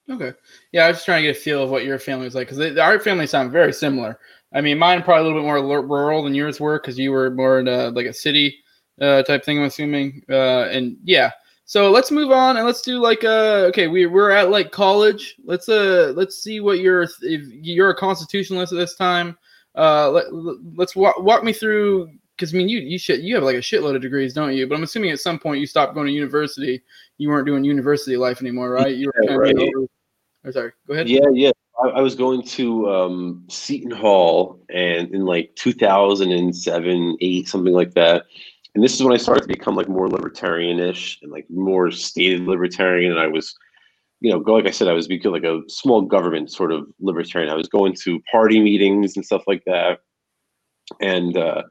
Okay. 0.09 0.33
Yeah, 0.73 0.85
I 0.85 0.88
was 0.88 0.99
just 0.99 1.07
trying 1.07 1.23
to 1.23 1.29
get 1.29 1.37
a 1.37 1.40
feel 1.40 1.62
of 1.62 1.71
what 1.71 1.85
your 1.85 1.99
family 1.99 2.25
was 2.25 2.35
like 2.35 2.49
because 2.49 2.79
our 2.79 3.01
family 3.01 3.27
sound 3.27 3.51
very 3.51 3.73
similar. 3.73 4.19
I 4.55 4.61
mean, 4.61 4.79
mine 4.79 5.03
probably 5.03 5.23
a 5.23 5.25
little 5.25 5.40
bit 5.40 5.47
more 5.47 5.83
rural 5.83 6.23
than 6.23 6.35
yours 6.35 6.61
were 6.61 6.79
because 6.79 6.99
you 6.99 7.11
were 7.11 7.31
more 7.31 7.59
in 7.59 7.69
a, 7.69 7.90
like 7.90 8.07
a 8.07 8.12
city 8.12 8.62
uh, 9.01 9.23
type 9.25 9.45
thing. 9.45 9.59
I'm 9.59 9.64
assuming. 9.64 10.23
Uh, 10.31 10.69
and 10.71 10.97
yeah, 11.03 11.33
so 11.64 11.90
let's 11.90 12.12
move 12.12 12.31
on 12.31 12.57
and 12.57 12.64
let's 12.64 12.81
do 12.81 13.01
like 13.01 13.25
uh 13.25 13.66
okay 13.69 13.88
we 13.88 14.07
we're 14.07 14.31
at 14.31 14.51
like 14.51 14.71
college. 14.71 15.35
Let's 15.45 15.69
uh 15.69 16.12
let's 16.16 16.40
see 16.40 16.61
what 16.61 16.79
you're 16.79 17.03
if 17.03 17.12
you're 17.23 17.90
a 17.90 17.95
constitutionalist 17.95 18.73
at 18.73 18.77
this 18.77 18.95
time. 18.95 19.37
Uh, 19.75 20.11
let, 20.11 20.33
let's 20.77 20.97
walk, 20.97 21.19
walk 21.19 21.45
me 21.45 21.53
through 21.53 22.09
because 22.37 22.55
I 22.55 22.57
mean 22.57 22.69
you 22.69 22.79
you 22.79 22.99
should 23.01 23.21
you 23.21 23.35
have 23.35 23.45
like 23.45 23.57
a 23.57 23.61
shitload 23.61 23.97
of 23.97 24.03
degrees, 24.03 24.33
don't 24.33 24.55
you? 24.55 24.69
But 24.69 24.77
I'm 24.77 24.85
assuming 24.85 25.11
at 25.11 25.19
some 25.19 25.40
point 25.40 25.61
you 25.61 25.66
stopped 25.66 25.95
going 25.95 26.07
to 26.07 26.12
university. 26.12 26.83
You 27.19 27.31
weren't 27.31 27.47
doing 27.47 27.64
university 27.64 28.16
life 28.16 28.40
anymore, 28.40 28.71
right? 28.71 28.95
You 28.95 29.09
were 29.09 29.25
yeah, 29.25 29.35
right. 29.35 29.57
Over, 29.57 29.88
oh, 30.47 30.51
sorry, 30.51 30.73
go 30.87 30.95
ahead. 30.95 31.09
Yeah, 31.09 31.29
yeah. 31.33 31.51
I, 31.83 31.89
I 31.89 32.01
was 32.01 32.15
going 32.15 32.43
to 32.43 32.89
um, 32.91 33.45
Seton 33.49 33.91
Hall, 33.91 34.61
and 34.71 35.15
in 35.15 35.25
like 35.25 35.55
2007, 35.57 37.17
eight, 37.21 37.49
something 37.49 37.73
like 37.73 37.95
that. 37.95 38.25
And 38.75 38.85
this 38.85 38.95
is 38.95 39.03
when 39.03 39.15
I 39.15 39.17
started 39.17 39.43
to 39.43 39.49
become 39.49 39.75
like 39.75 39.89
more 39.89 40.09
libertarianish 40.09 41.17
and 41.23 41.33
like 41.33 41.47
more 41.49 41.91
stated 41.91 42.43
libertarian. 42.43 43.11
And 43.11 43.21
I 43.21 43.27
was, 43.27 43.57
you 44.21 44.31
know, 44.31 44.39
go 44.39 44.53
like 44.53 44.67
I 44.67 44.71
said, 44.71 44.89
I 44.89 44.93
was 44.93 45.09
becoming 45.09 45.43
like 45.43 45.51
a 45.51 45.63
small 45.69 46.03
government 46.03 46.51
sort 46.51 46.73
of 46.73 46.87
libertarian. 47.01 47.51
I 47.51 47.57
was 47.57 47.69
going 47.69 47.95
to 48.03 48.21
party 48.31 48.61
meetings 48.61 49.17
and 49.17 49.25
stuff 49.25 49.45
like 49.47 49.63
that, 49.65 50.01
and 51.01 51.37
uh, 51.39 51.63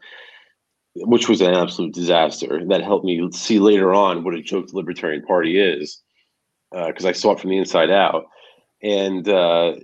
which 0.95 1.29
was 1.29 1.41
an 1.41 1.53
absolute 1.53 1.93
disaster. 1.93 2.61
That 2.67 2.81
helped 2.81 3.05
me 3.05 3.29
see 3.31 3.59
later 3.59 3.93
on 3.93 4.23
what 4.23 4.33
a 4.33 4.41
joke 4.41 4.67
the 4.67 4.75
Libertarian 4.75 5.21
Party 5.23 5.59
is, 5.59 6.01
because 6.71 7.05
uh, 7.05 7.09
I 7.09 7.11
saw 7.11 7.33
it 7.33 7.39
from 7.39 7.51
the 7.51 7.57
inside 7.57 7.91
out. 7.91 8.25
And 8.81 9.27
uh, 9.27 9.75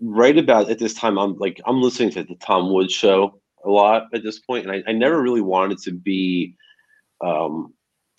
right 0.00 0.36
about 0.36 0.70
at 0.70 0.78
this 0.78 0.94
time, 0.94 1.18
I'm 1.18 1.36
like 1.38 1.60
I'm 1.66 1.82
listening 1.82 2.10
to 2.10 2.24
the 2.24 2.36
Tom 2.36 2.72
Woods 2.72 2.92
show 2.92 3.40
a 3.64 3.70
lot 3.70 4.04
at 4.12 4.22
this 4.22 4.40
point, 4.40 4.66
and 4.66 4.72
I, 4.72 4.90
I 4.90 4.92
never 4.92 5.20
really 5.20 5.40
wanted 5.40 5.78
to 5.78 5.92
be 5.92 6.54
um, 7.24 7.72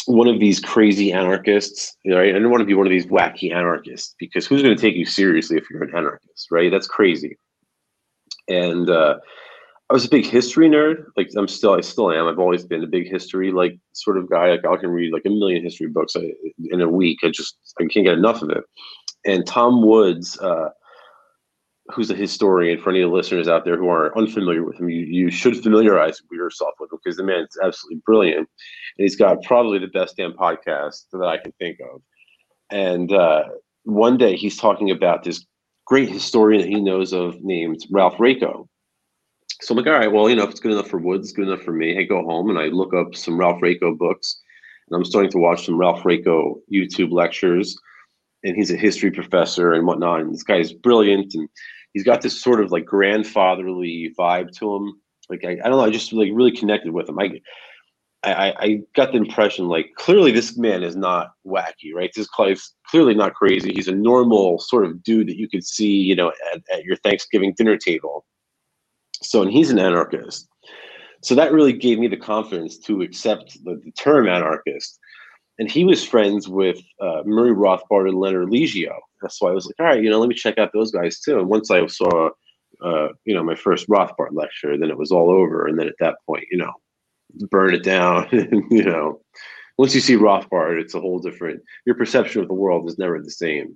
one 0.06 0.28
of 0.28 0.40
these 0.40 0.60
crazy 0.60 1.12
anarchists. 1.12 1.96
Right? 2.06 2.30
I 2.30 2.34
didn't 2.34 2.52
want 2.52 2.62
to 2.62 2.66
be 2.66 2.74
one 2.74 2.88
of 2.88 2.92
these 2.92 3.08
wacky 3.08 3.54
anarchists 3.54 4.16
because 4.20 4.46
who's 4.46 4.62
going 4.62 4.76
to 4.76 4.82
take 4.82 4.96
you 4.96 5.06
seriously 5.06 5.58
if 5.58 5.66
you're 5.70 5.84
an 5.84 5.96
anarchist, 5.96 6.48
right? 6.52 6.72
That's 6.72 6.88
crazy. 6.88 7.38
And 8.48 8.90
uh, 8.90 9.16
I 9.89 9.93
was 9.93 10.06
a 10.06 10.10
big 10.10 10.26
history 10.26 10.67
nerd. 10.67 11.06
Like 11.15 11.30
I'm 11.38 11.48
still, 11.48 11.74
I 11.74 11.82
still 11.82 12.12
am. 12.12 12.28
I've 12.28 12.39
always 12.39 12.65
been 12.65 12.84
a 12.84 12.88
big 12.88 13.08
history 13.08 13.52
like 13.52 13.78
sort 13.93 14.17
of 14.17 14.30
guy. 14.30 14.52
Like 14.52 14.65
I 14.65 14.78
can 14.78 14.89
read 14.89 15.13
like 15.13 15.26
a 15.26 15.30
million 15.30 15.63
history 15.63 15.88
books 15.88 16.15
in 16.15 16.82
a 16.82 16.89
week. 16.89 17.19
I 17.24 17.30
just 17.30 17.58
I 17.80 17.84
can't 17.86 18.06
get 18.06 18.17
enough 18.17 18.41
of 18.41 18.50
it. 18.50 18.63
And 19.26 19.45
Tom 19.45 19.86
Woods, 19.86 20.39
uh, 20.39 20.69
who's 21.93 22.10
a 22.10 22.15
historian, 22.15 22.82
for 22.82 22.89
any 22.89 23.02
of 23.02 23.12
the 23.12 23.15
listeners 23.15 23.48
out 23.48 23.63
there 23.63 23.78
who 23.78 23.89
are 23.89 24.17
unfamiliar 24.17 24.63
with 24.63 24.80
him, 24.80 24.89
you, 24.89 25.06
you 25.06 25.32
should 25.32 25.62
familiarize 25.62 26.19
yourself 26.32 26.74
with 26.80 26.91
him 26.91 27.00
because 27.04 27.17
the 27.17 27.24
man's 27.24 27.58
absolutely 27.63 28.02
brilliant. 28.06 28.38
And 28.38 28.48
he's 28.98 29.15
got 29.15 29.43
probably 29.43 29.78
the 29.78 29.88
best 29.88 30.17
damn 30.17 30.34
podcast 30.34 31.06
that 31.12 31.26
I 31.26 31.38
can 31.38 31.52
think 31.60 31.78
of. 31.93 32.02
And 32.71 33.12
uh, 33.12 33.43
one 33.84 34.17
day 34.17 34.36
he's 34.36 34.58
talking 34.58 34.89
about 34.89 35.24
this 35.24 35.45
great 35.86 36.10
historian 36.10 36.62
that 36.62 36.69
he 36.69 36.82
knows 36.82 37.13
of 37.13 37.43
named 37.43 37.86
Ralph 37.91 38.15
Raico 38.15 38.67
so 39.62 39.74
I'm 39.74 39.78
like, 39.78 39.88
all 39.88 39.94
right, 39.94 40.12
well, 40.12 40.30
you 40.30 40.36
know, 40.36 40.44
if 40.44 40.52
it's 40.52 40.60
good 40.60 40.74
enough 40.74 40.89
for 40.89 41.00
Woods, 41.00 41.30
it's 41.30 41.36
good 41.36 41.48
enough 41.48 41.62
for 41.62 41.72
me. 41.72 41.98
I 41.98 42.04
go 42.04 42.24
home 42.24 42.50
and 42.50 42.60
I 42.60 42.65
look 42.65 42.94
up 42.94 43.15
some 43.15 43.38
Ralph 43.38 43.62
Raico 43.62 43.98
books, 43.98 44.41
and 44.88 44.96
I'm 44.96 45.06
starting 45.06 45.32
to 45.32 45.38
watch 45.38 45.65
some 45.65 45.78
Ralph 45.78 46.04
Raico 46.04 46.56
YouTube 46.72 47.12
lectures. 47.12 47.78
And 48.44 48.56
he's 48.56 48.70
a 48.70 48.76
history 48.76 49.10
professor 49.10 49.74
and 49.74 49.88
whatnot. 49.88 50.22
And 50.22 50.34
this 50.34 50.44
guy 50.44 50.58
is 50.58 50.74
brilliant, 50.74 51.34
and 51.34 51.50
he's 51.94 52.04
got 52.04 52.22
this 52.22 52.41
sort 52.41 52.62
of 52.62 52.72
like 52.72 52.86
grandfatherly 52.86 54.13
vibe 54.20 54.52
to 54.58 54.76
him. 54.76 55.02
Like 55.30 55.44
I, 55.46 55.52
I 55.52 55.70
don't 55.70 55.72
know, 55.72 55.86
I 55.86 55.89
just 55.89 56.13
like 56.13 56.30
really 56.34 56.56
connected 56.56 56.91
with 56.91 57.10
him. 57.10 57.18
I, 57.18 57.41
I, 58.24 58.54
I 58.60 58.82
got 58.96 59.12
the 59.12 59.18
impression 59.18 59.68
like 59.68 59.91
clearly 59.98 60.32
this 60.32 60.58
man 60.58 60.84
is 60.84 60.96
not 60.96 61.32
wacky, 61.46 61.94
right? 61.96 62.12
This 62.15 62.28
guy's 62.28 62.74
clearly 62.88 63.13
not 63.13 63.34
crazy. 63.34 63.72
He's 63.74 63.88
a 63.88 63.96
normal 63.96 64.60
sort 64.60 64.86
of 64.86 65.02
dude 65.04 65.28
that 65.28 65.38
you 65.38 65.48
could 65.48 65.65
see, 65.65 65.91
you 65.91 66.15
know, 66.15 66.32
at, 66.54 66.62
at 66.74 66.84
your 66.84 66.98
Thanksgiving 66.98 67.54
dinner 67.58 67.78
table 67.78 68.26
so, 69.21 69.41
and 69.41 69.51
he's 69.51 69.71
an 69.71 69.80
anarchist. 69.80 70.47
So 71.21 71.36
that 71.36 71.51
really 71.51 71.73
gave 71.73 71.99
me 71.99 72.08
the 72.08 72.17
confidence 72.17 72.78
to 72.80 73.01
accept 73.01 73.63
the, 73.63 73.82
the 73.84 73.91
term 73.91 74.28
anarchist. 74.28 74.99
And 75.58 75.71
he 75.71 75.84
was 75.84 76.04
friends 76.04 76.47
with 76.47 76.78
uh, 76.99 77.21
Murray 77.25 77.54
Rothbard 77.56 78.10
and 78.10 78.19
Leonard 78.19 78.49
Liggio. 78.49 78.93
That's 79.21 79.41
why 79.41 79.49
I 79.49 79.54
was 79.54 79.65
like, 79.65 79.75
all 79.80 79.86
right, 79.86 80.04
you 80.04 80.10
know, 80.10 80.19
let 80.19 80.30
me 80.30 80.36
check 80.36 80.58
out 80.58 80.71
those 80.73 80.91
guys 80.91 81.19
too. 81.19 81.39
And 81.39 81.47
once 81.47 81.71
I 81.71 81.86
saw, 81.88 82.30
uh, 82.84 83.08
you 83.23 83.34
know, 83.34 83.43
my 83.43 83.56
first 83.56 83.88
Rothbard 83.88 84.34
lecture, 84.34 84.78
then 84.78 84.89
it 84.89 84.97
was 84.97 85.12
all 85.12 85.32
over. 85.32 85.65
And 85.65 85.80
then 85.80 85.88
at 85.88 85.95
that 85.99 86.17
point, 86.25 86.45
you 86.51 86.58
know, 86.58 86.73
burn 87.49 87.73
it 87.73 87.84
down. 87.84 88.28
you 88.69 88.84
know, 88.84 89.21
once 89.78 89.95
you 89.95 90.01
see 90.01 90.15
Rothbard, 90.15 90.80
it's 90.80 90.93
a 90.93 91.01
whole 91.01 91.19
different. 91.19 91.62
Your 91.86 91.95
perception 91.95 92.41
of 92.41 92.47
the 92.47 92.54
world 92.54 92.88
is 92.89 92.97
never 92.97 93.21
the 93.21 93.32
same. 93.32 93.75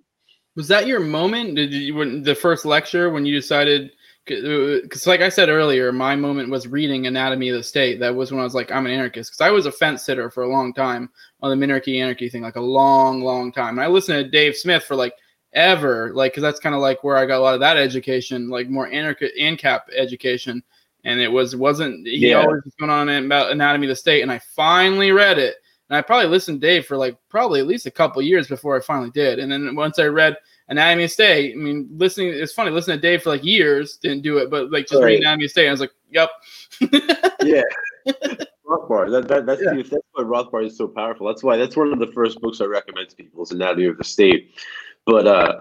Was 0.55 0.67
that 0.67 0.87
your 0.87 0.99
moment? 0.99 1.55
Did 1.55 1.73
you 1.73 1.95
when 1.95 2.23
the 2.23 2.35
first 2.35 2.65
lecture 2.65 3.09
when 3.09 3.25
you 3.25 3.33
decided 3.33 3.91
because 4.29 5.07
like 5.07 5.21
I 5.21 5.29
said 5.29 5.49
earlier, 5.49 5.91
my 5.91 6.15
moment 6.15 6.49
was 6.49 6.67
reading 6.67 7.07
Anatomy 7.07 7.49
of 7.49 7.57
the 7.57 7.63
State. 7.63 7.99
That 7.99 8.15
was 8.15 8.31
when 8.31 8.39
I 8.39 8.43
was 8.43 8.55
like, 8.55 8.71
I'm 8.71 8.85
an 8.85 8.91
anarchist 8.91 9.31
because 9.31 9.41
I 9.41 9.49
was 9.49 9.65
a 9.65 9.71
fence 9.71 10.03
sitter 10.03 10.29
for 10.29 10.43
a 10.43 10.49
long 10.49 10.73
time 10.73 11.09
on 11.41 11.49
the 11.49 11.67
minarchy 11.67 12.01
anarchy 12.01 12.29
thing, 12.29 12.41
like 12.41 12.55
a 12.55 12.61
long, 12.61 13.21
long 13.21 13.51
time. 13.51 13.77
And 13.77 13.81
I 13.81 13.87
listened 13.87 14.23
to 14.23 14.31
Dave 14.31 14.55
Smith 14.55 14.83
for 14.83 14.95
like 14.95 15.13
ever, 15.53 16.11
like 16.13 16.31
because 16.31 16.43
that's 16.43 16.59
kind 16.59 16.75
of 16.75 16.81
like 16.81 17.03
where 17.03 17.17
I 17.17 17.25
got 17.25 17.39
a 17.39 17.43
lot 17.43 17.55
of 17.55 17.59
that 17.59 17.77
education, 17.77 18.49
like 18.49 18.69
more 18.69 18.87
anarchist 18.87 19.33
ANCAP 19.37 19.81
education. 19.95 20.63
And 21.03 21.19
it 21.19 21.31
was 21.31 21.55
wasn't 21.55 22.05
he 22.07 22.29
yeah. 22.29 22.35
always 22.35 22.63
was 22.63 22.75
going 22.75 22.91
on 22.91 23.09
about 23.09 23.51
Anatomy 23.51 23.87
of 23.87 23.89
the 23.89 23.95
State, 23.95 24.21
and 24.21 24.31
I 24.31 24.39
finally 24.39 25.11
read 25.11 25.39
it. 25.39 25.55
And 25.89 25.97
I 25.97 26.01
probably 26.01 26.27
listened 26.27 26.61
to 26.61 26.67
Dave 26.67 26.85
for 26.85 26.97
like 26.97 27.17
probably 27.29 27.59
at 27.61 27.67
least 27.67 27.87
a 27.87 27.91
couple 27.91 28.21
years 28.21 28.47
before 28.47 28.77
I 28.77 28.81
finally 28.81 29.09
did. 29.11 29.39
And 29.39 29.51
then 29.51 29.75
once 29.75 29.97
I 29.97 30.05
read 30.05 30.37
Anatomy 30.69 31.05
of 31.05 31.11
State. 31.11 31.53
I 31.53 31.57
mean, 31.57 31.89
listening, 31.91 32.29
it's 32.29 32.53
funny, 32.53 32.71
listening 32.71 32.97
to 32.97 33.01
Dave 33.01 33.23
for 33.23 33.29
like 33.29 33.43
years, 33.43 33.97
didn't 33.97 34.21
do 34.21 34.37
it, 34.37 34.49
but 34.49 34.71
like 34.71 34.87
just 34.87 35.01
right. 35.01 35.07
reading 35.07 35.23
Anatomy 35.23 35.45
of 35.45 35.51
State, 35.51 35.67
I 35.67 35.71
was 35.71 35.79
like, 35.79 35.91
yep. 36.11 36.29
yeah. 37.43 37.63
Rothbard. 38.65 39.11
That, 39.11 39.27
that, 39.27 39.45
that's, 39.45 39.61
yeah. 39.61 39.73
the, 39.73 39.83
that's 39.83 40.07
why 40.13 40.23
Rothbard 40.23 40.67
is 40.67 40.77
so 40.77 40.87
powerful. 40.87 41.27
That's 41.27 41.43
why, 41.43 41.57
that's 41.57 41.75
one 41.75 41.91
of 41.91 41.99
the 41.99 42.07
first 42.07 42.39
books 42.39 42.61
I 42.61 42.65
recommend 42.65 43.09
to 43.09 43.15
people 43.15 43.41
is 43.43 43.51
Anatomy 43.51 43.87
of 43.87 43.97
the 43.97 44.03
State. 44.03 44.53
But 45.05 45.25
uh, 45.25 45.59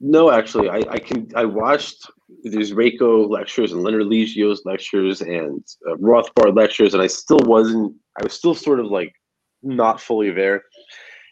no, 0.00 0.30
actually, 0.30 0.68
I, 0.68 0.82
I 0.90 0.98
can, 0.98 1.30
I 1.34 1.46
watched 1.46 2.10
these 2.44 2.72
Raico 2.72 3.28
lectures 3.28 3.72
and 3.72 3.82
Leonard 3.82 4.06
Liggio's 4.06 4.62
lectures 4.66 5.22
and 5.22 5.64
uh, 5.88 5.94
Rothbard 5.96 6.54
lectures, 6.54 6.92
and 6.92 7.02
I 7.02 7.06
still 7.06 7.40
wasn't, 7.44 7.94
I 8.20 8.24
was 8.24 8.34
still 8.34 8.54
sort 8.54 8.80
of 8.80 8.86
like 8.86 9.14
not 9.62 10.00
fully 10.00 10.30
there 10.30 10.64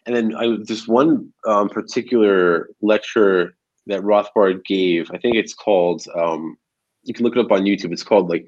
and 0.09 0.15
then 0.15 0.35
I 0.35 0.57
this 0.63 0.87
one 0.87 1.31
um, 1.45 1.69
particular 1.69 2.69
lecture 2.81 3.55
that 3.85 4.01
Rothbard 4.01 4.65
gave. 4.65 5.11
I 5.13 5.19
think 5.19 5.35
it's 5.35 5.53
called. 5.53 6.03
Um, 6.15 6.57
you 7.03 7.13
can 7.13 7.23
look 7.23 7.35
it 7.35 7.45
up 7.45 7.51
on 7.51 7.61
YouTube. 7.61 7.93
It's 7.93 8.01
called 8.01 8.27
like 8.27 8.47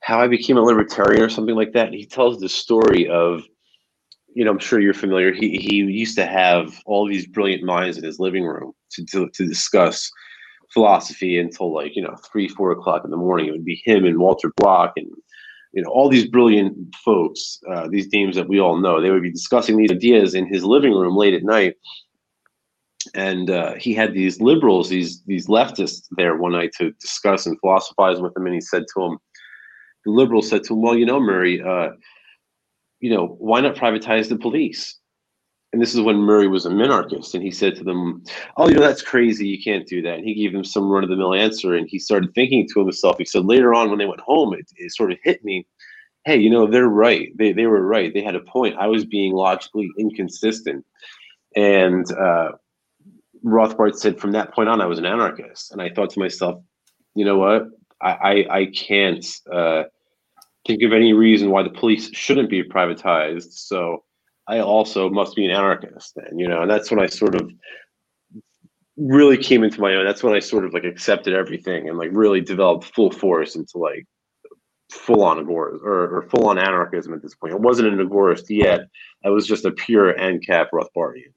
how 0.00 0.20
I 0.20 0.26
became 0.26 0.56
a 0.56 0.62
libertarian 0.62 1.22
or 1.22 1.28
something 1.28 1.54
like 1.54 1.72
that. 1.74 1.86
And 1.86 1.94
he 1.94 2.06
tells 2.06 2.40
the 2.40 2.48
story 2.48 3.08
of, 3.08 3.42
you 4.34 4.44
know, 4.44 4.50
I'm 4.50 4.58
sure 4.58 4.80
you're 4.80 4.92
familiar. 4.92 5.32
He 5.32 5.58
he 5.58 5.76
used 5.76 6.16
to 6.16 6.26
have 6.26 6.76
all 6.86 7.06
these 7.06 7.26
brilliant 7.26 7.62
minds 7.62 7.96
in 7.96 8.02
his 8.02 8.18
living 8.18 8.44
room 8.44 8.72
to 8.94 9.04
to, 9.12 9.28
to 9.28 9.46
discuss 9.46 10.10
philosophy 10.74 11.38
until 11.38 11.72
like 11.72 11.94
you 11.94 12.02
know 12.02 12.16
three 12.32 12.48
four 12.48 12.72
o'clock 12.72 13.04
in 13.04 13.12
the 13.12 13.16
morning. 13.16 13.46
It 13.46 13.52
would 13.52 13.64
be 13.64 13.80
him 13.84 14.04
and 14.04 14.18
Walter 14.18 14.52
Block 14.56 14.94
and 14.96 15.06
you 15.72 15.82
know 15.82 15.90
all 15.90 16.08
these 16.08 16.26
brilliant 16.26 16.94
folks 17.04 17.60
uh, 17.70 17.88
these 17.88 18.08
names 18.12 18.36
that 18.36 18.48
we 18.48 18.60
all 18.60 18.78
know 18.78 19.00
they 19.00 19.10
would 19.10 19.22
be 19.22 19.30
discussing 19.30 19.76
these 19.76 19.90
ideas 19.90 20.34
in 20.34 20.46
his 20.46 20.64
living 20.64 20.92
room 20.92 21.16
late 21.16 21.34
at 21.34 21.44
night. 21.44 21.76
And 23.14 23.48
uh, 23.48 23.74
he 23.74 23.94
had 23.94 24.12
these 24.12 24.40
liberals 24.40 24.90
these 24.90 25.22
these 25.22 25.46
leftists 25.46 26.06
there 26.12 26.36
one 26.36 26.52
night 26.52 26.72
to 26.78 26.92
discuss 26.92 27.46
and 27.46 27.58
philosophize 27.60 28.20
with 28.20 28.36
him 28.36 28.46
and 28.46 28.54
he 28.54 28.60
said 28.60 28.84
to 28.94 29.02
him 29.02 29.18
the 30.04 30.10
liberal 30.10 30.42
said 30.42 30.64
to 30.64 30.74
him 30.74 30.82
well 30.82 30.96
you 30.96 31.06
know 31.06 31.18
murray 31.18 31.62
uh, 31.62 31.90
you 33.00 33.10
know 33.10 33.36
why 33.38 33.60
not 33.60 33.74
privatize 33.74 34.28
the 34.28 34.36
police 34.36 34.99
and 35.72 35.80
this 35.80 35.94
is 35.94 36.00
when 36.00 36.16
Murray 36.16 36.48
was 36.48 36.66
a 36.66 36.70
minarchist, 36.70 37.34
and 37.34 37.42
he 37.42 37.50
said 37.50 37.76
to 37.76 37.84
them, 37.84 38.24
"Oh, 38.56 38.68
you 38.68 38.74
know 38.74 38.80
that's 38.80 39.02
crazy. 39.02 39.46
You 39.46 39.62
can't 39.62 39.86
do 39.86 40.02
that." 40.02 40.16
And 40.18 40.24
he 40.24 40.34
gave 40.34 40.52
them 40.52 40.64
some 40.64 40.88
run 40.90 41.04
of 41.04 41.10
the 41.10 41.16
mill 41.16 41.34
answer, 41.34 41.74
and 41.74 41.88
he 41.88 41.98
started 41.98 42.34
thinking 42.34 42.68
to 42.68 42.80
himself. 42.80 43.18
He 43.18 43.24
said 43.24 43.44
later 43.44 43.72
on 43.72 43.88
when 43.88 43.98
they 43.98 44.06
went 44.06 44.20
home, 44.20 44.52
it, 44.54 44.66
it 44.76 44.92
sort 44.92 45.12
of 45.12 45.18
hit 45.22 45.44
me. 45.44 45.66
Hey, 46.24 46.36
you 46.38 46.50
know 46.50 46.66
they're 46.66 46.88
right. 46.88 47.28
They 47.38 47.52
they 47.52 47.66
were 47.66 47.86
right. 47.86 48.12
They 48.12 48.22
had 48.22 48.34
a 48.34 48.40
point. 48.40 48.76
I 48.78 48.88
was 48.88 49.04
being 49.04 49.32
logically 49.32 49.90
inconsistent, 49.96 50.84
and 51.54 52.10
uh, 52.12 52.52
Rothbard 53.44 53.94
said 53.94 54.18
from 54.18 54.32
that 54.32 54.52
point 54.52 54.68
on, 54.68 54.80
I 54.80 54.86
was 54.86 54.98
an 54.98 55.06
anarchist, 55.06 55.70
and 55.72 55.80
I 55.80 55.90
thought 55.90 56.10
to 56.10 56.18
myself, 56.18 56.62
you 57.14 57.24
know 57.24 57.38
what? 57.38 57.68
I 58.02 58.10
I, 58.10 58.58
I 58.58 58.66
can't 58.66 59.24
uh, 59.52 59.84
think 60.66 60.82
of 60.82 60.92
any 60.92 61.12
reason 61.12 61.50
why 61.50 61.62
the 61.62 61.70
police 61.70 62.10
shouldn't 62.12 62.50
be 62.50 62.64
privatized. 62.64 63.52
So 63.52 64.02
I 64.50 64.58
also 64.58 65.08
must 65.08 65.36
be 65.36 65.44
an 65.44 65.52
anarchist 65.52 66.16
then, 66.16 66.36
you 66.36 66.48
know, 66.48 66.62
and 66.62 66.70
that's 66.70 66.90
when 66.90 66.98
I 66.98 67.06
sort 67.06 67.36
of 67.36 67.52
really 68.96 69.38
came 69.38 69.62
into 69.62 69.80
my 69.80 69.94
own. 69.94 70.04
That's 70.04 70.24
when 70.24 70.34
I 70.34 70.40
sort 70.40 70.64
of 70.64 70.74
like 70.74 70.82
accepted 70.82 71.34
everything 71.34 71.88
and 71.88 71.96
like 71.96 72.10
really 72.12 72.40
developed 72.40 72.92
full 72.92 73.12
force 73.12 73.54
into 73.54 73.78
like 73.78 74.06
full 74.90 75.22
on 75.22 75.38
agorist 75.38 75.82
or, 75.84 76.18
or 76.18 76.22
full 76.30 76.48
on 76.48 76.58
anarchism 76.58 77.14
at 77.14 77.22
this 77.22 77.36
point. 77.36 77.52
I 77.52 77.58
wasn't 77.58 77.92
an 77.94 78.04
agorist 78.04 78.46
yet. 78.48 78.80
I 79.24 79.28
was 79.30 79.46
just 79.46 79.64
a 79.64 79.70
pure 79.70 80.14
ANCAP 80.14 80.66
Rothbardian. 80.74 81.32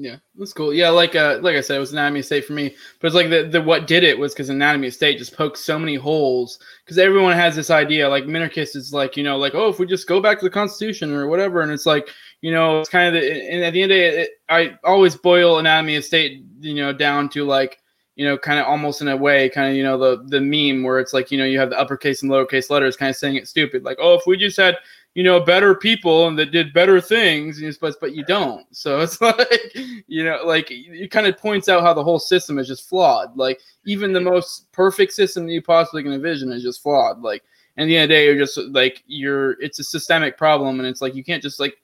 Yeah, 0.00 0.16
that's 0.36 0.52
cool. 0.52 0.72
Yeah, 0.72 0.90
like 0.90 1.16
uh, 1.16 1.40
like 1.42 1.56
I 1.56 1.60
said, 1.60 1.76
it 1.76 1.80
was 1.80 1.92
Anatomy 1.92 2.20
of 2.20 2.26
State 2.26 2.44
for 2.44 2.52
me. 2.52 2.72
But 3.00 3.08
it's 3.08 3.16
like 3.16 3.30
the, 3.30 3.48
the 3.50 3.60
what 3.60 3.88
did 3.88 4.04
it 4.04 4.16
was 4.16 4.32
because 4.32 4.48
Anatomy 4.48 4.86
of 4.86 4.94
State 4.94 5.18
just 5.18 5.36
poked 5.36 5.58
so 5.58 5.76
many 5.76 5.96
holes. 5.96 6.60
Because 6.84 6.98
everyone 6.98 7.34
has 7.34 7.56
this 7.56 7.68
idea, 7.68 8.08
like 8.08 8.22
minarchist 8.24 8.76
is 8.76 8.92
like 8.92 9.16
you 9.16 9.24
know, 9.24 9.36
like 9.36 9.56
oh, 9.56 9.68
if 9.68 9.80
we 9.80 9.86
just 9.86 10.06
go 10.06 10.20
back 10.20 10.38
to 10.38 10.44
the 10.44 10.50
Constitution 10.50 11.12
or 11.12 11.26
whatever, 11.26 11.62
and 11.62 11.72
it's 11.72 11.84
like 11.84 12.08
you 12.42 12.52
know, 12.52 12.78
it's 12.78 12.88
kind 12.88 13.08
of 13.08 13.20
the. 13.20 13.28
And 13.50 13.64
at 13.64 13.72
the 13.72 13.82
end 13.82 13.90
of 13.90 13.96
the 13.96 14.02
day, 14.02 14.22
it, 14.22 14.30
I 14.48 14.78
always 14.84 15.16
boil 15.16 15.58
Anatomy 15.58 15.96
of 15.96 16.04
State, 16.04 16.44
you 16.60 16.74
know, 16.74 16.92
down 16.92 17.28
to 17.30 17.44
like 17.44 17.80
you 18.14 18.24
know, 18.24 18.36
kind 18.36 18.58
of 18.58 18.66
almost 18.66 19.00
in 19.00 19.06
a 19.08 19.16
way, 19.16 19.48
kind 19.48 19.68
of 19.70 19.76
you 19.76 19.82
know 19.82 19.98
the 19.98 20.22
the 20.26 20.40
meme 20.40 20.84
where 20.84 21.00
it's 21.00 21.12
like 21.12 21.32
you 21.32 21.38
know 21.38 21.44
you 21.44 21.58
have 21.58 21.70
the 21.70 21.78
uppercase 21.78 22.22
and 22.22 22.30
lowercase 22.30 22.70
letters, 22.70 22.96
kind 22.96 23.10
of 23.10 23.16
saying 23.16 23.34
it 23.34 23.48
stupid, 23.48 23.82
like 23.84 23.96
oh, 24.00 24.14
if 24.14 24.22
we 24.28 24.36
just 24.36 24.56
had 24.56 24.76
you 25.14 25.24
know, 25.24 25.40
better 25.40 25.74
people 25.74 26.28
and 26.28 26.38
that 26.38 26.52
did 26.52 26.72
better 26.72 27.00
things, 27.00 27.60
but 27.78 27.94
but 28.00 28.14
you 28.14 28.24
don't. 28.24 28.66
So 28.72 29.00
it's 29.00 29.20
like, 29.20 29.74
you 30.06 30.24
know, 30.24 30.42
like 30.44 30.68
it 30.70 31.10
kind 31.10 31.26
of 31.26 31.36
points 31.36 31.68
out 31.68 31.82
how 31.82 31.92
the 31.92 32.04
whole 32.04 32.18
system 32.18 32.58
is 32.58 32.68
just 32.68 32.88
flawed. 32.88 33.36
Like 33.36 33.60
even 33.84 34.12
the 34.12 34.20
most 34.20 34.70
perfect 34.72 35.12
system 35.12 35.46
that 35.46 35.52
you 35.52 35.62
possibly 35.62 36.02
can 36.02 36.12
envision 36.12 36.52
is 36.52 36.62
just 36.62 36.82
flawed. 36.82 37.20
Like, 37.20 37.42
and 37.76 37.88
the 37.88 37.96
end 37.96 38.04
of 38.04 38.08
the 38.10 38.14
day, 38.14 38.24
you're 38.26 38.38
just 38.38 38.58
like 38.70 39.02
you're. 39.06 39.60
It's 39.60 39.78
a 39.78 39.84
systemic 39.84 40.36
problem, 40.36 40.80
and 40.80 40.88
it's 40.88 41.00
like 41.00 41.14
you 41.14 41.24
can't 41.24 41.42
just 41.42 41.60
like 41.60 41.78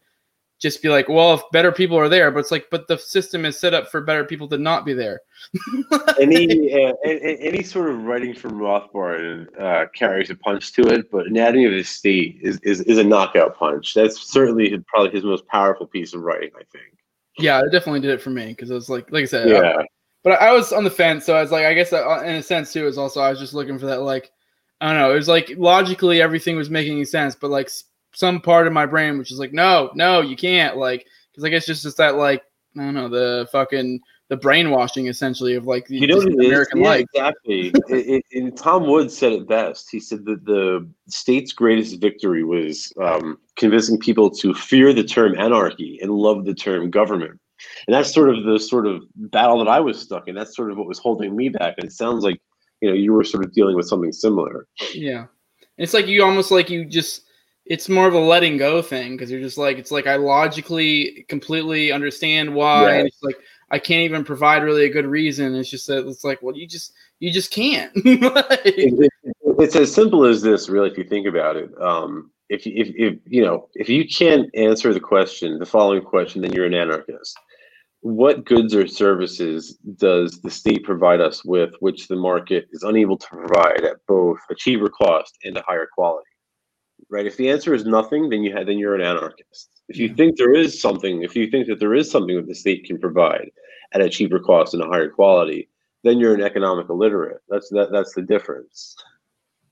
just 0.65 0.81
be 0.81 0.89
like, 0.89 1.11
well, 1.11 1.35
if 1.35 1.43
better 1.53 1.71
people 1.71 1.99
are 1.99 2.09
there, 2.09 2.31
but 2.31 2.41
it's 2.41 2.51
like, 2.51 2.69
but 2.71 2.89
the 2.89 2.97
system 2.97 3.45
is 3.45 3.61
set 3.61 3.75
up 3.75 3.91
for 3.91 4.01
better 4.01 4.25
people 4.25 4.49
to 4.49 4.57
not 4.57 4.87
be 4.87 4.95
there. 4.95 5.21
any 6.21 6.73
uh, 6.73 6.95
any 7.05 7.63
sort 7.63 7.91
of 7.91 8.05
writing 8.05 8.35
from 8.35 8.53
Rothbard 8.53 9.61
uh, 9.61 9.85
carries 9.95 10.31
a 10.31 10.35
punch 10.35 10.73
to 10.73 10.89
it, 10.89 11.11
but 11.11 11.27
Anatomy 11.27 11.67
of 11.67 11.73
the 11.73 11.83
State 11.83 12.39
is, 12.41 12.59
is 12.63 12.81
is 12.81 12.97
a 12.97 13.05
knockout 13.05 13.59
punch. 13.59 13.93
That's 13.93 14.33
certainly 14.33 14.75
probably 14.89 15.11
his 15.11 15.23
most 15.23 15.47
powerful 15.49 15.87
piece 15.87 16.15
of 16.15 16.23
writing, 16.23 16.51
I 16.57 16.63
think. 16.73 16.97
Yeah, 17.37 17.61
it 17.61 17.71
definitely 17.71 18.01
did 18.01 18.13
it 18.13 18.23
for 18.23 18.31
me 18.31 18.47
because 18.47 18.71
I 18.71 18.75
was 18.75 18.89
like, 18.89 19.13
like 19.13 19.25
I 19.25 19.27
said, 19.27 19.51
yeah. 19.51 19.77
I, 19.81 19.87
but 20.23 20.41
I 20.41 20.51
was 20.53 20.73
on 20.73 20.85
the 20.85 20.91
fence, 20.91 21.27
so 21.27 21.37
I 21.37 21.43
was 21.43 21.53
like, 21.53 21.67
I 21.67 21.75
guess 21.75 21.93
uh, 21.93 22.23
in 22.25 22.37
a 22.37 22.43
sense 22.43 22.73
too 22.73 22.87
is 22.87 22.97
also 22.97 23.21
I 23.21 23.29
was 23.29 23.39
just 23.39 23.53
looking 23.53 23.79
for 23.79 23.85
that 23.85 24.01
like, 24.01 24.31
I 24.81 24.89
don't 24.89 24.99
know, 24.99 25.13
it 25.13 25.17
was 25.17 25.29
like 25.29 25.53
logically 25.59 26.23
everything 26.23 26.57
was 26.57 26.71
making 26.71 27.05
sense, 27.05 27.35
but 27.35 27.51
like 27.51 27.69
some 28.15 28.41
part 28.41 28.67
of 28.67 28.73
my 28.73 28.87
brain 28.87 29.19
which 29.19 29.33
is 29.33 29.39
like, 29.39 29.53
no, 29.53 29.91
no, 29.95 30.21
you 30.21 30.37
can't, 30.37 30.77
like, 30.77 31.07
because 31.31 31.45
I 31.45 31.49
guess 31.49 31.67
just 31.67 31.83
just 31.83 31.97
that 31.97 32.17
like 32.17 32.43
I 32.79 32.83
don't 32.83 32.95
know 32.95 33.09
the 33.09 33.49
fucking 33.53 34.01
the 34.31 34.37
brainwashing 34.37 35.09
essentially 35.09 35.55
of 35.55 35.67
like 35.67 35.87
the 35.87 35.99
you 35.99 36.07
know 36.07 36.21
American 36.21 36.81
yeah, 36.81 36.89
life. 36.89 37.07
Exactly. 37.15 37.69
it, 37.89 38.25
it, 38.25 38.25
and 38.33 38.57
Tom 38.57 38.87
Woods 38.87 39.17
said 39.17 39.33
it 39.33 39.47
best. 39.49 39.91
He 39.91 40.01
said 40.01 40.25
that 40.25 40.45
the 40.45 40.89
state's 41.09 41.53
greatest 41.53 42.01
victory 42.01 42.43
was 42.43 42.93
um, 43.03 43.39
convincing 43.57 43.99
people 43.99 44.31
to 44.31 44.55
fear 44.55 44.93
the 44.93 45.05
term 45.05 45.39
anarchy 45.39 45.99
and 46.01 46.11
love 46.11 46.45
the 46.45 46.55
term 46.55 46.91
government. 46.91 47.39
And 47.87 47.95
that's 47.95 48.13
sort 48.13 48.31
of 48.31 48.45
the 48.45 48.59
sort 48.59 48.87
of 48.87 49.03
battle 49.15 49.59
that 49.59 49.71
I 49.71 49.81
was 49.81 50.01
stuck 50.01 50.27
in. 50.27 50.35
That's 50.35 50.57
sort 50.57 50.71
of 50.71 50.79
what 50.79 50.87
was 50.87 50.99
holding 50.99 51.37
me 51.37 51.49
back. 51.51 51.75
And 51.79 51.87
it 51.87 51.93
sounds 51.93 52.25
like 52.25 52.41
you 52.81 52.89
know 52.89 52.95
you 52.95 53.13
were 53.13 53.25
sort 53.25 53.45
of 53.45 53.53
dealing 53.53 53.77
with 53.77 53.87
something 53.87 54.13
similar. 54.13 54.67
Yeah, 54.95 55.27
it's 55.77 55.95
like 55.95 56.07
you 56.07 56.25
almost 56.25 56.51
like 56.51 56.71
you 56.71 56.85
just 56.85 57.23
it's 57.67 57.89
more 57.89 58.07
of 58.07 58.15
a 58.15 58.19
letting 58.19 58.57
go 58.57 58.83
thing 58.83 59.13
because 59.13 59.31
you're 59.31 59.41
just 59.41 59.59
like 59.59 59.79
it's 59.79 59.91
like 59.91 60.07
I 60.07 60.17
logically 60.17 61.25
completely 61.29 61.93
understand 61.93 62.55
why. 62.55 62.99
It's 62.99 63.23
like 63.23 63.37
I 63.71 63.79
can't 63.79 64.03
even 64.03 64.25
provide 64.25 64.63
really 64.63 64.85
a 64.85 64.93
good 64.93 65.07
reason. 65.07 65.55
It's 65.55 65.71
just 65.71 65.87
that 65.87 66.07
it's 66.07 66.25
like, 66.25 66.43
well, 66.43 66.57
you 66.57 66.67
just 66.67 66.93
you 67.21 67.33
just 67.33 67.51
can't. 67.51 67.91
it's 67.97 69.77
as 69.77 69.95
simple 69.95 70.25
as 70.25 70.43
this, 70.43 70.69
really, 70.69 70.91
if 70.91 70.99
you 70.99 71.05
think 71.05 71.27
about 71.27 71.57
it. 71.57 71.71
Um, 71.81 72.31
if, 72.51 72.67
if 72.67 72.89
if 72.97 73.19
you 73.27 73.43
know 73.43 73.69
if 73.75 73.89
you 73.89 74.07
can't 74.07 74.51
answer 74.55 74.93
the 74.93 75.01
question, 75.01 75.59
the 75.59 75.67
following 75.67 76.03
question, 76.03 76.43
then 76.43 76.53
you're 76.53 76.67
an 76.67 76.75
anarchist. 76.75 77.39
What 78.01 78.45
goods 78.45 78.75
or 78.75 78.87
services 78.87 79.79
does 79.97 80.43
the 80.43 80.51
state 80.51 80.85
provide 80.85 81.23
us 81.23 81.43
with, 81.43 81.73
which 81.81 82.07
the 82.07 82.17
market 82.17 82.69
is 82.71 82.83
unable 82.83 83.17
to 83.17 83.27
provide 83.29 83.83
at 83.83 83.97
both 84.07 84.39
a 84.51 84.55
cheaper 84.55 84.91
cost 84.91 85.39
and 85.43 85.57
a 85.57 85.65
higher 85.67 85.89
quality? 85.95 86.29
Right? 87.15 87.27
If 87.27 87.37
the 87.37 87.49
answer 87.49 87.73
is 87.73 87.85
nothing, 87.87 88.29
then 88.29 88.43
you 88.43 88.55
have 88.57 88.67
then 88.67 88.77
you're 88.77 88.97
an 88.97 89.01
anarchist. 89.01 89.71
If 89.89 89.97
you 89.99 90.13
think 90.13 90.37
there 90.37 90.55
is 90.55 90.81
something, 90.81 91.23
if 91.23 91.37
you 91.37 91.49
think 91.49 91.69
that 91.69 91.79
there 91.79 91.95
is 91.95 92.11
something 92.11 92.35
that 92.37 92.49
the 92.49 92.55
state 92.55 92.85
can 92.85 92.99
provide 92.99 93.51
at 93.93 94.01
a 94.01 94.09
cheaper 94.09 94.41
cost 94.41 94.75
and 94.75 94.83
a 94.83 94.87
higher 94.87 95.09
quality, 95.09 95.69
then 96.03 96.19
you're 96.19 96.35
an 96.35 96.43
economic 96.43 96.89
illiterate. 96.91 97.41
That's 97.49 97.69
that 97.71 97.93
that's 97.93 98.15
the 98.15 98.23
difference. 98.23 98.97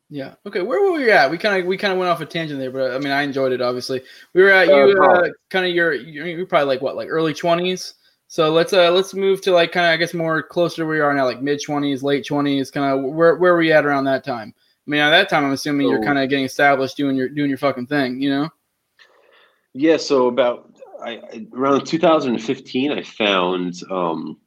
Yeah. 0.09 0.35
Okay. 0.47 0.63
Where 0.63 0.83
were 0.83 0.93
we 0.93 1.11
at? 1.11 1.31
We 1.31 1.39
kind 1.39 1.61
of 1.61 1.67
we 1.67 1.77
kind 1.77 1.93
of 1.93 1.99
went 1.99 2.11
off 2.11 2.21
a 2.21 2.27
tangent 2.27 2.61
there, 2.61 2.71
but 2.71 2.93
I 2.93 2.99
mean, 2.99 3.13
I 3.13 3.23
enjoyed 3.23 3.51
it. 3.51 3.61
Obviously, 3.61 4.03
we 4.35 4.43
were 4.43 4.51
at 4.51 4.69
you 4.69 5.03
uh, 5.03 5.29
kind 5.51 5.67
of 5.67 5.75
your 5.75 5.95
you're 5.95 6.47
probably 6.47 6.67
like 6.67 6.83
what 6.83 6.95
like 6.95 7.09
early 7.11 7.35
twenties. 7.35 7.95
So 8.29 8.53
let's 8.53 8.73
uh 8.73 8.91
let's 8.93 9.15
move 9.15 9.41
to 9.43 9.53
like 9.53 9.73
kind 9.73 9.87
of 9.87 9.91
I 9.91 9.97
guess 9.97 10.15
more 10.15 10.43
closer 10.43 10.77
to 10.77 10.87
where 10.87 10.97
we 10.97 11.01
are 11.01 11.13
now, 11.13 11.25
like 11.25 11.43
mid 11.43 11.61
twenties, 11.63 12.03
late 12.03 12.25
twenties, 12.25 12.71
kind 12.71 12.87
of 12.87 13.13
where 13.13 13.37
where 13.37 13.55
were 13.55 13.63
you 13.63 13.73
at 13.73 13.85
around 13.85 14.05
that 14.05 14.23
time? 14.23 14.55
I 14.87 14.91
mean, 14.91 15.01
at 15.01 15.11
that 15.11 15.29
time, 15.29 15.45
I'm 15.45 15.53
assuming 15.53 15.87
so, 15.87 15.93
you're 15.93 16.03
kind 16.03 16.19
of 16.19 16.29
getting 16.29 16.45
established, 16.45 16.97
doing 16.97 17.17
your 17.17 17.29
doing 17.29 17.49
your 17.49 17.59
fucking 17.59 17.87
thing, 17.87 18.21
you 18.21 18.31
know? 18.31 18.49
Yeah. 19.75 19.97
So 19.97 20.27
about 20.27 20.71
I, 21.03 21.47
around 21.55 21.87
2015, 21.87 22.93
I 22.93 23.03
found 23.03 23.81
um, 23.91 24.39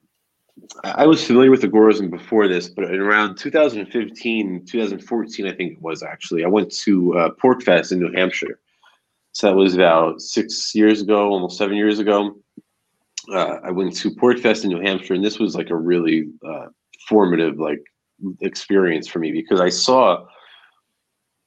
I 0.84 1.06
was 1.06 1.26
familiar 1.26 1.52
with 1.52 1.64
agorism 1.64 2.10
before 2.10 2.48
this, 2.48 2.70
but 2.70 2.86
in 2.86 3.02
around 3.02 3.36
2015, 3.38 4.66
2014, 4.66 5.48
I 5.48 5.52
think 5.52 5.74
it 5.74 5.82
was 5.82 6.02
actually, 6.02 6.46
I 6.46 6.48
went 6.48 6.72
to 6.80 7.18
uh, 7.18 7.30
PorcFest 7.32 7.92
in 7.92 8.00
New 8.00 8.14
Hampshire. 8.14 8.60
So 9.34 9.48
that 9.48 9.56
was 9.56 9.76
about 9.76 10.22
six 10.22 10.74
years 10.74 11.02
ago, 11.02 11.30
almost 11.30 11.58
seven 11.58 11.76
years 11.76 12.00
ago. 12.00 12.38
Uh, 13.30 13.58
I 13.64 13.72
went 13.72 13.96
to 13.98 14.12
PorcFest 14.12 14.64
in 14.64 14.70
New 14.70 14.80
Hampshire, 14.80 15.14
and 15.14 15.26
this 15.26 15.40
was 15.40 15.56
like 15.56 15.72
a 15.72 15.76
really 15.76 16.30
uh, 16.48 16.68
formative, 17.10 17.60
like 17.60 17.84
experience 18.42 19.08
for 19.08 19.20
me 19.20 19.32
because 19.32 19.60
I 19.60 19.70
saw, 19.70 20.26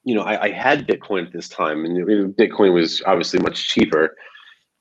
you 0.05 0.15
know, 0.15 0.23
I, 0.23 0.45
I 0.45 0.51
had 0.51 0.87
Bitcoin 0.87 1.27
at 1.27 1.33
this 1.33 1.49
time, 1.49 1.85
and 1.85 1.97
Bitcoin 2.37 2.73
was 2.73 3.03
obviously 3.07 3.41
much 3.41 3.69
cheaper, 3.69 4.17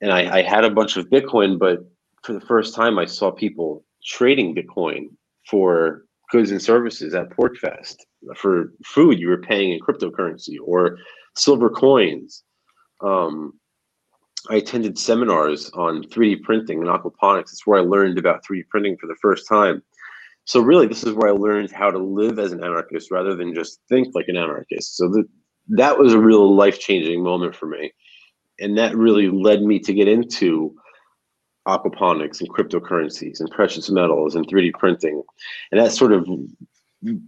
and 0.01 0.11
I, 0.11 0.37
I 0.37 0.41
had 0.41 0.63
a 0.63 0.69
bunch 0.69 0.97
of 0.97 1.09
Bitcoin, 1.09 1.57
but 1.57 1.79
for 2.23 2.33
the 2.33 2.41
first 2.41 2.75
time, 2.75 2.99
I 2.99 3.05
saw 3.05 3.31
people 3.31 3.85
trading 4.03 4.55
Bitcoin 4.55 5.07
for 5.49 6.05
goods 6.31 6.51
and 6.51 6.61
services 6.61 7.13
at 7.13 7.29
PorcFest. 7.29 7.95
For 8.35 8.73
food, 8.85 9.19
you 9.19 9.29
were 9.29 9.41
paying 9.41 9.71
in 9.71 9.79
cryptocurrency 9.79 10.57
or 10.63 10.97
silver 11.35 11.69
coins. 11.69 12.43
Um, 13.01 13.53
I 14.49 14.55
attended 14.55 14.97
seminars 14.97 15.69
on 15.71 16.03
3D 16.03 16.43
printing 16.43 16.79
and 16.79 16.89
aquaponics. 16.89 17.51
It's 17.53 17.65
where 17.65 17.79
I 17.79 17.83
learned 17.83 18.17
about 18.17 18.43
3D 18.45 18.67
printing 18.69 18.97
for 18.97 19.07
the 19.07 19.15
first 19.21 19.47
time 19.47 19.81
so 20.47 20.61
really 20.61 20.87
this 20.87 21.03
is 21.03 21.13
where 21.13 21.29
i 21.29 21.31
learned 21.31 21.71
how 21.71 21.91
to 21.91 21.99
live 21.99 22.39
as 22.39 22.53
an 22.53 22.63
anarchist 22.63 23.11
rather 23.11 23.35
than 23.35 23.53
just 23.53 23.81
think 23.89 24.07
like 24.15 24.29
an 24.29 24.37
anarchist. 24.37 24.95
So 24.95 25.09
that 25.09 25.25
that 25.69 25.99
was 25.99 26.13
a 26.13 26.19
real 26.19 26.55
life-changing 26.55 27.21
moment 27.21 27.53
for 27.53 27.65
me. 27.67 27.91
And 28.59 28.77
that 28.77 28.95
really 28.95 29.29
led 29.29 29.61
me 29.61 29.79
to 29.79 29.93
get 29.93 30.07
into 30.07 30.73
aquaponics 31.67 32.39
and 32.39 32.49
cryptocurrencies 32.49 33.41
and 33.41 33.51
precious 33.51 33.89
metals 33.89 34.35
and 34.35 34.47
3d 34.47 34.71
printing. 34.79 35.21
And 35.71 35.81
that 35.81 35.91
sort 35.91 36.13
of 36.13 36.25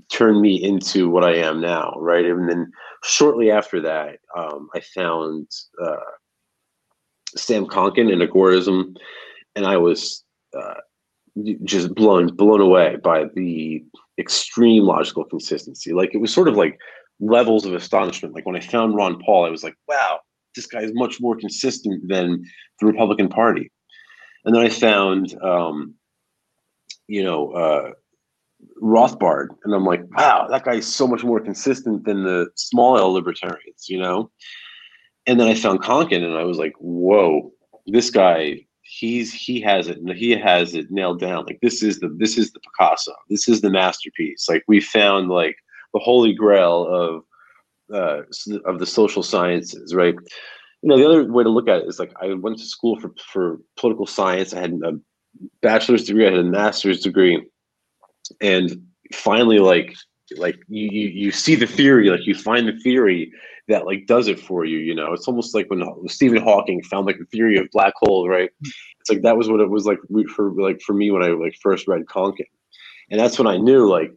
turned 0.10 0.42
me 0.42 0.56
into 0.64 1.10
what 1.10 1.24
i 1.26 1.36
am 1.36 1.62
now 1.62 1.94
right? 1.98 2.26
And 2.26 2.50
then 2.50 2.72
shortly 3.04 3.52
after 3.52 3.82
that 3.82 4.20
um, 4.36 4.70
i 4.74 4.80
found 4.80 5.48
uh, 5.84 6.12
sam 7.36 7.66
Konkin 7.66 8.12
and 8.12 8.22
agorism. 8.22 8.96
And 9.58 9.66
i 9.66 9.76
was 9.76 10.24
uh, 10.58 10.80
just 11.64 11.94
blown 11.96 12.28
blown 12.36 12.62
away 12.62 12.98
by 13.04 13.26
the 13.36 13.84
extreme 14.20 14.84
logical 14.84 15.24
consistency. 15.24 15.94
Like 15.94 16.14
it 16.14 16.20
was 16.20 16.34
sort 16.34 16.48
of 16.48 16.56
like 16.56 16.78
levels 17.20 17.66
of 17.66 17.74
astonishment. 17.74 18.34
Like 18.36 18.46
when 18.46 18.56
I 18.56 18.62
found 18.62 18.96
Ron 18.96 19.22
Paul, 19.26 19.46
I 19.46 19.50
was 19.50 19.64
like, 19.64 19.76
wow, 19.88 20.20
this 20.56 20.66
guy 20.66 20.82
is 20.82 20.92
much 20.94 21.20
more 21.20 21.36
consistent 21.36 22.08
than 22.08 22.44
the 22.80 22.86
Republican 22.86 23.30
Party. 23.30 23.72
And 24.46 24.56
then 24.56 24.62
I 24.62 24.70
found, 24.70 25.36
um, 25.44 25.96
you 27.08 27.24
know, 27.24 27.52
uh, 27.52 27.92
Rothbard, 28.82 29.50
and 29.64 29.74
I'm 29.74 29.86
like, 29.86 30.04
wow, 30.16 30.48
that 30.50 30.66
guy 30.66 30.76
is 30.76 30.88
so 30.88 31.08
much 31.08 31.24
more 31.24 31.40
consistent 31.40 32.06
than 32.06 32.24
the 32.24 32.48
small 32.56 32.98
L 32.98 33.12
libertarians, 33.12 33.88
you 33.88 33.98
know. 33.98 34.32
And 35.26 35.40
then 35.40 35.48
I 35.48 35.56
found 35.56 35.82
Konkin, 35.82 36.24
and 36.24 36.36
I 36.36 36.44
was 36.44 36.58
like, 36.58 36.74
whoa, 36.80 37.52
this 37.86 38.10
guy 38.10 38.66
he's 38.90 39.32
he 39.32 39.62
has 39.62 39.88
it 39.88 39.98
he 40.16 40.32
has 40.32 40.74
it 40.74 40.90
nailed 40.90 41.20
down. 41.20 41.46
Like 41.46 41.60
this 41.62 41.84
is 41.84 42.00
the 42.00 42.10
this 42.18 42.38
is 42.38 42.52
the 42.52 42.60
picasso. 42.60 43.14
This 43.30 43.48
is 43.48 43.62
the 43.62 43.70
masterpiece. 43.70 44.50
Like 44.50 44.64
we 44.68 44.82
found 44.82 45.30
like 45.30 45.56
the 45.94 46.00
holy 46.00 46.34
grail 46.34 46.88
of 46.88 47.24
uh 47.94 48.22
of 48.66 48.80
the 48.80 48.86
social 48.86 49.24
sciences 49.24 49.94
right? 49.94 50.16
You 50.82 50.90
know 50.90 50.98
the 50.98 51.06
other 51.06 51.32
way 51.32 51.44
to 51.44 51.50
look 51.50 51.68
at 51.68 51.82
it 51.82 51.88
is 51.88 52.00
like 52.00 52.14
i 52.22 52.34
went 52.34 52.58
to 52.60 52.66
school 52.66 53.00
for 53.00 53.12
for 53.32 53.60
political 53.78 54.08
science. 54.08 54.54
I 54.54 54.62
had 54.62 54.74
a 54.84 54.94
bachelor's 55.62 56.06
degree. 56.06 56.26
I 56.26 56.32
had 56.32 56.40
a 56.40 56.44
master's 56.44 57.02
degree, 57.02 57.46
and 58.42 58.82
finally, 59.14 59.60
like 59.60 59.94
like 60.38 60.58
you, 60.68 60.90
you 60.92 61.08
you 61.08 61.32
see 61.32 61.56
the 61.56 61.68
theory, 61.68 62.10
like 62.10 62.26
you 62.26 62.36
find 62.36 62.68
the 62.68 62.80
theory 62.80 63.32
that 63.68 63.86
like 63.86 64.08
does 64.08 64.28
it 64.28 64.40
for 64.40 64.66
you. 64.66 64.78
You 64.78 64.96
know, 64.96 65.14
it's 65.14 65.28
almost 65.28 65.56
like 65.56 65.70
when 65.70 65.84
Stephen 66.08 66.42
Hawking 66.42 66.84
found 66.84 67.06
like 67.06 67.20
the 67.20 67.26
theory 67.26 67.58
of 67.58 67.70
black 67.72 67.94
hole 67.98 68.28
right? 68.28 68.50
It's 69.00 69.10
like 69.10 69.22
that 69.22 69.38
was 69.38 69.50
what 69.50 69.60
it 69.60 69.70
was 69.70 69.86
like 69.86 70.00
for 70.36 70.52
like 70.52 70.82
for 70.82 70.94
me 70.94 71.12
when 71.12 71.24
I 71.24 71.28
like 71.28 71.56
first 71.62 71.88
read 71.88 72.06
Konkin, 72.06 72.46
and 73.10 73.20
that's 73.20 73.38
when 73.38 73.48
I 73.48 73.58
knew 73.58 73.88
like 73.88 74.12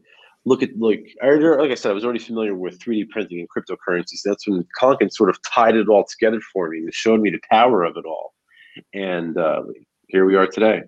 look 0.44 0.62
at 0.62 0.70
like 0.78 1.06
I 1.22 1.30
like 1.30 1.70
I 1.70 1.74
said, 1.74 1.90
I 1.90 1.94
was 1.94 2.04
already 2.04 2.18
familiar 2.18 2.54
with 2.54 2.78
3D 2.78 3.08
printing 3.10 3.40
and 3.40 3.48
cryptocurrencies. 3.48 4.22
That's 4.24 4.46
when 4.46 4.66
Konkin 4.80 5.12
sort 5.12 5.30
of 5.30 5.38
tied 5.42 5.76
it 5.76 5.88
all 5.88 6.04
together 6.04 6.40
for 6.52 6.68
me 6.68 6.78
and 6.78 6.94
showed 6.94 7.20
me 7.20 7.30
the 7.30 7.40
power 7.50 7.84
of 7.84 7.96
it 7.96 8.04
all. 8.04 8.34
And 8.94 9.38
uh, 9.38 9.62
here 10.08 10.24
we 10.24 10.36
are 10.36 10.46
today. 10.46 10.82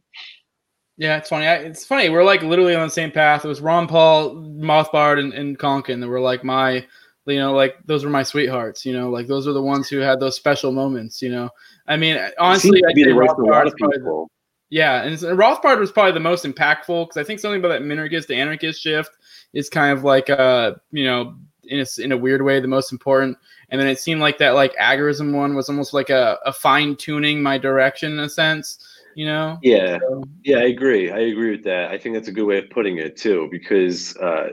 Yeah, 0.96 1.16
it's 1.16 1.28
funny. 1.28 1.46
I, 1.46 1.56
it's 1.56 1.84
funny. 1.84 2.08
We're 2.08 2.24
like 2.24 2.42
literally 2.42 2.74
on 2.74 2.86
the 2.86 2.92
same 2.92 3.10
path. 3.10 3.44
It 3.44 3.48
was 3.48 3.60
Ron 3.60 3.88
Paul, 3.88 4.36
Rothbard, 4.36 5.18
and, 5.18 5.32
and 5.32 5.58
Konkin 5.58 6.00
that 6.00 6.08
were 6.08 6.20
like 6.20 6.44
my, 6.44 6.86
you 7.26 7.38
know, 7.38 7.52
like 7.52 7.76
those 7.86 8.04
were 8.04 8.10
my 8.10 8.22
sweethearts. 8.22 8.86
You 8.86 8.92
know, 8.92 9.10
like 9.10 9.26
those 9.26 9.48
are 9.48 9.52
the 9.52 9.62
ones 9.62 9.88
who 9.88 9.98
had 9.98 10.20
those 10.20 10.36
special 10.36 10.70
moments. 10.70 11.20
You 11.20 11.30
know, 11.30 11.50
I 11.88 11.96
mean, 11.96 12.18
honestly, 12.38 12.80
I 12.88 12.92
think 12.92 13.08
Rothbard 13.08 13.72
the, 13.76 14.26
yeah, 14.70 15.02
and 15.02 15.16
Rothbard 15.16 15.78
was 15.78 15.92
probably 15.92 16.12
the 16.12 16.20
most 16.20 16.44
impactful 16.44 17.06
because 17.06 17.16
I 17.16 17.24
think 17.24 17.40
something 17.40 17.60
about 17.60 17.68
that 17.68 17.82
minarchist 17.82 18.26
to 18.28 18.34
anarchist 18.34 18.80
shift 18.80 19.10
is 19.52 19.68
kind 19.68 19.96
of 19.96 20.04
like 20.04 20.28
uh 20.28 20.74
you 20.90 21.04
know 21.04 21.36
in 21.64 21.80
a, 21.80 22.02
in 22.02 22.12
a 22.12 22.16
weird 22.16 22.42
way 22.42 22.60
the 22.60 22.66
most 22.68 22.92
important 22.92 23.38
and 23.70 23.80
then 23.80 23.88
it 23.88 23.98
seemed 23.98 24.20
like 24.20 24.36
that 24.38 24.50
like 24.50 24.74
agorism 24.74 25.32
one 25.32 25.54
was 25.54 25.68
almost 25.68 25.94
like 25.94 26.10
a, 26.10 26.38
a 26.44 26.52
fine 26.52 26.94
tuning 26.96 27.42
my 27.42 27.56
direction 27.56 28.12
in 28.12 28.18
a 28.18 28.28
sense 28.28 28.78
you 29.14 29.26
know 29.26 29.58
yeah 29.62 29.98
so. 29.98 30.24
yeah 30.42 30.58
i 30.58 30.64
agree 30.64 31.10
i 31.10 31.18
agree 31.18 31.50
with 31.50 31.64
that 31.64 31.90
i 31.90 31.98
think 31.98 32.14
that's 32.14 32.28
a 32.28 32.32
good 32.32 32.44
way 32.44 32.58
of 32.58 32.68
putting 32.70 32.98
it 32.98 33.16
too 33.16 33.48
because 33.50 34.16
uh 34.18 34.48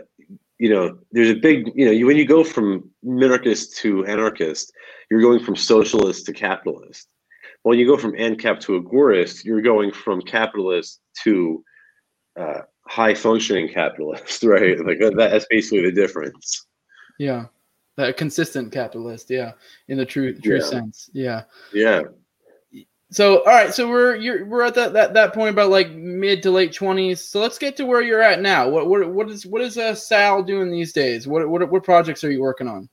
you 0.59 0.69
know 0.69 0.97
there's 1.11 1.29
a 1.29 1.35
big 1.35 1.71
you 1.75 1.85
know 1.85 1.91
you, 1.91 2.05
when 2.05 2.17
you 2.17 2.25
go 2.25 2.43
from 2.43 2.89
minarchist 3.03 3.75
to 3.75 4.05
anarchist 4.05 4.71
you're 5.09 5.21
going 5.21 5.39
from 5.39 5.55
socialist 5.55 6.25
to 6.25 6.33
capitalist 6.33 7.07
when 7.63 7.77
you 7.77 7.85
go 7.85 7.97
from 7.97 8.13
ancap 8.13 8.59
to 8.59 8.81
agorist 8.81 9.43
you're 9.43 9.61
going 9.61 9.91
from 9.91 10.21
capitalist 10.21 11.01
to 11.23 11.63
uh, 12.39 12.61
high 12.87 13.13
functioning 13.13 13.69
capitalist, 13.69 14.43
right? 14.43 14.77
Like 14.85 14.99
that's 15.15 15.45
basically 15.49 15.83
the 15.83 15.91
difference. 15.91 16.67
Yeah. 17.19 17.45
That 17.97 18.17
consistent 18.17 18.71
capitalist, 18.71 19.29
yeah, 19.29 19.51
in 19.89 19.97
the 19.97 20.05
true 20.05 20.33
true 20.39 20.59
yeah. 20.59 20.65
sense. 20.65 21.09
Yeah. 21.13 21.43
Yeah. 21.73 22.03
So 23.11 23.39
all 23.39 23.45
right, 23.45 23.73
so 23.73 23.89
we're 23.89 24.15
you're 24.15 24.45
we're 24.45 24.63
at 24.63 24.73
that, 24.75 24.93
that 24.93 25.13
that 25.13 25.33
point 25.33 25.49
about 25.49 25.69
like 25.69 25.91
mid 25.91 26.41
to 26.43 26.51
late 26.51 26.73
twenties. 26.73 27.21
So 27.21 27.41
let's 27.41 27.57
get 27.57 27.75
to 27.77 27.85
where 27.85 28.01
you're 28.01 28.21
at 28.21 28.41
now. 28.41 28.69
What 28.69 28.87
what 28.87 29.09
what 29.11 29.29
is 29.29 29.45
what 29.45 29.61
is 29.61 29.77
uh, 29.77 29.95
Sal 29.95 30.43
doing 30.43 30.71
these 30.71 30.93
days? 30.93 31.27
What 31.27 31.47
what 31.49 31.69
what 31.69 31.83
projects 31.83 32.23
are 32.23 32.31
you 32.31 32.41
working 32.41 32.69
on? 32.69 32.89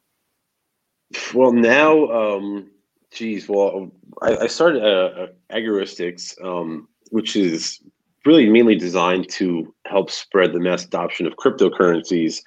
Well, 1.33 1.53
now, 1.53 2.07
um, 2.09 2.71
geez, 3.11 3.49
well, 3.49 3.91
I, 4.21 4.37
I 4.37 4.47
started 4.47 4.83
uh, 4.83 5.29
agoristics, 5.51 6.37
um, 6.43 6.89
which 7.11 7.37
is 7.37 7.81
really 8.27 8.51
mainly 8.51 8.77
designed 8.77 9.29
to 9.31 9.75
help 9.87 10.11
spread 10.11 10.53
the 10.53 10.61
mass 10.61 10.85
adoption 10.85 11.27
of 11.27 11.35
cryptocurrencies. 11.37 12.41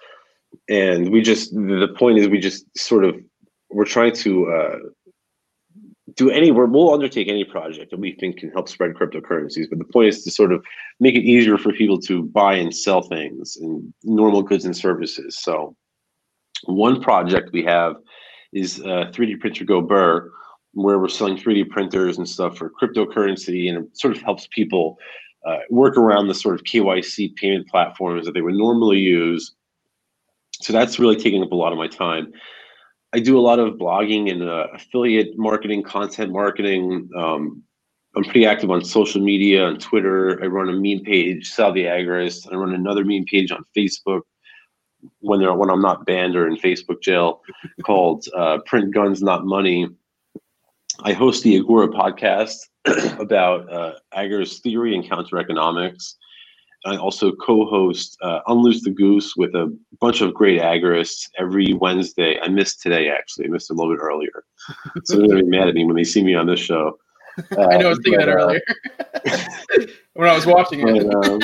And 0.69 1.11
we 1.11 1.22
just, 1.22 1.53
the 1.53 1.95
point 1.97 2.19
is, 2.19 2.28
we 2.28 2.38
just 2.38 2.65
sort 2.78 3.03
of, 3.03 3.15
we're 3.72 3.86
trying 3.86 4.13
to 4.17 4.51
uh, 4.51 4.76
do 6.16 6.30
any, 6.30 6.51
we'll 6.51 6.93
undertake 6.93 7.28
any 7.28 7.43
project 7.43 7.91
that 7.91 7.99
we 7.99 8.14
think 8.14 8.38
can 8.38 8.51
help 8.51 8.70
spread 8.70 8.93
cryptocurrencies. 8.95 9.70
But 9.70 9.80
the 9.80 9.86
point 9.86 10.09
is 10.09 10.24
to 10.24 10.32
sort 10.32 10.51
of 10.51 10.64
make 10.99 11.16
it 11.16 11.24
easier 11.24 11.57
for 11.57 11.72
people 11.74 11.99
to 12.01 12.24
buy 12.24 12.55
and 12.55 12.76
sell 12.76 13.01
things 13.01 13.57
and 13.57 13.93
normal 14.03 14.41
goods 14.41 14.66
and 14.66 14.76
services. 14.76 15.38
So, 15.39 15.76
one 16.66 17.01
project 17.01 17.51
we 17.53 17.64
have 17.64 17.95
is 18.53 18.80
uh, 18.82 19.12
3D 19.14 19.39
Printer 19.39 19.66
Go 19.66 19.82
Burr, 19.82 20.32
where 20.74 20.99
we're 20.99 21.09
selling 21.09 21.38
3D 21.38 21.70
printers 21.70 22.18
and 22.18 22.28
stuff 22.28 22.57
for 22.57 22.72
cryptocurrency, 22.82 23.70
and 23.70 23.86
it 23.86 23.97
sort 23.97 24.16
of 24.16 24.22
helps 24.22 24.47
people 24.51 24.97
uh, 25.47 25.57
work 25.70 25.97
around 25.97 26.28
the 26.28 26.36
sort 26.36 26.55
of 26.55 26.64
KYC 26.64 27.36
payment 27.36 27.68
platforms 27.68 28.26
that 28.26 28.34
they 28.34 28.41
would 28.41 28.55
normally 28.55 28.99
use. 28.99 29.53
So 30.62 30.72
that's 30.72 30.99
really 30.99 31.16
taking 31.16 31.41
up 31.41 31.51
a 31.51 31.55
lot 31.55 31.72
of 31.72 31.78
my 31.78 31.88
time. 31.88 32.32
I 33.14 33.20
do 33.20 33.38
a 33.38 33.41
lot 33.41 33.59
of 33.59 33.76
blogging 33.76 34.32
and 34.32 34.43
uh, 34.43 34.68
affiliate 34.74 35.38
marketing, 35.38 35.84
content 35.84 36.32
marketing. 36.32 37.09
Um, 37.16 37.64
I'm 38.16 38.24
pretty 38.24 38.45
active 38.45 38.72
on 38.72 38.84
social 38.84 39.22
media, 39.22 39.66
on 39.66 39.80
Twitter. 39.80 40.41
I 40.43 40.47
run 40.47 40.70
a 40.70 40.74
meme 40.74 41.03
page, 41.03 41.49
Sal 41.49 41.74
the 41.74 41.86
Agorist. 41.86 42.51
I 42.51 42.55
run 42.55 42.74
another 42.74 43.03
meme 43.05 43.26
page 43.26 43.51
on 43.51 43.64
Facebook 43.76 44.22
when 45.20 45.39
they're 45.39 45.53
when 45.53 45.70
I'm 45.70 45.82
not 45.82 46.05
banned 46.05 46.36
or 46.36 46.47
in 46.47 46.57
Facebook 46.57 47.01
jail, 47.01 47.41
called 47.86 48.26
uh, 48.36 48.59
"Print 48.66 48.93
Guns 48.93 49.22
Not 49.22 49.45
Money." 49.45 49.88
I 51.03 51.14
host 51.14 51.43
the 51.43 51.57
Agora 51.57 51.88
podcast 51.88 52.57
about 53.20 53.72
uh, 53.72 53.93
agorist 54.14 54.62
theory 54.62 54.93
and 54.93 55.07
counter 55.07 55.38
economics. 55.38 56.18
I 56.86 56.97
also 56.97 57.32
co-host 57.34 58.17
uh, 58.21 58.39
Unloose 58.47 58.82
the 58.84 58.89
Goose 58.89 59.36
with 59.36 59.53
a 59.53 59.75
bunch 59.99 60.21
of 60.21 60.34
great 60.34 60.59
agorists 60.59 61.29
every 61.38 61.73
Wednesday. 61.73 62.39
I 62.41 62.47
missed 62.47 62.82
today 62.82 63.09
actually. 63.09 63.45
I 63.45 63.49
missed 63.49 63.69
a 63.69 63.73
little 63.73 63.93
bit 63.93 64.01
earlier, 64.01 64.43
so 65.05 65.17
they're 65.17 65.27
gonna 65.27 65.43
be 65.43 65.49
mad 65.49 65.67
at 65.67 65.75
me 65.75 65.86
when 65.86 65.95
they 65.95 66.03
see 66.03 66.23
me 66.23 66.34
on 66.34 66.47
this 66.47 66.59
show. 66.59 66.97
Uh, 67.55 67.61
I 67.71 67.77
know 67.77 67.88
I 67.88 67.89
was 67.89 67.99
thinking 68.03 68.19
but, 68.19 68.25
that 68.25 68.29
uh, 68.29 68.45
earlier 68.45 69.88
when 70.13 70.29
I 70.29 70.34
was 70.34 70.45
watching 70.45 70.88
it. 70.88 71.13
Um, 71.13 71.39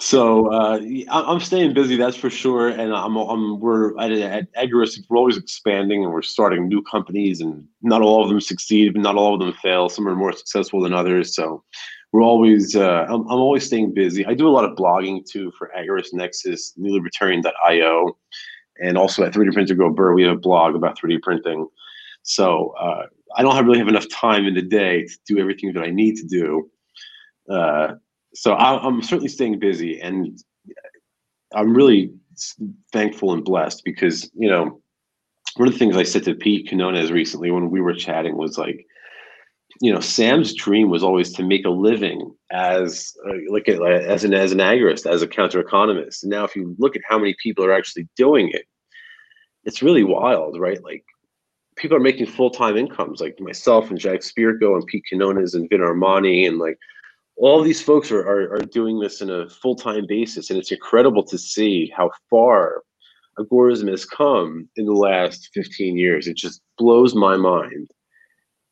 so 0.00 0.46
uh, 0.52 0.80
I'm 1.10 1.40
staying 1.40 1.74
busy, 1.74 1.96
that's 1.96 2.16
for 2.16 2.30
sure. 2.30 2.68
And 2.68 2.94
I'm, 2.94 3.16
I'm 3.16 3.58
we're 3.58 3.98
at, 3.98 4.12
at 4.12 4.52
Agorist, 4.54 5.00
we're 5.08 5.16
always 5.18 5.36
expanding, 5.36 6.04
and 6.04 6.12
we're 6.12 6.22
starting 6.22 6.68
new 6.68 6.82
companies, 6.82 7.40
and 7.40 7.64
not 7.82 8.00
all 8.00 8.22
of 8.22 8.28
them 8.28 8.40
succeed, 8.40 8.94
but 8.94 9.02
not 9.02 9.16
all 9.16 9.34
of 9.34 9.40
them 9.40 9.52
fail. 9.54 9.88
Some 9.88 10.06
are 10.06 10.14
more 10.14 10.32
successful 10.32 10.80
than 10.80 10.94
others. 10.94 11.34
So 11.34 11.64
we're 12.12 12.22
always 12.22 12.74
uh, 12.74 13.06
I'm, 13.08 13.22
I'm 13.22 13.38
always 13.38 13.66
staying 13.66 13.94
busy. 13.94 14.24
I 14.26 14.34
do 14.34 14.48
a 14.48 14.50
lot 14.50 14.64
of 14.64 14.76
blogging 14.76 15.24
too 15.26 15.52
for 15.58 15.70
Agorist 15.76 16.12
Nexus, 16.12 16.74
newlibertarian.io, 16.78 18.16
and 18.80 18.96
also 18.96 19.24
at 19.24 19.32
3D 19.32 19.52
Printer 19.52 19.74
Go 19.74 19.90
Burr, 19.90 20.14
we 20.14 20.22
have 20.22 20.36
a 20.36 20.40
blog 20.40 20.74
about 20.74 20.98
3D 20.98 21.20
printing. 21.22 21.66
So 22.22 22.74
uh, 22.80 23.04
I 23.36 23.42
don't 23.42 23.54
have, 23.54 23.66
really 23.66 23.78
have 23.78 23.88
enough 23.88 24.08
time 24.08 24.46
in 24.46 24.54
the 24.54 24.62
day 24.62 25.04
to 25.04 25.18
do 25.26 25.38
everything 25.38 25.72
that 25.72 25.82
I 25.82 25.90
need 25.90 26.16
to 26.16 26.26
do. 26.26 26.70
Uh, 27.50 27.94
so 28.34 28.52
I, 28.52 28.86
am 28.86 29.02
certainly 29.02 29.28
staying 29.28 29.58
busy, 29.58 30.00
and 30.00 30.38
I'm 31.54 31.74
really 31.74 32.12
thankful 32.92 33.32
and 33.32 33.44
blessed 33.44 33.82
because 33.84 34.30
you 34.34 34.48
know 34.48 34.80
one 35.56 35.66
of 35.66 35.74
the 35.74 35.78
things 35.78 35.96
I 35.96 36.02
said 36.04 36.24
to 36.24 36.34
Pete 36.34 36.68
Quinones 36.68 37.10
recently 37.10 37.50
when 37.50 37.70
we 37.70 37.80
were 37.80 37.94
chatting 37.94 38.36
was 38.36 38.58
like, 38.58 38.86
you 39.80 39.92
know, 39.92 40.00
Sam's 40.00 40.54
dream 40.54 40.90
was 40.90 41.02
always 41.02 41.32
to 41.34 41.42
make 41.42 41.64
a 41.64 41.70
living 41.70 42.34
as 42.50 43.12
uh, 43.28 43.34
like 43.48 43.68
a, 43.68 43.80
as 43.82 44.24
an 44.24 44.34
as 44.34 44.52
an 44.52 44.58
agorist, 44.58 45.10
as 45.10 45.22
a 45.22 45.28
counter 45.28 45.60
economist. 45.60 46.24
Now, 46.24 46.44
if 46.44 46.56
you 46.56 46.74
look 46.78 46.96
at 46.96 47.02
how 47.08 47.18
many 47.18 47.34
people 47.42 47.64
are 47.64 47.72
actually 47.72 48.08
doing 48.16 48.50
it, 48.50 48.66
it's 49.64 49.82
really 49.82 50.04
wild, 50.04 50.58
right? 50.58 50.82
Like 50.82 51.04
people 51.76 51.96
are 51.96 52.00
making 52.00 52.26
full 52.26 52.50
time 52.50 52.76
incomes, 52.76 53.20
like 53.20 53.38
myself 53.40 53.90
and 53.90 53.98
Jack 53.98 54.20
Spirko 54.20 54.74
and 54.74 54.86
Pete 54.86 55.04
Quinones 55.08 55.54
and 55.54 55.68
Vin 55.68 55.80
Armani 55.80 56.46
and 56.46 56.58
like 56.58 56.78
all 57.38 57.62
these 57.62 57.80
folks 57.80 58.10
are, 58.10 58.20
are, 58.20 58.52
are 58.54 58.58
doing 58.58 58.98
this 58.98 59.20
in 59.20 59.30
a 59.30 59.48
full-time 59.48 60.04
basis 60.08 60.50
and 60.50 60.58
it's 60.58 60.72
incredible 60.72 61.22
to 61.22 61.38
see 61.38 61.90
how 61.96 62.10
far 62.28 62.82
agorism 63.38 63.88
has 63.88 64.04
come 64.04 64.68
in 64.74 64.84
the 64.84 64.92
last 64.92 65.48
15 65.54 65.96
years 65.96 66.26
it 66.26 66.36
just 66.36 66.60
blows 66.76 67.14
my 67.14 67.36
mind 67.36 67.88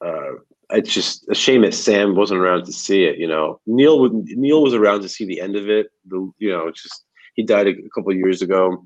uh, 0.04 0.32
it's 0.70 0.92
just 0.92 1.26
a 1.28 1.34
shame 1.34 1.62
that 1.62 1.74
sam 1.74 2.16
wasn't 2.16 2.40
around 2.40 2.64
to 2.64 2.72
see 2.72 3.04
it 3.04 3.18
you 3.18 3.26
know 3.26 3.60
neil 3.66 4.00
would 4.00 4.12
neil 4.12 4.62
was 4.62 4.74
around 4.74 5.00
to 5.02 5.08
see 5.08 5.24
the 5.24 5.40
end 5.40 5.56
of 5.56 5.68
it 5.68 5.88
the 6.06 6.30
you 6.38 6.50
know 6.50 6.70
just 6.70 7.04
he 7.34 7.42
died 7.42 7.66
a, 7.66 7.70
a 7.70 7.90
couple 7.94 8.12
years 8.12 8.42
ago 8.42 8.84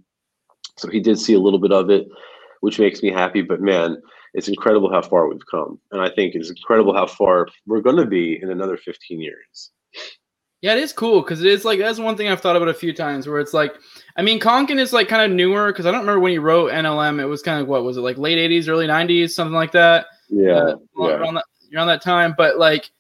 so 0.77 0.89
he 0.89 1.01
did 1.01 1.19
see 1.19 1.35
a 1.35 1.41
little 1.41 1.59
bit 1.59 1.73
of 1.73 1.91
it 1.91 2.07
which 2.61 2.79
makes 2.79 3.03
me 3.03 3.11
happy 3.11 3.43
but 3.43 3.61
man 3.61 3.97
it's 4.35 4.49
incredible 4.49 4.91
how 4.91 5.03
far 5.03 5.29
we've 5.29 5.47
come. 5.51 5.79
And 5.93 6.01
I 6.01 6.11
think 6.11 6.35
it's 6.35 6.51
incredible 6.51 6.95
how 6.95 7.07
far 7.07 7.49
we're 7.67 7.81
going 7.81 7.97
to 7.97 8.07
be 8.07 8.41
in 8.41 8.51
another 8.51 8.77
15 8.77 9.21
years. 9.21 9.71
Yeah, 10.63 10.75
it 10.75 10.81
is 10.81 10.93
cool 10.93 11.23
because 11.23 11.41
it 11.41 11.47
is 11.47 11.65
like 11.65 11.79
that's 11.79 11.99
one 11.99 12.19
thing 12.19 12.29
I've 12.29 12.43
thought 12.43 12.55
about 12.55 12.69
a 12.69 12.75
few 12.75 12.93
times 12.93 13.27
where 13.27 13.41
it's 13.41 13.55
like, 13.55 13.75
I 14.17 14.23
mean, 14.23 14.39
Konkin 14.39 14.79
is 14.79 14.93
like 14.93 15.09
kind 15.09 15.23
of 15.23 15.35
newer 15.35 15.73
because 15.73 15.87
I 15.87 15.91
don't 15.91 16.01
remember 16.01 16.21
when 16.21 16.33
he 16.33 16.39
wrote 16.39 16.71
NLM. 16.71 17.19
It 17.19 17.25
was 17.25 17.41
kind 17.41 17.63
of 17.63 17.67
what 17.67 17.83
was 17.83 17.97
it 17.97 18.03
like 18.03 18.19
late 18.19 18.37
80s, 18.37 18.69
early 18.69 18.87
90s, 18.87 19.31
something 19.31 19.55
like 19.55 19.73
that. 19.73 20.07
Yeah. 20.29 20.53
Uh, 20.53 20.77
yeah. 20.99 21.07
Around, 21.07 21.35
that, 21.35 21.45
around 21.75 21.89
that 21.89 22.03
time. 22.03 22.35
But 22.37 22.59
like, 22.59 22.91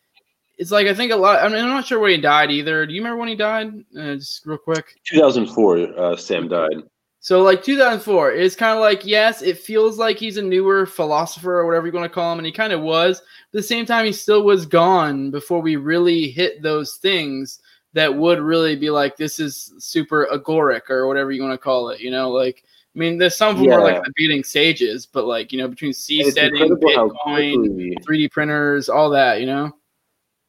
it's 0.59 0.71
like 0.71 0.87
I 0.87 0.95
think 0.95 1.12
a 1.12 1.16
lot. 1.16 1.43
I 1.43 1.49
mean, 1.49 1.59
I'm 1.59 1.71
not 1.71 1.87
sure 1.87 1.99
when 1.99 2.11
he 2.11 2.21
died 2.21 2.51
either. 2.51 2.87
Do 2.87 2.93
you 2.93 3.01
remember 3.01 3.18
when 3.18 3.29
he 3.29 3.37
died? 3.37 3.73
Uh, 3.97 4.14
just 4.16 4.45
real 4.45 4.59
quick. 4.59 4.95
2004. 5.05 5.99
Uh, 5.99 6.16
Sam 6.16 6.49
died. 6.49 6.83
So 7.23 7.43
like 7.43 7.62
2004 7.62 8.33
is 8.33 8.57
kind 8.57 8.75
of 8.75 8.81
like 8.81 9.05
yes, 9.05 9.43
it 9.43 9.59
feels 9.59 9.99
like 9.99 10.16
he's 10.16 10.39
a 10.39 10.43
newer 10.43 10.87
philosopher 10.87 11.59
or 11.59 11.66
whatever 11.66 11.87
you 11.87 11.93
want 11.93 12.05
to 12.05 12.14
call 12.14 12.33
him, 12.33 12.39
and 12.39 12.47
he 12.47 12.53
kind 12.53 12.73
of 12.73 12.81
was. 12.81 13.21
But 13.53 13.59
at 13.59 13.62
the 13.62 13.68
same 13.68 13.85
time, 13.85 14.07
he 14.07 14.12
still 14.12 14.43
was 14.43 14.64
gone 14.64 15.31
before 15.31 15.61
we 15.61 15.77
really 15.77 16.31
hit 16.31 16.62
those 16.62 16.97
things 16.97 17.61
that 17.93 18.14
would 18.14 18.39
really 18.39 18.77
be 18.77 18.89
like 18.89 19.16
this 19.16 19.39
is 19.39 19.75
super 19.79 20.29
agoric 20.33 20.89
or 20.89 21.07
whatever 21.07 21.31
you 21.31 21.43
want 21.43 21.53
to 21.53 21.59
call 21.59 21.91
it. 21.91 22.01
You 22.01 22.11
know, 22.11 22.31
like 22.31 22.64
I 22.95 22.99
mean, 22.99 23.18
there's 23.18 23.36
some 23.36 23.51
of 23.51 23.57
them 23.59 23.66
Yeah. 23.66 23.74
are 23.76 23.82
like 23.82 24.03
the 24.03 24.12
beating 24.16 24.43
sages, 24.43 25.07
but 25.07 25.24
like 25.24 25.53
you 25.53 25.59
know 25.59 25.68
between 25.68 25.93
seasteading, 25.93 26.70
Bitcoin, 26.80 27.95
3D 28.05 28.32
printers, 28.32 28.88
all 28.88 29.11
that. 29.11 29.41
You 29.41 29.47
know. 29.47 29.72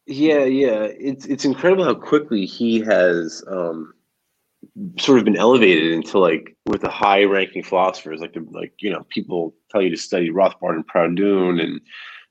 Yeah, 0.06 0.44
yeah. 0.44 0.82
It's 0.98 1.26
it's 1.26 1.44
incredible 1.44 1.84
how 1.84 1.94
quickly 1.94 2.44
he 2.44 2.80
has 2.80 3.44
um 3.46 3.94
sort 4.98 5.18
of 5.18 5.24
been 5.24 5.36
elevated 5.36 5.92
into 5.92 6.18
like 6.18 6.56
with 6.66 6.80
the 6.80 6.90
high 6.90 7.24
ranking 7.24 7.62
philosophers, 7.62 8.20
like 8.20 8.32
the 8.32 8.44
like, 8.50 8.72
you 8.80 8.90
know, 8.90 9.04
people 9.10 9.54
tell 9.70 9.82
you 9.82 9.90
to 9.90 9.96
study 9.96 10.30
Rothbard 10.30 10.74
and 10.74 10.88
Proudhon 10.88 11.62
and 11.62 11.80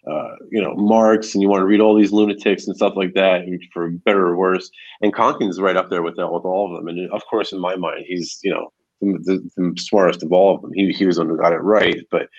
uh, 0.10 0.36
you 0.50 0.62
know, 0.62 0.74
Marx 0.76 1.34
and 1.36 1.42
you 1.44 1.48
want 1.48 1.62
to 1.62 1.66
read 1.66 1.80
all 1.80 1.96
these 1.96 2.12
lunatics 2.12 2.66
and 2.66 2.76
stuff 2.76 2.94
like 2.96 3.14
that, 3.14 3.46
for 3.72 3.90
better 3.90 4.26
or 4.28 4.36
worse. 4.36 4.70
And 5.02 5.14
Konkin's 5.14 5.62
right 5.62 5.78
up 5.78 5.92
there 5.92 6.02
with 6.02 6.16
that, 6.18 6.28
with 6.28 6.44
all 6.44 6.76
of 6.76 6.76
them. 6.76 6.88
And 6.88 7.10
of 7.12 7.22
course, 7.30 7.52
in 7.52 7.60
my 7.60 7.76
mind, 7.76 8.06
he's 8.08 8.40
you 8.44 8.52
know 8.52 8.74
the, 9.02 9.50
the, 9.58 9.74
smartest 9.82 10.24
of 10.24 10.32
all 10.32 10.56
of 10.56 10.62
them. 10.62 10.72
He 10.74 10.92
he 10.92 11.06
was 11.06 11.18
the 11.18 11.24
one 11.24 11.30
who 11.30 11.38
got 11.38 11.54
it 11.54 11.58
right. 11.58 12.06
But 12.10 12.30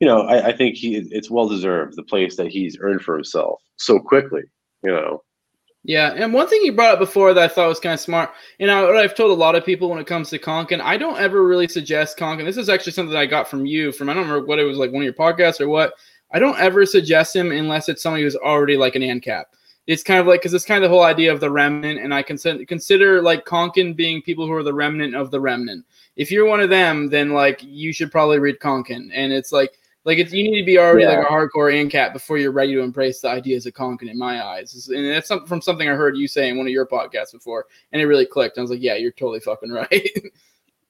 you 0.00 0.06
know, 0.06 0.22
I, 0.22 0.48
I 0.48 0.56
think 0.56 0.76
he 0.76 0.96
it's 0.96 1.30
well 1.30 1.48
deserved 1.48 1.96
the 1.96 2.02
place 2.02 2.36
that 2.36 2.48
he's 2.48 2.78
earned 2.80 3.02
for 3.02 3.14
himself 3.14 3.62
so 3.76 3.98
quickly. 3.98 4.42
You 4.82 4.92
know. 4.92 5.22
Yeah, 5.82 6.12
and 6.14 6.34
one 6.34 6.46
thing 6.46 6.60
you 6.62 6.72
brought 6.72 6.92
up 6.92 6.98
before 6.98 7.32
that 7.32 7.42
I 7.42 7.48
thought 7.48 7.68
was 7.68 7.80
kind 7.80 7.94
of 7.94 8.00
smart, 8.00 8.30
and 8.58 8.70
I, 8.70 8.82
what 8.82 8.98
I've 8.98 9.14
told 9.14 9.30
a 9.30 9.34
lot 9.34 9.54
of 9.54 9.64
people 9.64 9.88
when 9.88 9.98
it 9.98 10.06
comes 10.06 10.28
to 10.28 10.38
Konkin, 10.38 10.78
I 10.82 10.98
don't 10.98 11.18
ever 11.18 11.42
really 11.42 11.68
suggest 11.68 12.18
Konkin. 12.18 12.44
This 12.44 12.58
is 12.58 12.68
actually 12.68 12.92
something 12.92 13.16
I 13.16 13.24
got 13.24 13.48
from 13.48 13.64
you, 13.64 13.90
from 13.90 14.10
I 14.10 14.14
don't 14.14 14.28
remember 14.28 14.46
what 14.46 14.58
it 14.58 14.64
was 14.64 14.76
like 14.76 14.92
one 14.92 15.00
of 15.00 15.04
your 15.04 15.14
podcasts 15.14 15.58
or 15.58 15.68
what. 15.68 15.94
I 16.32 16.38
don't 16.38 16.58
ever 16.58 16.84
suggest 16.84 17.34
him 17.34 17.50
unless 17.50 17.88
it's 17.88 18.02
somebody 18.02 18.24
who's 18.24 18.36
already 18.36 18.76
like 18.76 18.94
an 18.94 19.02
ANCAP. 19.02 19.44
It's 19.86 20.02
kind 20.02 20.20
of 20.20 20.26
like 20.26 20.40
because 20.40 20.52
it's 20.52 20.66
kind 20.66 20.84
of 20.84 20.90
the 20.90 20.94
whole 20.94 21.04
idea 21.04 21.32
of 21.32 21.40
the 21.40 21.50
remnant, 21.50 21.98
and 21.98 22.12
I 22.12 22.22
consider 22.22 22.64
consider 22.66 23.22
like 23.22 23.46
Konkin 23.46 23.96
being 23.96 24.20
people 24.20 24.46
who 24.46 24.52
are 24.52 24.62
the 24.62 24.74
remnant 24.74 25.14
of 25.14 25.30
the 25.30 25.40
remnant. 25.40 25.86
If 26.20 26.30
you're 26.30 26.44
one 26.44 26.60
of 26.60 26.68
them, 26.68 27.08
then 27.08 27.30
like 27.30 27.62
you 27.62 27.94
should 27.94 28.12
probably 28.12 28.38
read 28.38 28.58
Konkin, 28.58 29.08
and 29.14 29.32
it's 29.32 29.52
like 29.52 29.78
like 30.04 30.18
it's 30.18 30.34
you 30.34 30.42
need 30.44 30.60
to 30.60 30.66
be 30.66 30.76
already 30.76 31.04
Yeah. 31.04 31.20
like 31.20 31.26
a 31.26 31.32
hardcore 31.32 31.72
ANCAP 31.72 32.12
before 32.12 32.36
you're 32.36 32.52
ready 32.52 32.74
to 32.74 32.80
embrace 32.82 33.22
the 33.22 33.28
ideas 33.30 33.64
of 33.64 33.72
Konkin. 33.72 34.10
In 34.10 34.18
my 34.18 34.44
eyes, 34.44 34.90
and 34.94 35.10
that's 35.10 35.28
something 35.28 35.48
from 35.48 35.62
something 35.62 35.88
I 35.88 35.94
heard 35.94 36.18
you 36.18 36.28
say 36.28 36.50
in 36.50 36.58
one 36.58 36.66
of 36.66 36.72
your 36.72 36.86
podcasts 36.86 37.32
before, 37.32 37.64
and 37.92 38.02
it 38.02 38.04
really 38.04 38.26
clicked. 38.26 38.58
I 38.58 38.60
was 38.60 38.70
like, 38.70 38.82
yeah, 38.82 38.96
you're 38.96 39.12
totally 39.12 39.40
fucking 39.40 39.70
right. 39.82 40.10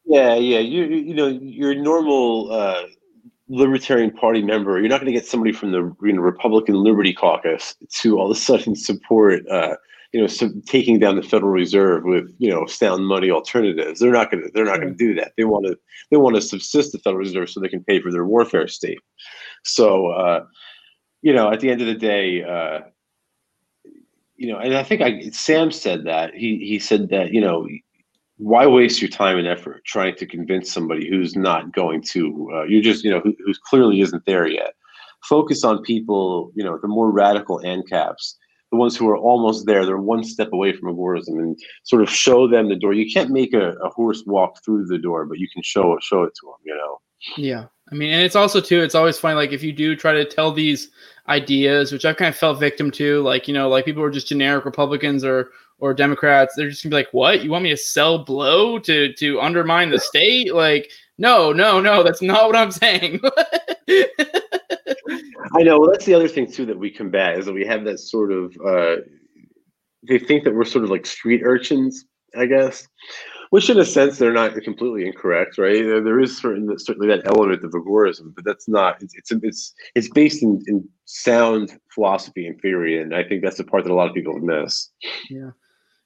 Yeah, 0.04 0.34
yeah. 0.34 0.58
You 0.58 0.84
you 0.84 0.96
you 0.96 1.14
know 1.14 1.28
your 1.28 1.76
normal 1.76 2.50
uh, 2.50 2.86
Libertarian 3.48 4.10
Party 4.10 4.42
member. 4.42 4.80
You're 4.80 4.88
not 4.88 5.00
going 5.00 5.12
to 5.12 5.16
get 5.18 5.26
somebody 5.26 5.52
from 5.52 5.70
the 5.70 5.94
you 6.02 6.12
know, 6.12 6.22
Republican 6.22 6.74
Liberty 6.74 7.12
Caucus 7.12 7.76
to 8.00 8.18
all 8.18 8.30
of 8.32 8.36
a 8.36 8.40
sudden 8.40 8.74
support 8.74 9.46
uh, 9.48 9.76
you 10.12 10.20
know 10.20 10.26
so 10.26 10.50
taking 10.66 10.98
down 10.98 11.16
the 11.16 11.22
Federal 11.22 11.52
Reserve 11.52 12.04
with 12.04 12.34
you 12.38 12.50
know 12.50 12.66
sound 12.66 13.06
money 13.06 13.30
alternatives. 13.30 14.00
They're 14.00 14.12
not 14.12 14.30
going 14.30 14.44
to 14.44 14.50
they're 14.52 14.64
not 14.64 14.80
going 14.80 14.96
to 14.96 15.06
do 15.06 15.14
that. 15.14 15.32
They 15.36 15.44
want 15.44 15.66
to 15.66 15.78
they 16.10 16.16
want 16.16 16.36
to 16.36 16.42
subsist 16.42 16.92
the 16.92 16.98
Federal 16.98 17.20
Reserve 17.20 17.50
so 17.50 17.60
they 17.60 17.68
can 17.68 17.84
pay 17.84 18.00
for 18.00 18.10
their 18.10 18.26
warfare 18.26 18.68
state. 18.68 19.00
So 19.64 20.08
uh, 20.08 20.44
you 21.22 21.32
know 21.32 21.50
at 21.50 21.60
the 21.60 21.70
end 21.70 21.80
of 21.80 21.86
the 21.86 21.94
day. 21.94 22.44
Uh, 22.44 22.80
you 24.36 24.50
know, 24.50 24.58
and 24.58 24.74
I 24.74 24.82
think 24.82 25.02
I 25.02 25.28
Sam 25.32 25.70
said 25.70 26.04
that 26.04 26.34
he 26.34 26.64
he 26.64 26.78
said 26.78 27.10
that 27.10 27.34
you 27.34 27.42
know 27.42 27.68
why 28.38 28.66
waste 28.66 29.02
your 29.02 29.10
time 29.10 29.36
and 29.36 29.46
effort 29.46 29.84
trying 29.84 30.14
to 30.16 30.24
convince 30.24 30.72
somebody 30.72 31.06
who's 31.06 31.36
not 31.36 31.74
going 31.74 32.02
to 32.02 32.50
uh, 32.54 32.62
you're 32.62 32.80
just 32.80 33.04
you 33.04 33.10
know 33.10 33.20
who, 33.20 33.36
who 33.44 33.52
clearly 33.68 34.00
isn't 34.00 34.24
there 34.24 34.46
yet 34.46 34.72
focus 35.22 35.62
on 35.62 35.82
people 35.82 36.50
you 36.54 36.64
know 36.64 36.78
the 36.80 36.88
more 36.88 37.10
radical 37.10 37.60
ancaps 37.60 38.36
the 38.70 38.76
ones 38.76 38.96
who 38.96 39.08
are 39.08 39.16
almost 39.16 39.66
there 39.66 39.84
they're 39.84 39.98
one 39.98 40.22
step 40.22 40.52
away 40.52 40.72
from 40.72 40.94
agorism 40.94 41.38
and 41.38 41.58
sort 41.84 42.02
of 42.02 42.10
show 42.10 42.46
them 42.48 42.68
the 42.68 42.76
door 42.76 42.92
you 42.92 43.10
can't 43.12 43.30
make 43.30 43.52
a, 43.52 43.72
a 43.72 43.90
horse 43.90 44.22
walk 44.26 44.62
through 44.64 44.86
the 44.86 44.98
door 44.98 45.26
but 45.26 45.38
you 45.38 45.48
can 45.52 45.62
show 45.62 45.94
it 45.94 46.02
show 46.02 46.22
it 46.22 46.32
to 46.34 46.46
them 46.46 46.54
you 46.64 46.74
know 46.74 47.00
Yeah. 47.36 47.66
I 47.92 47.94
mean, 47.94 48.10
and 48.10 48.22
it's 48.22 48.36
also 48.36 48.60
too, 48.60 48.80
it's 48.82 48.94
always 48.94 49.18
funny, 49.18 49.34
like 49.34 49.52
if 49.52 49.62
you 49.62 49.72
do 49.72 49.96
try 49.96 50.12
to 50.12 50.24
tell 50.24 50.52
these 50.52 50.90
ideas, 51.28 51.92
which 51.92 52.04
I've 52.04 52.16
kind 52.16 52.28
of 52.28 52.36
felt 52.36 52.60
victim 52.60 52.90
to, 52.92 53.20
like, 53.22 53.48
you 53.48 53.54
know, 53.54 53.68
like 53.68 53.84
people 53.84 54.02
are 54.02 54.10
just 54.10 54.28
generic 54.28 54.64
Republicans 54.64 55.24
or 55.24 55.50
or 55.78 55.94
Democrats, 55.94 56.54
they're 56.54 56.68
just 56.68 56.82
gonna 56.82 56.90
be 56.90 56.96
like, 56.96 57.12
What? 57.12 57.42
You 57.42 57.50
want 57.50 57.64
me 57.64 57.70
to 57.70 57.76
sell 57.76 58.24
blow 58.24 58.78
to 58.80 59.12
to 59.14 59.40
undermine 59.40 59.90
the 59.90 59.98
state? 59.98 60.54
Like, 60.54 60.90
no, 61.18 61.52
no, 61.52 61.80
no, 61.80 62.02
that's 62.02 62.22
not 62.22 62.46
what 62.46 62.56
I'm 62.56 62.70
saying. 62.70 63.20
I 65.56 65.62
know. 65.62 65.78
Well, 65.78 65.90
that's 65.90 66.04
the 66.04 66.14
other 66.14 66.28
thing 66.28 66.50
too 66.50 66.66
that 66.66 66.78
we 66.78 66.90
combat 66.90 67.38
is 67.38 67.46
that 67.46 67.52
we 67.52 67.66
have 67.66 67.84
that 67.84 67.98
sort 67.98 68.32
of. 68.32 68.56
Uh, 68.64 68.96
they 70.08 70.18
think 70.18 70.44
that 70.44 70.54
we're 70.54 70.64
sort 70.64 70.84
of 70.84 70.90
like 70.90 71.04
street 71.04 71.42
urchins, 71.44 72.04
I 72.36 72.46
guess, 72.46 72.88
which 73.50 73.68
in 73.68 73.78
a 73.78 73.84
sense 73.84 74.16
they're 74.16 74.32
not 74.32 74.54
completely 74.62 75.06
incorrect, 75.06 75.58
right? 75.58 75.82
There, 75.82 76.00
there 76.00 76.20
is 76.20 76.36
certain 76.36 76.78
certainly 76.78 77.08
that 77.08 77.26
element 77.26 77.64
of 77.64 77.72
agorism, 77.72 78.34
but 78.34 78.44
that's 78.44 78.68
not. 78.68 79.02
It's 79.02 79.14
it's 79.14 79.32
it's, 79.42 79.74
it's 79.94 80.08
based 80.10 80.42
in, 80.42 80.62
in 80.66 80.88
sound 81.04 81.78
philosophy 81.94 82.46
and 82.46 82.60
theory, 82.60 83.00
and 83.00 83.14
I 83.14 83.24
think 83.24 83.42
that's 83.42 83.58
the 83.58 83.64
part 83.64 83.84
that 83.84 83.92
a 83.92 83.94
lot 83.94 84.08
of 84.08 84.14
people 84.14 84.38
miss. 84.38 84.90
Yeah. 85.28 85.50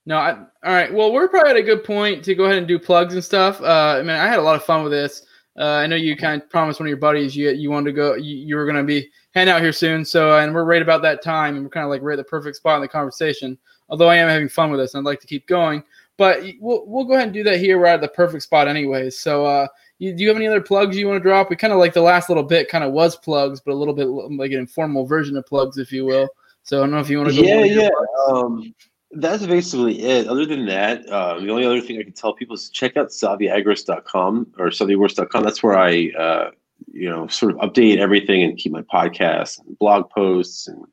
No, 0.07 0.17
I, 0.19 0.33
all 0.33 0.73
right. 0.73 0.93
Well, 0.93 1.13
we're 1.13 1.29
probably 1.29 1.53
at 1.53 1.57
a 1.57 1.63
good 1.63 1.83
point 1.83 2.25
to 2.25 2.35
go 2.35 2.45
ahead 2.45 2.59
and 2.59 2.69
do 2.69 2.79
plugs 2.79 3.15
and 3.15 3.25
stuff. 3.25 3.61
Uh, 3.63 3.97
I 3.99 4.01
mean, 4.01 4.11
I 4.11 4.27
had 4.27 4.39
a 4.39 4.43
lot 4.43 4.57
of 4.57 4.65
fun 4.65 4.83
with 4.83 4.93
this. 4.93 5.25
Uh, 5.57 5.65
I 5.65 5.87
know 5.87 5.97
you 5.97 6.17
kind 6.17 6.43
of 6.43 6.51
promised 6.51 6.81
one 6.81 6.87
of 6.87 6.91
your 6.91 6.97
buddies 6.97 7.37
you 7.37 7.51
you 7.51 7.71
wanted 7.71 7.91
to 7.91 7.93
go. 7.93 8.15
You, 8.15 8.37
you 8.37 8.57
were 8.57 8.65
going 8.65 8.77
to 8.77 8.83
be 8.83 9.09
heading 9.35 9.53
out 9.53 9.63
here 9.63 9.73
soon. 9.73 10.05
So, 10.05 10.37
and 10.39 10.55
we're 10.55 10.65
right 10.65 10.83
about 10.83 11.03
that 11.03 11.23
time, 11.23 11.55
and 11.55 11.65
we're 11.65 11.71
kind 11.71 11.85
of 11.85 11.91
like 11.91 12.03
right 12.03 12.19
at 12.19 12.25
the 12.25 12.29
perfect 12.29 12.57
spot 12.57 12.77
in 12.77 12.83
the 12.83 12.89
conversation. 12.89 13.57
Although 13.89 14.09
I 14.09 14.17
am 14.17 14.29
having 14.29 14.49
fun 14.49 14.71
with 14.71 14.81
this, 14.81 14.95
and 14.95 15.07
I'd 15.07 15.11
like 15.11 15.21
to 15.21 15.27
keep 15.27 15.47
going. 15.47 15.83
But 16.17 16.43
we'll 16.61 16.85
we'll 16.87 17.05
go 17.05 17.15
ahead 17.15 17.27
and 17.27 17.35
do 17.35 17.45
that 17.45 17.59
here. 17.59 17.79
We're 17.79 17.87
at 17.87 18.01
the 18.01 18.09
perfect 18.09 18.43
spot, 18.43 18.69
anyways. 18.69 19.19
So, 19.19 19.45
uh, 19.45 19.67
you, 19.99 20.13
do 20.13 20.23
you 20.23 20.29
have 20.29 20.37
any 20.37 20.47
other 20.47 20.61
plugs 20.61 20.97
you 20.97 21.07
want 21.07 21.23
to 21.23 21.29
drop? 21.29 21.51
We 21.51 21.57
kind 21.57 21.73
of 21.73 21.79
like 21.79 21.93
the 21.93 22.01
last 22.01 22.29
little 22.29 22.45
bit 22.45 22.69
kind 22.69 22.83
of 22.83 22.93
was 22.93 23.17
plugs, 23.17 23.61
but 23.61 23.73
a 23.73 23.75
little 23.75 23.95
bit 23.95 24.07
like 24.07 24.53
an 24.53 24.59
informal 24.59 25.07
version 25.07 25.37
of 25.37 25.47
plugs, 25.47 25.79
if 25.79 25.93
you 25.93 26.05
will. 26.05 26.29
So, 26.63 26.79
I 26.79 26.81
don't 26.81 26.93
know 26.93 26.99
if 26.99 27.11
you 27.11 27.19
want 27.19 27.31
to 27.31 27.43
go. 27.43 27.47
Yeah, 27.47 27.65
yeah. 27.65 27.91
Um, 28.29 28.75
that's 29.17 29.47
basically 29.47 30.03
it. 30.03 30.27
Other 30.27 30.47
than 30.47 30.67
that, 30.67 31.07
uh, 31.09 31.39
the 31.41 31.51
only 31.51 31.65
other 31.65 31.81
thing 31.81 31.99
I 31.99 32.03
can 32.03 32.13
tell 32.13 32.35
people 32.35 32.55
is 32.55 32.69
check 32.71 32.97
out 32.97 33.09
saltheagorist.com 33.09 34.55
or 34.59 34.67
saltheagorist.com. 34.69 35.43
That's 35.43 35.63
where 35.63 35.79
I, 35.79 36.11
uh, 36.19 36.51
you 36.93 37.09
know, 37.09 37.27
sort 37.29 37.53
of 37.53 37.59
update 37.59 37.99
everything 37.99 38.43
and 38.43 38.57
keep 38.59 38.73
my 38.73 38.83
podcasts 38.83 39.59
and 39.59 39.79
blog 39.79 40.11
posts 40.11 40.69
and 40.69 40.85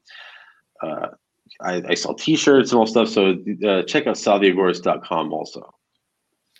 uh, 0.81 1.07
I, 1.61 1.83
I 1.89 1.93
sell 1.93 2.15
T-shirts 2.15 2.71
and 2.71 2.79
all 2.79 2.87
stuff. 2.87 3.09
So 3.09 3.31
uh, 3.67 3.83
check 3.83 4.07
out 4.07 4.15
saltheagorist.com 4.15 5.33
also. 5.33 5.73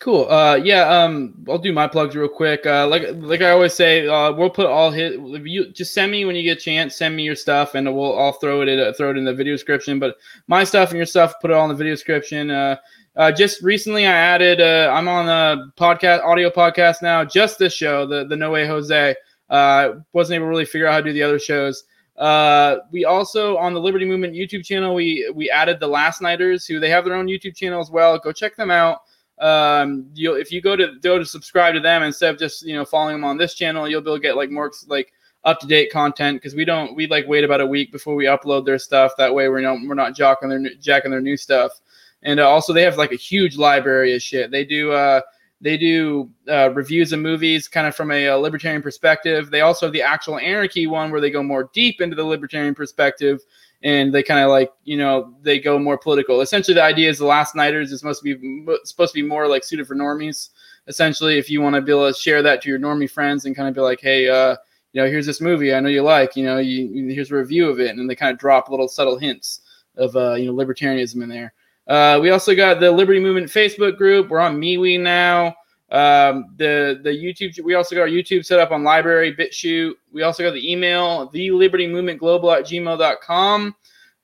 Cool. 0.02 0.28
Uh, 0.28 0.56
yeah. 0.56 0.88
Um, 0.88 1.32
I'll 1.48 1.58
do 1.58 1.72
my 1.72 1.86
plugs 1.86 2.16
real 2.16 2.26
quick. 2.28 2.66
Uh, 2.66 2.88
like 2.88 3.04
like 3.18 3.40
I 3.40 3.50
always 3.50 3.72
say, 3.72 4.08
uh, 4.08 4.32
we'll 4.32 4.50
put 4.50 4.66
all 4.66 4.90
hit. 4.90 5.12
If 5.16 5.46
you 5.46 5.70
just 5.70 5.94
send 5.94 6.10
me 6.10 6.24
when 6.24 6.34
you 6.34 6.42
get 6.42 6.58
a 6.58 6.60
chance, 6.60 6.96
send 6.96 7.14
me 7.14 7.22
your 7.22 7.36
stuff, 7.36 7.76
and 7.76 7.86
we'll 7.94 8.18
I'll 8.18 8.32
throw 8.32 8.62
it 8.62 8.68
in, 8.68 8.92
throw 8.94 9.12
it 9.12 9.16
in 9.16 9.24
the 9.24 9.32
video 9.32 9.54
description. 9.54 10.00
But 10.00 10.16
my 10.48 10.64
stuff 10.64 10.88
and 10.88 10.96
your 10.96 11.06
stuff, 11.06 11.34
put 11.40 11.52
it 11.52 11.54
all 11.54 11.62
in 11.66 11.68
the 11.68 11.76
video 11.76 11.92
description. 11.92 12.50
Uh, 12.50 12.78
uh, 13.14 13.30
just 13.30 13.62
recently, 13.62 14.04
I 14.04 14.10
added. 14.10 14.60
Uh, 14.60 14.92
I'm 14.92 15.06
on 15.06 15.28
a 15.28 15.70
podcast, 15.78 16.24
audio 16.24 16.50
podcast 16.50 17.00
now. 17.00 17.24
Just 17.24 17.60
this 17.60 17.72
show, 17.72 18.04
the 18.04 18.26
the 18.26 18.34
No 18.34 18.50
Way 18.50 18.66
Jose. 18.66 19.14
Uh, 19.50 20.00
wasn't 20.12 20.34
able 20.34 20.46
to 20.46 20.50
really 20.50 20.64
figure 20.64 20.88
out 20.88 20.94
how 20.94 20.98
to 20.98 21.04
do 21.04 21.12
the 21.12 21.22
other 21.22 21.38
shows. 21.38 21.84
Uh, 22.16 22.78
we 22.90 23.04
also 23.04 23.56
on 23.56 23.72
the 23.72 23.80
Liberty 23.80 24.04
Movement 24.04 24.34
YouTube 24.34 24.64
channel, 24.64 24.96
we 24.96 25.30
we 25.32 25.48
added 25.48 25.78
the 25.78 25.86
Last 25.86 26.20
Nighters, 26.20 26.66
who 26.66 26.80
they 26.80 26.90
have 26.90 27.04
their 27.04 27.14
own 27.14 27.28
YouTube 27.28 27.54
channel 27.54 27.80
as 27.80 27.88
well. 27.88 28.18
Go 28.18 28.32
check 28.32 28.56
them 28.56 28.72
out 28.72 29.02
um 29.42 30.06
you'll 30.14 30.36
if 30.36 30.52
you 30.52 30.60
go 30.60 30.76
to 30.76 30.92
go 31.02 31.18
to 31.18 31.24
subscribe 31.24 31.74
to 31.74 31.80
them 31.80 32.02
instead 32.02 32.32
of 32.32 32.38
just 32.38 32.62
you 32.64 32.74
know 32.74 32.84
following 32.84 33.16
them 33.16 33.24
on 33.24 33.36
this 33.36 33.54
channel 33.54 33.88
you'll 33.88 34.00
be 34.00 34.08
able 34.08 34.16
to 34.16 34.22
get 34.22 34.36
like 34.36 34.50
more 34.50 34.70
like 34.86 35.12
up 35.44 35.58
to 35.60 35.66
date 35.66 35.90
content 35.90 36.36
because 36.36 36.54
we 36.54 36.64
don't 36.64 36.94
we 36.94 37.06
like 37.06 37.26
wait 37.26 37.44
about 37.44 37.60
a 37.60 37.66
week 37.66 37.90
before 37.90 38.14
we 38.14 38.26
upload 38.26 38.64
their 38.64 38.78
stuff. 38.78 39.12
That 39.18 39.34
way 39.34 39.48
we're 39.48 39.60
not 39.60 39.78
we're 39.86 39.94
not 39.94 40.14
jacking 40.14 40.48
their 40.48 40.58
new- 40.58 40.76
jacking 40.76 41.10
their 41.10 41.20
new 41.20 41.36
stuff. 41.36 41.80
And 42.22 42.38
uh, 42.38 42.48
also 42.48 42.72
they 42.72 42.82
have 42.82 42.96
like 42.96 43.12
a 43.12 43.16
huge 43.16 43.56
library 43.56 44.14
of 44.14 44.22
shit. 44.22 44.50
They 44.50 44.64
do 44.64 44.92
uh 44.92 45.20
they 45.60 45.76
do 45.76 46.28
uh, 46.48 46.70
reviews 46.72 47.12
of 47.12 47.20
movies 47.20 47.68
kind 47.68 47.86
of 47.86 47.94
from 47.94 48.10
a, 48.10 48.28
uh 48.28 48.36
libertarian 48.36 48.82
perspective. 48.82 49.50
They 49.50 49.60
also 49.60 49.86
have 49.86 49.92
the 49.92 50.02
actual 50.02 50.38
anarchy 50.38 50.86
one 50.86 51.10
where 51.10 51.20
they 51.20 51.30
go 51.30 51.42
more 51.42 51.70
deep 51.72 52.00
into 52.00 52.16
the 52.16 52.24
libertarian 52.24 52.74
perspective 52.74 53.40
and 53.82 54.14
they 54.14 54.22
kind 54.22 54.40
of 54.40 54.50
like 54.50 54.70
you 54.84 54.96
know 54.96 55.34
they 55.42 55.58
go 55.58 55.78
more 55.78 55.98
political. 55.98 56.40
Essentially, 56.40 56.74
the 56.74 56.82
idea 56.82 57.10
is 57.10 57.18
the 57.18 57.26
Last 57.26 57.54
Nighters 57.54 57.92
is 57.92 58.00
supposed 58.00 58.22
to 58.22 58.36
be 58.36 58.76
supposed 58.84 59.12
to 59.12 59.22
be 59.22 59.26
more 59.26 59.48
like 59.48 59.64
suited 59.64 59.86
for 59.86 59.94
normies. 59.94 60.50
Essentially, 60.88 61.38
if 61.38 61.48
you 61.48 61.60
want 61.60 61.76
to 61.76 61.80
be 61.80 61.92
able 61.92 62.12
to 62.12 62.18
share 62.18 62.42
that 62.42 62.62
to 62.62 62.68
your 62.68 62.78
normie 62.78 63.10
friends 63.10 63.44
and 63.44 63.54
kind 63.54 63.68
of 63.68 63.74
be 63.74 63.80
like, 63.80 64.00
hey, 64.00 64.28
uh, 64.28 64.56
you 64.92 65.00
know, 65.00 65.08
here's 65.08 65.26
this 65.26 65.40
movie 65.40 65.74
I 65.74 65.80
know 65.80 65.88
you 65.88 66.02
like, 66.02 66.36
you 66.36 66.44
know, 66.44 66.58
you, 66.58 67.08
here's 67.08 67.30
a 67.30 67.36
review 67.36 67.68
of 67.68 67.80
it, 67.80 67.96
and 67.96 68.08
they 68.08 68.16
kind 68.16 68.32
of 68.32 68.38
drop 68.38 68.68
little 68.68 68.88
subtle 68.88 69.18
hints 69.18 69.60
of 69.96 70.16
uh, 70.16 70.34
you 70.34 70.46
know 70.46 70.54
libertarianism 70.54 71.22
in 71.22 71.28
there. 71.28 71.52
Uh, 71.86 72.18
we 72.22 72.30
also 72.30 72.54
got 72.54 72.80
the 72.80 72.90
Liberty 72.90 73.20
Movement 73.20 73.48
Facebook 73.48 73.96
group. 73.96 74.28
We're 74.28 74.40
on 74.40 74.60
MeWe 74.60 75.00
now. 75.00 75.54
Um, 75.92 76.54
the 76.56 77.00
the 77.04 77.10
YouTube 77.10 77.62
we 77.62 77.74
also 77.74 77.94
got 77.94 78.02
our 78.02 78.08
YouTube 78.08 78.46
set 78.46 78.58
up 78.58 78.70
on 78.70 78.82
LBRY 78.82 79.38
BitChute. 79.38 79.92
We 80.10 80.22
also 80.22 80.42
got 80.42 80.54
the 80.54 80.72
email, 80.72 81.28
the 81.28 81.50
Liberty 81.50 81.86
Movement 81.86 82.18
Global 82.18 82.50
at 82.50 82.64
gmail.com. 82.64 83.76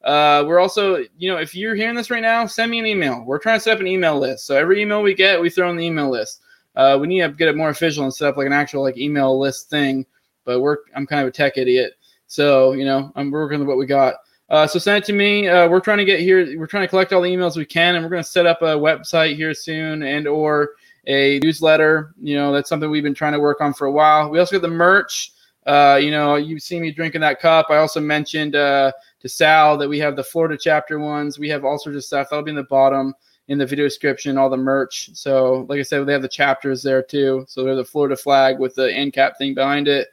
Uh, 0.03 0.45
we're 0.47 0.61
also, 0.61 1.05
you 1.19 1.31
know, 1.31 1.37
if 1.37 1.55
you're 1.55 1.75
hearing 1.75 1.95
this 1.95 2.11
right 2.11 2.23
now, 2.23 2.47
send 2.47 2.71
me 2.71 2.79
an 2.79 2.87
email. 2.87 3.23
We're 3.23 3.39
trying 3.39 3.59
to 3.59 3.61
set 3.61 3.75
up 3.75 3.81
an 3.81 3.87
email 3.87 4.19
list. 4.19 4.47
So 4.47 4.57
every 4.57 4.81
email 4.81 5.03
we 5.03 5.13
get, 5.13 5.39
we 5.39 5.51
throw 5.51 5.69
in 5.69 5.77
the 5.77 5.85
email 5.85 6.09
list. 6.09 6.41
Uh, 6.75 6.97
we 6.99 7.07
need 7.07 7.21
to 7.21 7.29
get 7.31 7.49
it 7.49 7.57
more 7.57 7.69
official 7.69 8.05
and 8.05 8.15
set 8.15 8.29
up 8.29 8.39
like 8.39 8.47
an 8.47 8.53
actual 8.55 8.83
like 8.83 8.97
email 8.97 9.39
list 9.39 9.69
thing. 9.69 10.07
But 10.47 10.61
we're 10.61 10.79
I'm 10.97 11.07
kind 11.07 11.21
of 11.21 11.29
a 11.29 11.33
tech 11.33 11.59
idiot, 11.59 11.93
so 12.29 12.73
you 12.73 12.87
know 12.87 13.13
I'm 13.15 13.31
working 13.31 13.59
with 13.59 13.69
what 13.69 13.77
we 13.77 13.85
got. 13.85 14.15
Uh, 14.49 14.67
so 14.67 14.79
send 14.79 15.03
it 15.03 15.05
to 15.05 15.13
me. 15.13 15.47
Uh, 15.47 15.69
we're 15.69 15.81
trying 15.81 15.99
to 15.99 16.07
get 16.07 16.21
here. 16.21 16.59
We're 16.59 16.67
trying 16.67 16.85
to 16.85 16.89
collect 16.89 17.13
all 17.13 17.21
the 17.21 17.31
emails 17.31 17.59
we 17.59 17.67
can, 17.67 17.95
and 17.95 18.03
we're 18.03 18.11
going 18.11 18.23
to 18.23 18.29
set 18.29 18.47
up 18.47 18.63
a 18.63 18.77
website 18.77 19.37
here 19.37 19.53
soon 19.53 20.03
and 20.03 20.27
or 20.27 20.71
a 21.09 21.41
newsletter. 21.43 22.15
You 22.21 22.37
know, 22.37 22.53
that's 22.53 22.69
something 22.69 22.89
we've 22.89 23.03
been 23.03 23.15
trying 23.15 23.33
to 23.33 23.41
work 23.41 23.61
on 23.61 23.75
for 23.75 23.87
a 23.87 23.93
while. 23.93 24.31
We 24.31 24.39
also 24.39 24.57
got 24.57 24.63
the 24.63 24.73
merch. 24.73 25.33
Uh, 25.67 25.99
you 26.01 26.11
know, 26.11 26.37
you 26.37 26.59
see 26.61 26.79
me 26.79 26.93
drinking 26.93 27.23
that 27.23 27.41
cup. 27.41 27.67
I 27.71 27.79
also 27.79 28.01
mentioned 28.01 28.55
uh, 28.55 28.93
to 29.21 29.29
Sal 29.29 29.77
that 29.79 29.89
we 29.89 29.99
have 29.99 30.17
the 30.17 30.25
Florida 30.25 30.57
chapter 30.59 30.99
ones. 30.99 31.39
We 31.39 31.49
have 31.49 31.65
all 31.65 31.79
sorts 31.79 31.97
of 31.97 32.05
stuff. 32.05 32.29
That'll 32.31 32.45
be 32.45 32.51
in 32.51 32.57
the 32.57 32.63
bottom 32.65 33.15
in 33.49 33.59
the 33.59 33.67
video 33.67 33.87
description, 33.87 34.39
all 34.39 34.51
the 34.51 34.57
merch. 34.57 35.11
So, 35.15 35.67
like 35.69 35.81
I 35.81 35.83
said, 35.83 36.07
they 36.07 36.13
have 36.13 36.23
the 36.23 36.29
chapters 36.29 36.83
there 36.83 37.03
too. 37.03 37.45
So 37.49 37.65
they're 37.65 37.75
the 37.75 37.85
Florida 37.85 38.17
flag 38.17 38.59
with 38.59 38.75
the 38.75 38.89
ancap 38.89 39.37
thing 39.37 39.55
behind 39.55 39.89
it. 39.89 40.09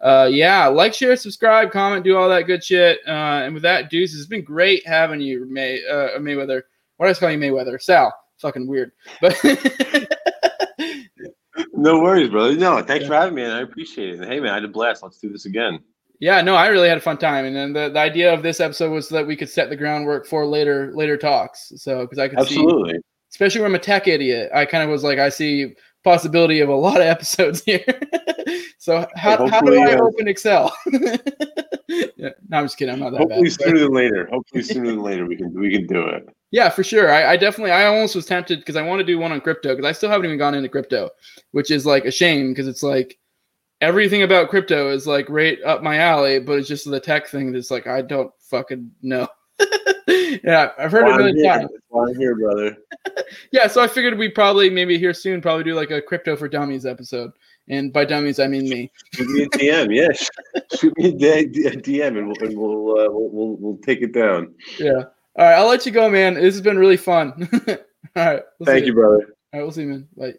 Uh, 0.00 0.28
yeah, 0.30 0.66
like, 0.66 0.94
share, 0.94 1.14
subscribe, 1.14 1.70
comment, 1.70 2.04
do 2.04 2.16
all 2.16 2.28
that 2.28 2.46
good 2.46 2.64
shit. 2.64 3.00
Uh, 3.06 3.42
and 3.44 3.54
with 3.54 3.62
that, 3.62 3.90
Deuce, 3.90 4.14
it's 4.14 4.26
been 4.26 4.42
great 4.42 4.84
having 4.86 5.20
you, 5.20 5.44
May 5.46 5.84
uh, 5.86 6.18
Mayweather. 6.18 6.62
What 6.96 7.08
I 7.08 7.14
call 7.14 7.30
you, 7.30 7.38
Mayweather? 7.38 7.80
Sal. 7.80 8.12
Fucking 8.38 8.66
weird, 8.66 8.92
but. 9.20 9.38
no 11.74 12.00
worries, 12.00 12.30
brother. 12.30 12.56
No, 12.56 12.82
thanks 12.82 13.02
yeah. 13.02 13.08
for 13.08 13.14
having 13.14 13.34
me, 13.34 13.42
and 13.42 13.52
I 13.52 13.60
appreciate 13.60 14.10
it. 14.10 14.20
And 14.20 14.24
hey, 14.24 14.40
man, 14.40 14.50
I 14.50 14.54
had 14.54 14.64
a 14.64 14.68
blast. 14.68 15.02
Let's 15.02 15.18
do 15.18 15.30
this 15.30 15.46
again. 15.46 15.80
Yeah, 16.20 16.42
no, 16.42 16.54
I 16.54 16.66
really 16.68 16.88
had 16.88 16.98
a 16.98 17.00
fun 17.00 17.16
time, 17.16 17.46
and 17.46 17.56
then 17.56 17.72
the, 17.72 17.88
the 17.88 17.98
idea 17.98 18.32
of 18.32 18.42
this 18.42 18.60
episode 18.60 18.90
was 18.90 19.08
so 19.08 19.14
that 19.14 19.26
we 19.26 19.36
could 19.36 19.48
set 19.48 19.70
the 19.70 19.76
groundwork 19.76 20.26
for 20.26 20.46
later 20.46 20.92
later 20.94 21.16
talks. 21.16 21.72
So 21.76 22.02
because 22.02 22.18
I 22.18 22.28
could 22.28 22.38
absolutely, 22.38 22.92
see, 22.92 23.00
especially 23.32 23.62
when 23.62 23.70
I'm 23.70 23.76
a 23.76 23.78
tech 23.78 24.06
idiot, 24.06 24.50
I 24.54 24.66
kind 24.66 24.84
of 24.84 24.90
was 24.90 25.02
like, 25.02 25.18
I 25.18 25.30
see 25.30 25.74
possibility 26.04 26.60
of 26.60 26.68
a 26.68 26.74
lot 26.74 26.96
of 26.96 27.06
episodes 27.06 27.62
here. 27.64 27.84
so 28.78 29.06
how, 29.16 29.46
how 29.48 29.60
do 29.60 29.78
I 29.78 29.94
uh, 29.94 30.02
open 30.02 30.28
Excel? 30.28 30.76
yeah, 31.88 32.30
no, 32.48 32.58
I'm 32.58 32.64
just 32.64 32.76
kidding. 32.76 32.94
I'm 32.94 33.00
not 33.00 33.12
that 33.12 33.18
hopefully 33.18 33.48
bad. 33.48 33.60
sooner 33.60 33.78
than 33.78 33.92
later. 33.92 34.28
Hopefully 34.30 34.62
sooner 34.62 34.86
than 34.88 35.02
later 35.02 35.26
we 35.26 35.36
can 35.36 35.58
we 35.58 35.72
can 35.72 35.86
do 35.86 36.06
it. 36.06 36.28
Yeah, 36.50 36.68
for 36.68 36.82
sure. 36.82 37.12
I, 37.12 37.32
I 37.32 37.36
definitely 37.36 37.70
I 37.70 37.86
almost 37.86 38.16
was 38.16 38.26
tempted 38.26 38.58
because 38.58 38.76
I 38.76 38.82
want 38.82 39.00
to 39.00 39.04
do 39.04 39.18
one 39.18 39.32
on 39.32 39.40
crypto 39.40 39.74
because 39.74 39.88
I 39.88 39.92
still 39.92 40.10
haven't 40.10 40.26
even 40.26 40.38
gone 40.38 40.54
into 40.54 40.68
crypto, 40.68 41.10
which 41.52 41.70
is 41.70 41.86
like 41.86 42.04
a 42.04 42.10
shame 42.10 42.50
because 42.50 42.66
it's 42.66 42.82
like 42.82 43.18
everything 43.80 44.22
about 44.22 44.50
crypto 44.50 44.90
is 44.90 45.06
like 45.06 45.28
right 45.28 45.58
up 45.64 45.82
my 45.82 45.98
alley, 45.98 46.40
but 46.40 46.58
it's 46.58 46.68
just 46.68 46.90
the 46.90 47.00
tech 47.00 47.28
thing 47.28 47.52
that's 47.52 47.70
like 47.70 47.86
I 47.86 48.02
don't 48.02 48.32
fucking 48.40 48.90
know. 49.02 49.28
yeah, 50.08 50.70
I've 50.78 50.90
heard 50.90 51.04
well, 51.04 51.20
it 51.20 51.30
a 51.30 51.34
million 51.34 51.60
times. 51.60 51.70
I'm 51.94 52.16
here, 52.16 52.34
brother. 52.34 52.76
yeah, 53.52 53.66
so 53.66 53.82
I 53.82 53.86
figured 53.86 54.18
we 54.18 54.28
probably 54.28 54.70
maybe 54.70 54.98
here 54.98 55.14
soon 55.14 55.40
probably 55.40 55.64
do 55.64 55.74
like 55.74 55.90
a 55.90 56.02
crypto 56.02 56.36
for 56.36 56.48
dummies 56.48 56.86
episode. 56.86 57.30
And 57.68 57.92
by 57.92 58.04
dummies, 58.04 58.40
I 58.40 58.48
mean 58.48 58.68
me. 58.68 58.90
Shoot 59.14 59.28
me 59.28 59.42
a 59.42 59.48
DM, 59.50 59.94
yes. 59.94 60.28
Shoot 60.76 60.96
me 60.98 61.10
a 61.10 61.44
DM, 61.44 62.18
and 62.18 62.26
we'll 62.26 62.40
and 62.40 62.58
we'll, 62.58 62.98
uh, 62.98 63.10
we'll, 63.10 63.28
we'll 63.30 63.56
we'll 63.56 63.76
take 63.78 64.02
it 64.02 64.12
down. 64.12 64.54
Yeah. 64.78 65.04
All 65.40 65.46
right, 65.46 65.54
I'll 65.54 65.68
let 65.68 65.86
you 65.86 65.92
go, 65.92 66.10
man. 66.10 66.34
This 66.34 66.54
has 66.54 66.60
been 66.60 66.78
really 66.78 66.98
fun. 66.98 67.32
All 68.14 68.26
right. 68.26 68.42
We'll 68.58 68.66
Thank 68.66 68.84
you, 68.84 68.92
brother. 68.92 69.34
All 69.54 69.60
right, 69.60 69.62
we'll 69.62 69.72
see 69.72 69.80
you, 69.80 69.88
man. 69.88 70.08
Bye. 70.14 70.34